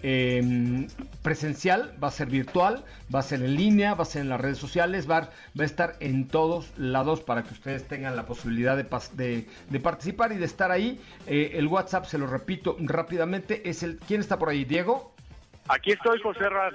eh, 0.03 0.87
presencial, 1.23 1.95
va 2.03 2.09
a 2.09 2.11
ser 2.11 2.29
virtual, 2.29 2.85
va 3.15 3.21
a 3.21 3.23
ser 3.23 3.43
en 3.43 3.57
línea, 3.57 3.95
va 3.95 4.03
a 4.03 4.07
ser 4.07 4.23
en 4.23 4.29
las 4.29 4.41
redes 4.41 4.59
sociales, 4.59 5.11
va, 5.11 5.21
va 5.21 5.63
a 5.63 5.65
estar 5.65 5.97
en 6.01 6.29
todos 6.29 6.73
lados 6.77 7.21
para 7.21 7.43
que 7.43 7.53
ustedes 7.53 7.87
tengan 7.87 8.17
la 8.17 8.27
posibilidad 8.27 8.77
de, 8.77 8.87
de, 9.15 9.47
de 9.69 9.81
participar 9.81 10.33
y 10.33 10.37
de 10.37 10.45
estar 10.45 10.71
ahí. 10.71 11.01
Eh, 11.27 11.53
el 11.55 11.67
WhatsApp, 11.67 12.05
se 12.07 12.19
lo 12.19 12.27
repito 12.27 12.77
rápidamente, 12.81 13.69
es 13.69 13.83
el... 13.83 13.99
¿Quién 13.99 14.21
está 14.21 14.39
por 14.39 14.49
ahí, 14.49 14.65
Diego? 14.65 15.15
Aquí 15.69 15.93
estoy, 15.93 16.21
José 16.21 16.49
Ras. 16.49 16.75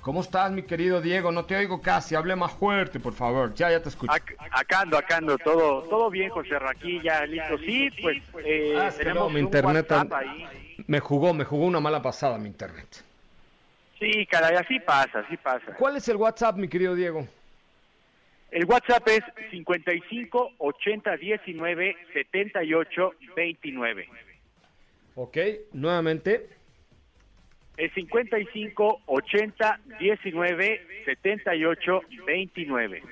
¿Cómo 0.00 0.20
estás, 0.20 0.50
mi 0.50 0.62
querido 0.62 1.02
Diego? 1.02 1.32
No 1.32 1.44
te 1.44 1.56
oigo 1.56 1.82
casi, 1.82 2.14
hable 2.14 2.36
más 2.36 2.52
fuerte, 2.52 3.00
por 3.00 3.12
favor. 3.12 3.52
Ya, 3.54 3.70
ya 3.70 3.82
te 3.82 3.90
escucho. 3.90 4.12
Ac 4.12 4.36
acá 4.52 4.80
ando, 4.80 4.96
acá 4.96 5.16
ando, 5.18 5.36
todo, 5.36 5.82
todo 5.82 6.08
bien, 6.08 6.30
José 6.30 6.56
Aquí 6.66 7.00
ya 7.02 7.26
listo. 7.26 7.58
Sí, 7.58 7.90
pues 8.00 8.16
eh, 8.44 8.78
ah, 8.80 8.90
tenemos 8.96 9.24
no, 9.24 9.30
mi 9.30 9.40
un 9.40 9.46
internet 9.46 9.86
WhatsApp 9.90 10.12
ahí. 10.12 10.67
Me 10.86 11.00
jugó, 11.00 11.34
me 11.34 11.44
jugó 11.44 11.66
una 11.66 11.80
mala 11.80 12.02
pasada 12.02 12.38
mi 12.38 12.48
internet. 12.48 13.04
Sí, 13.98 14.26
caray, 14.26 14.56
así 14.56 14.78
pasa, 14.80 15.20
así 15.20 15.36
pasa. 15.36 15.74
¿Cuál 15.76 15.96
es 15.96 16.08
el 16.08 16.16
WhatsApp, 16.16 16.56
mi 16.56 16.68
querido 16.68 16.94
Diego? 16.94 17.26
El 18.50 18.64
WhatsApp 18.64 19.06
es 19.08 19.20
55 19.50 20.52
80 20.58 21.16
19 21.16 21.96
78 22.14 23.14
29. 23.36 24.08
Ok, 25.16 25.36
nuevamente. 25.72 26.48
Es 27.76 27.92
55 27.92 29.02
80 29.06 29.80
19 29.98 30.86
78 31.04 32.02
29. 32.26 33.02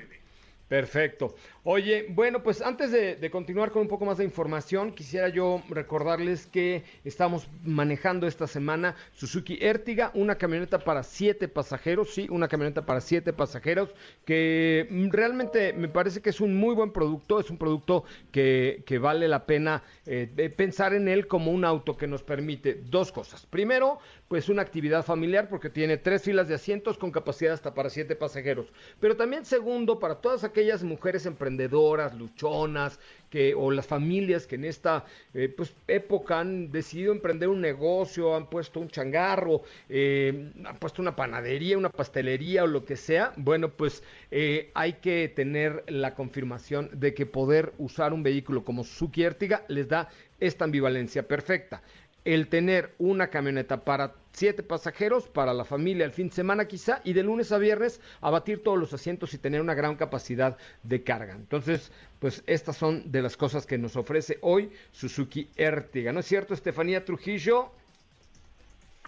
Perfecto. 0.68 1.36
Oye, 1.62 2.06
bueno, 2.08 2.42
pues 2.42 2.60
antes 2.60 2.90
de, 2.90 3.30
continuar 3.30 3.70
con 3.70 3.82
un 3.82 3.88
poco 3.88 4.04
más 4.04 4.18
de 4.18 4.24
información, 4.24 4.92
quisiera 4.92 5.28
yo 5.28 5.62
recordarles 5.68 6.46
que 6.46 6.82
estamos 7.04 7.48
manejando 7.64 8.26
esta 8.26 8.48
semana 8.48 8.96
Suzuki 9.12 9.58
Ertiga, 9.60 10.10
una 10.14 10.36
camioneta 10.36 10.80
para 10.80 11.04
siete 11.04 11.46
pasajeros, 11.46 12.14
sí, 12.14 12.26
una 12.30 12.48
camioneta 12.48 12.84
para 12.84 13.00
siete 13.00 13.32
pasajeros, 13.32 13.94
que 14.24 14.88
realmente 15.12 15.72
me 15.72 15.88
parece 15.88 16.20
que 16.20 16.30
es 16.30 16.40
un 16.40 16.56
muy 16.56 16.74
buen 16.74 16.92
producto, 16.92 17.38
es 17.38 17.50
un 17.50 17.58
producto 17.58 18.04
que, 18.32 18.82
que 18.86 18.98
vale 18.98 19.28
la 19.28 19.46
pena 19.46 19.84
eh, 20.04 20.52
pensar 20.56 20.94
en 20.94 21.06
él 21.06 21.28
como 21.28 21.52
un 21.52 21.64
auto 21.64 21.96
que 21.96 22.06
nos 22.08 22.22
permite 22.24 22.74
dos 22.74 23.12
cosas. 23.12 23.46
Primero, 23.46 23.98
pues 24.28 24.48
una 24.48 24.62
actividad 24.62 25.04
familiar 25.04 25.48
porque 25.48 25.70
tiene 25.70 25.96
tres 25.96 26.22
filas 26.22 26.48
de 26.48 26.54
asientos 26.54 26.98
con 26.98 27.12
capacidad 27.12 27.54
hasta 27.54 27.74
para 27.74 27.90
siete 27.90 28.16
pasajeros. 28.16 28.72
Pero 29.00 29.16
también 29.16 29.44
segundo, 29.44 29.98
para 29.98 30.16
todas 30.16 30.42
aquellas 30.44 30.55
aquellas 30.56 30.82
mujeres 30.82 31.26
emprendedoras, 31.26 32.14
luchonas, 32.14 32.98
que, 33.28 33.54
o 33.54 33.70
las 33.70 33.86
familias 33.86 34.46
que 34.46 34.54
en 34.54 34.64
esta 34.64 35.04
eh, 35.34 35.52
pues, 35.54 35.74
época 35.86 36.40
han 36.40 36.72
decidido 36.72 37.12
emprender 37.12 37.50
un 37.50 37.60
negocio, 37.60 38.34
han 38.34 38.48
puesto 38.48 38.80
un 38.80 38.88
changarro, 38.88 39.62
eh, 39.90 40.50
han 40.64 40.78
puesto 40.78 41.02
una 41.02 41.14
panadería, 41.14 41.76
una 41.76 41.90
pastelería 41.90 42.64
o 42.64 42.66
lo 42.66 42.86
que 42.86 42.96
sea, 42.96 43.34
bueno, 43.36 43.68
pues 43.68 44.02
eh, 44.30 44.70
hay 44.72 44.94
que 44.94 45.28
tener 45.28 45.84
la 45.88 46.14
confirmación 46.14 46.88
de 46.94 47.12
que 47.12 47.26
poder 47.26 47.74
usar 47.76 48.14
un 48.14 48.22
vehículo 48.22 48.64
como 48.64 48.82
Suzuki 48.82 49.24
Ertiga 49.24 49.62
les 49.68 49.88
da 49.88 50.08
esta 50.40 50.64
ambivalencia 50.64 51.28
perfecta 51.28 51.82
el 52.26 52.48
tener 52.48 52.92
una 52.98 53.28
camioneta 53.28 53.84
para 53.84 54.14
siete 54.32 54.64
pasajeros, 54.64 55.28
para 55.28 55.54
la 55.54 55.64
familia 55.64 56.04
el 56.04 56.10
fin 56.10 56.28
de 56.28 56.34
semana 56.34 56.66
quizá, 56.66 57.00
y 57.04 57.12
de 57.12 57.22
lunes 57.22 57.52
a 57.52 57.58
viernes 57.58 58.00
abatir 58.20 58.64
todos 58.64 58.78
los 58.78 58.92
asientos 58.92 59.32
y 59.32 59.38
tener 59.38 59.60
una 59.60 59.74
gran 59.74 59.94
capacidad 59.94 60.58
de 60.82 61.04
carga. 61.04 61.34
Entonces, 61.34 61.92
pues 62.18 62.42
estas 62.48 62.76
son 62.76 63.12
de 63.12 63.22
las 63.22 63.36
cosas 63.36 63.64
que 63.64 63.78
nos 63.78 63.94
ofrece 63.94 64.38
hoy 64.42 64.72
Suzuki 64.90 65.48
Ertiga. 65.56 66.12
¿No 66.12 66.18
es 66.20 66.26
cierto, 66.26 66.52
Estefanía 66.52 67.04
Trujillo? 67.04 67.70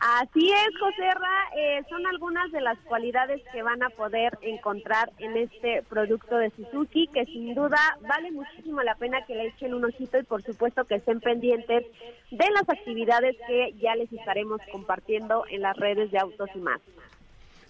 Así 0.00 0.48
es, 0.48 0.78
Joserra, 0.78 1.50
eh, 1.56 1.82
son 1.88 2.06
algunas 2.06 2.52
de 2.52 2.60
las 2.60 2.78
cualidades 2.80 3.42
que 3.52 3.62
van 3.62 3.82
a 3.82 3.90
poder 3.90 4.38
encontrar 4.42 5.10
en 5.18 5.36
este 5.36 5.82
producto 5.88 6.36
de 6.36 6.50
Suzuki, 6.50 7.08
que 7.08 7.24
sin 7.24 7.52
duda 7.54 7.78
vale 8.02 8.30
muchísimo 8.30 8.80
la 8.82 8.94
pena 8.94 9.26
que 9.26 9.34
le 9.34 9.48
echen 9.48 9.74
un 9.74 9.84
ojito 9.84 10.18
y 10.18 10.22
por 10.22 10.42
supuesto 10.42 10.84
que 10.84 10.96
estén 10.96 11.20
pendientes 11.20 11.84
de 12.30 12.50
las 12.50 12.68
actividades 12.68 13.36
que 13.48 13.74
ya 13.80 13.96
les 13.96 14.12
estaremos 14.12 14.60
compartiendo 14.70 15.44
en 15.50 15.62
las 15.62 15.76
redes 15.76 16.12
de 16.12 16.18
Autos 16.18 16.50
y 16.54 16.58
más. 16.58 16.80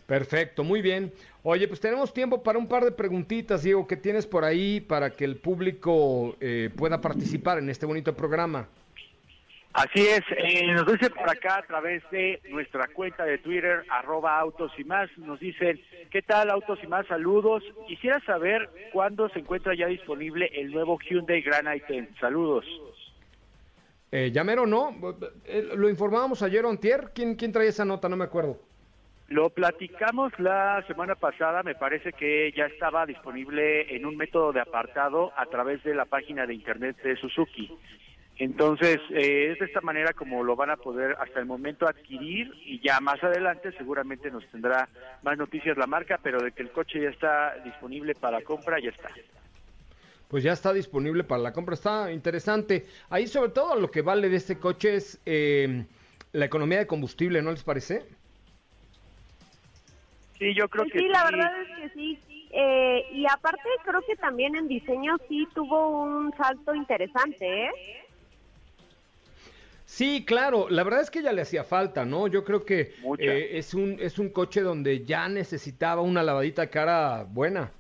Perfecto, 0.06 0.64
muy 0.64 0.82
bien. 0.82 1.12
Oye, 1.42 1.66
pues 1.66 1.80
tenemos 1.80 2.12
tiempo 2.12 2.42
para 2.42 2.58
un 2.58 2.66
par 2.66 2.84
de 2.84 2.92
preguntitas, 2.92 3.62
Diego, 3.62 3.86
que 3.86 3.96
tienes 3.96 4.26
por 4.26 4.44
ahí 4.44 4.80
para 4.80 5.10
que 5.10 5.24
el 5.24 5.36
público 5.36 6.36
eh, 6.40 6.70
pueda 6.76 7.00
participar 7.00 7.58
en 7.58 7.70
este 7.70 7.86
bonito 7.86 8.14
programa. 8.14 8.68
Así 9.74 10.00
es, 10.00 10.22
eh, 10.36 10.66
nos 10.72 10.86
dice 10.86 11.10
por 11.10 11.28
acá 11.28 11.58
a 11.58 11.62
través 11.62 12.02
de 12.10 12.40
nuestra 12.48 12.88
cuenta 12.88 13.24
de 13.24 13.38
Twitter, 13.38 13.84
arroba 13.90 14.38
autos 14.38 14.72
y 14.78 14.84
más, 14.84 15.08
nos 15.18 15.38
dicen, 15.38 15.80
¿qué 16.10 16.22
tal 16.22 16.50
autos 16.50 16.78
y 16.82 16.86
más? 16.86 17.06
Saludos. 17.06 17.62
Quisiera 17.86 18.18
saber 18.20 18.68
cuándo 18.92 19.28
se 19.28 19.40
encuentra 19.40 19.74
ya 19.74 19.86
disponible 19.86 20.50
el 20.54 20.72
nuevo 20.72 20.98
Hyundai 20.98 21.42
Grand 21.42 21.68
i10. 21.68 22.18
Saludos. 22.18 22.64
Eh, 24.10 24.30
¿Llamero 24.32 24.66
no? 24.66 24.96
Eh, 25.44 25.68
Lo 25.76 25.88
informábamos 25.88 26.42
ayer 26.42 26.64
o 26.64 26.70
antier. 26.70 27.10
¿Quién, 27.14 27.36
¿Quién 27.36 27.52
trae 27.52 27.68
esa 27.68 27.84
nota? 27.84 28.08
No 28.08 28.16
me 28.16 28.24
acuerdo. 28.24 28.58
Lo 29.28 29.50
platicamos 29.50 30.32
la 30.38 30.82
semana 30.86 31.14
pasada, 31.14 31.62
me 31.62 31.74
parece 31.74 32.14
que 32.14 32.50
ya 32.56 32.64
estaba 32.64 33.04
disponible 33.04 33.94
en 33.94 34.06
un 34.06 34.16
método 34.16 34.52
de 34.52 34.60
apartado 34.60 35.32
a 35.36 35.44
través 35.44 35.84
de 35.84 35.94
la 35.94 36.06
página 36.06 36.46
de 36.46 36.54
internet 36.54 36.96
de 37.02 37.14
Suzuki. 37.16 37.70
Entonces, 38.38 38.98
eh, 39.10 39.50
es 39.52 39.58
de 39.58 39.66
esta 39.66 39.80
manera 39.80 40.12
como 40.12 40.44
lo 40.44 40.54
van 40.54 40.70
a 40.70 40.76
poder 40.76 41.16
hasta 41.18 41.40
el 41.40 41.46
momento 41.46 41.88
adquirir 41.88 42.52
y 42.64 42.80
ya 42.80 43.00
más 43.00 43.22
adelante 43.22 43.72
seguramente 43.72 44.30
nos 44.30 44.46
tendrá 44.46 44.88
más 45.22 45.36
noticias 45.36 45.76
la 45.76 45.88
marca, 45.88 46.20
pero 46.22 46.40
de 46.40 46.52
que 46.52 46.62
el 46.62 46.70
coche 46.70 47.00
ya 47.02 47.08
está 47.08 47.56
disponible 47.64 48.14
para 48.14 48.40
compra, 48.42 48.78
ya 48.80 48.90
está. 48.90 49.10
Pues 50.28 50.44
ya 50.44 50.52
está 50.52 50.72
disponible 50.72 51.24
para 51.24 51.42
la 51.42 51.52
compra. 51.52 51.74
Está 51.74 52.12
interesante. 52.12 52.86
Ahí 53.10 53.26
sobre 53.26 53.50
todo 53.50 53.74
lo 53.74 53.90
que 53.90 54.02
vale 54.02 54.28
de 54.28 54.36
este 54.36 54.58
coche 54.58 54.94
es 54.94 55.20
eh, 55.26 55.84
la 56.32 56.44
economía 56.44 56.78
de 56.78 56.86
combustible, 56.86 57.42
¿no 57.42 57.50
les 57.50 57.64
parece? 57.64 58.04
Sí, 60.38 60.54
yo 60.54 60.68
creo 60.68 60.84
Pues 60.84 60.92
que 60.92 60.98
sí, 61.00 61.08
la 61.08 61.24
verdad 61.24 61.50
es 61.60 61.76
que 61.76 61.98
sí. 61.98 62.18
Eh, 62.50 63.04
y 63.12 63.26
aparte 63.26 63.68
creo 63.84 64.00
que 64.02 64.14
también 64.16 64.54
en 64.54 64.68
diseño 64.68 65.16
sí 65.28 65.46
tuvo 65.54 65.88
un 65.88 66.32
salto 66.36 66.74
interesante, 66.74 67.64
¿eh? 67.64 67.70
Sí, 69.88 70.22
claro, 70.26 70.68
la 70.68 70.84
verdad 70.84 71.00
es 71.00 71.10
que 71.10 71.22
ya 71.22 71.32
le 71.32 71.40
hacía 71.40 71.64
falta, 71.64 72.04
¿no? 72.04 72.26
Yo 72.26 72.44
creo 72.44 72.66
que 72.66 72.92
eh, 73.18 73.48
es 73.54 73.72
un 73.72 73.96
es 73.98 74.18
un 74.18 74.28
coche 74.28 74.60
donde 74.60 75.02
ya 75.06 75.30
necesitaba 75.30 76.02
una 76.02 76.22
lavadita 76.22 76.68
cara 76.68 77.24
buena. 77.26 77.72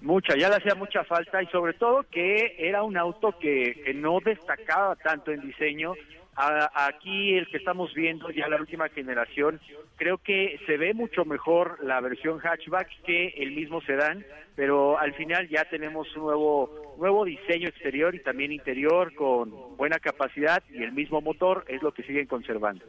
Mucha, 0.00 0.36
ya 0.36 0.48
le 0.48 0.54
hacía 0.54 0.76
mucha 0.76 1.02
falta 1.02 1.42
y 1.42 1.46
sobre 1.48 1.72
todo 1.74 2.04
que 2.08 2.54
era 2.56 2.84
un 2.84 2.96
auto 2.96 3.36
que, 3.36 3.82
que 3.84 3.94
no 3.94 4.20
destacaba 4.24 4.94
tanto 4.94 5.32
en 5.32 5.40
diseño. 5.40 5.94
A- 6.36 6.88
aquí 6.88 7.34
el 7.34 7.46
que 7.48 7.58
estamos 7.58 7.94
viendo, 7.94 8.30
ya 8.30 8.48
la 8.48 8.56
última 8.56 8.88
generación, 8.88 9.60
creo 9.96 10.18
que 10.18 10.58
se 10.66 10.76
ve 10.76 10.92
mucho 10.94 11.24
mejor 11.24 11.78
la 11.84 12.00
versión 12.00 12.38
hatchback 12.38 12.88
que 13.04 13.28
el 13.36 13.52
mismo 13.52 13.80
sedán, 13.82 14.24
pero 14.56 14.98
al 14.98 15.14
final 15.14 15.48
ya 15.48 15.64
tenemos 15.66 16.14
un 16.16 16.24
nuevo, 16.24 16.94
nuevo 16.98 17.24
diseño 17.24 17.68
exterior 17.68 18.14
y 18.14 18.20
también 18.20 18.52
interior 18.52 19.14
con 19.14 19.76
buena 19.76 19.98
capacidad 19.98 20.62
y 20.70 20.82
el 20.82 20.92
mismo 20.92 21.20
motor 21.20 21.64
es 21.68 21.82
lo 21.82 21.92
que 21.92 22.02
siguen 22.02 22.26
conservando. 22.26 22.84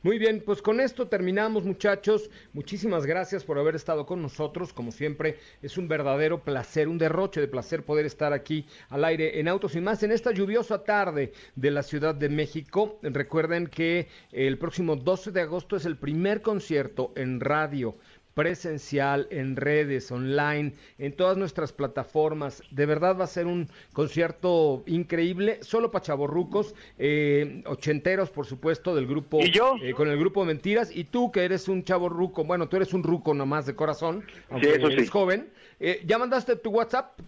Muy 0.00 0.16
bien, 0.20 0.44
pues 0.46 0.62
con 0.62 0.78
esto 0.78 1.08
terminamos 1.08 1.64
muchachos. 1.64 2.30
Muchísimas 2.52 3.04
gracias 3.04 3.42
por 3.42 3.58
haber 3.58 3.74
estado 3.74 4.06
con 4.06 4.22
nosotros. 4.22 4.72
Como 4.72 4.92
siempre, 4.92 5.38
es 5.60 5.76
un 5.76 5.88
verdadero 5.88 6.44
placer, 6.44 6.86
un 6.86 6.98
derroche 6.98 7.40
de 7.40 7.48
placer 7.48 7.84
poder 7.84 8.06
estar 8.06 8.32
aquí 8.32 8.64
al 8.90 9.04
aire 9.04 9.40
en 9.40 9.48
Autos 9.48 9.74
y 9.74 9.80
más 9.80 10.04
en 10.04 10.12
esta 10.12 10.30
lluviosa 10.30 10.84
tarde 10.84 11.32
de 11.56 11.70
la 11.72 11.82
Ciudad 11.82 12.14
de 12.14 12.28
México. 12.28 13.00
Recuerden 13.02 13.66
que 13.66 14.06
el 14.30 14.56
próximo 14.56 14.94
12 14.94 15.32
de 15.32 15.40
agosto 15.40 15.74
es 15.74 15.84
el 15.84 15.96
primer 15.96 16.42
concierto 16.42 17.12
en 17.16 17.40
radio 17.40 17.96
presencial, 18.38 19.26
en 19.30 19.56
redes, 19.56 20.12
online, 20.12 20.72
en 20.98 21.12
todas 21.12 21.36
nuestras 21.36 21.72
plataformas. 21.72 22.62
De 22.70 22.86
verdad 22.86 23.18
va 23.18 23.24
a 23.24 23.26
ser 23.26 23.48
un 23.48 23.68
concierto 23.92 24.84
increíble, 24.86 25.58
solo 25.62 25.90
para 25.90 26.04
chavorrucos, 26.04 26.72
eh, 26.98 27.64
ochenteros, 27.66 28.30
por 28.30 28.46
supuesto, 28.46 28.94
del 28.94 29.08
grupo. 29.08 29.40
¿Y 29.40 29.50
yo? 29.50 29.74
eh, 29.82 29.92
con 29.92 30.08
el 30.08 30.16
grupo 30.16 30.44
Mentiras. 30.44 30.94
Y 30.94 31.02
tú, 31.02 31.32
que 31.32 31.44
eres 31.44 31.66
un 31.66 31.82
chavo 31.82 32.08
ruco, 32.08 32.44
bueno, 32.44 32.68
tú 32.68 32.76
eres 32.76 32.94
un 32.94 33.02
ruco 33.02 33.34
nomás 33.34 33.66
de 33.66 33.74
corazón, 33.74 34.24
aunque 34.50 34.76
eso 34.76 34.86
sí. 34.86 34.92
eres 34.92 35.10
joven. 35.10 35.48
Eh, 35.80 36.02
¿Ya 36.06 36.16
mandaste 36.16 36.54
tu 36.54 36.70
WhatsApp? 36.70 37.18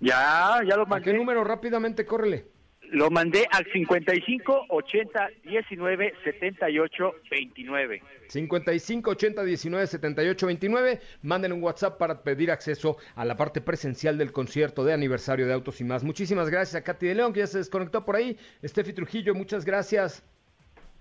Ya, 0.00 0.60
ya 0.66 0.74
lo 0.76 0.84
¿A 0.84 0.86
mandé. 0.86 1.10
qué 1.10 1.12
número? 1.12 1.44
Rápidamente, 1.44 2.06
córrele. 2.06 2.46
Lo 2.92 3.08
mandé 3.08 3.46
al 3.52 3.64
55 3.72 4.66
80 4.68 5.28
19 5.44 6.14
78 6.24 7.14
29. 7.30 8.02
55 8.26 9.10
80 9.10 9.44
19 9.44 9.86
78 9.86 10.46
29. 10.46 11.00
Manden 11.22 11.52
un 11.52 11.62
WhatsApp 11.62 11.98
para 11.98 12.22
pedir 12.22 12.50
acceso 12.50 12.96
a 13.14 13.24
la 13.24 13.36
parte 13.36 13.60
presencial 13.60 14.18
del 14.18 14.32
concierto 14.32 14.84
de 14.84 14.92
aniversario 14.92 15.46
de 15.46 15.52
Autos 15.52 15.80
y 15.80 15.84
más. 15.84 16.02
Muchísimas 16.02 16.50
gracias 16.50 16.80
a 16.80 16.84
Katy 16.84 17.06
de 17.06 17.14
León, 17.14 17.32
que 17.32 17.40
ya 17.40 17.46
se 17.46 17.58
desconectó 17.58 18.04
por 18.04 18.16
ahí. 18.16 18.36
Estefi 18.60 18.92
Trujillo, 18.92 19.34
muchas 19.34 19.64
gracias. 19.64 20.24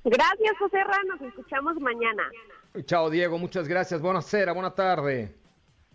Gracias, 0.03 0.57
José 0.59 0.83
Ra, 0.83 1.01
nos 1.07 1.21
escuchamos 1.21 1.75
mañana. 1.79 2.23
Chao, 2.85 3.09
Diego, 3.09 3.37
muchas 3.39 3.67
gracias. 3.67 3.99
Buenas 3.99 4.25
cera, 4.27 4.53
buena 4.53 4.75
tarde. 4.75 5.33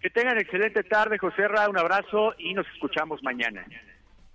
Que 0.01 0.11
tengan 0.11 0.38
excelente 0.38 0.82
tarde, 0.82 1.18
José 1.18 1.47
Ra, 1.49 1.68
un 1.68 1.78
abrazo 1.78 2.34
y 2.36 2.53
nos 2.53 2.66
escuchamos 2.74 3.22
mañana. 3.22 3.64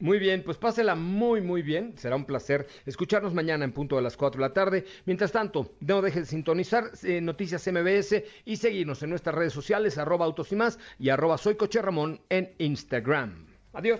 Muy 0.02 0.18
bien, 0.18 0.44
pues 0.44 0.58
pásela 0.58 0.96
muy, 0.96 1.42
muy 1.42 1.62
bien. 1.62 1.94
Será 1.98 2.16
un 2.16 2.24
placer 2.24 2.68
escucharnos 2.86 3.34
mañana 3.34 3.66
en 3.66 3.74
punto 3.74 3.98
de 3.98 4.02
las 4.02 4.16
4 4.16 4.40
de 4.42 4.48
la 4.48 4.54
tarde. 4.54 4.86
Mientras 5.06 5.34
tanto, 5.34 5.74
no 5.82 6.02
dejen 6.02 6.22
de 6.24 6.30
sintonizar 6.30 6.92
eh, 7.04 7.20
Noticias 7.20 7.68
MBS 7.68 8.24
y 8.46 8.56
seguirnos 8.56 9.04
en 9.04 9.10
nuestras 9.10 9.36
redes 9.36 9.52
sociales, 9.52 9.98
arroba 9.98 10.26
autos 10.26 10.54
y 10.54 10.56
más 10.56 10.80
y 11.00 11.10
arroba 11.10 11.38
soy 11.38 11.56
Coche 11.56 11.82
Ramón 11.82 12.22
en 12.30 12.54
Instagram. 12.60 13.46
Adiós. 13.74 14.00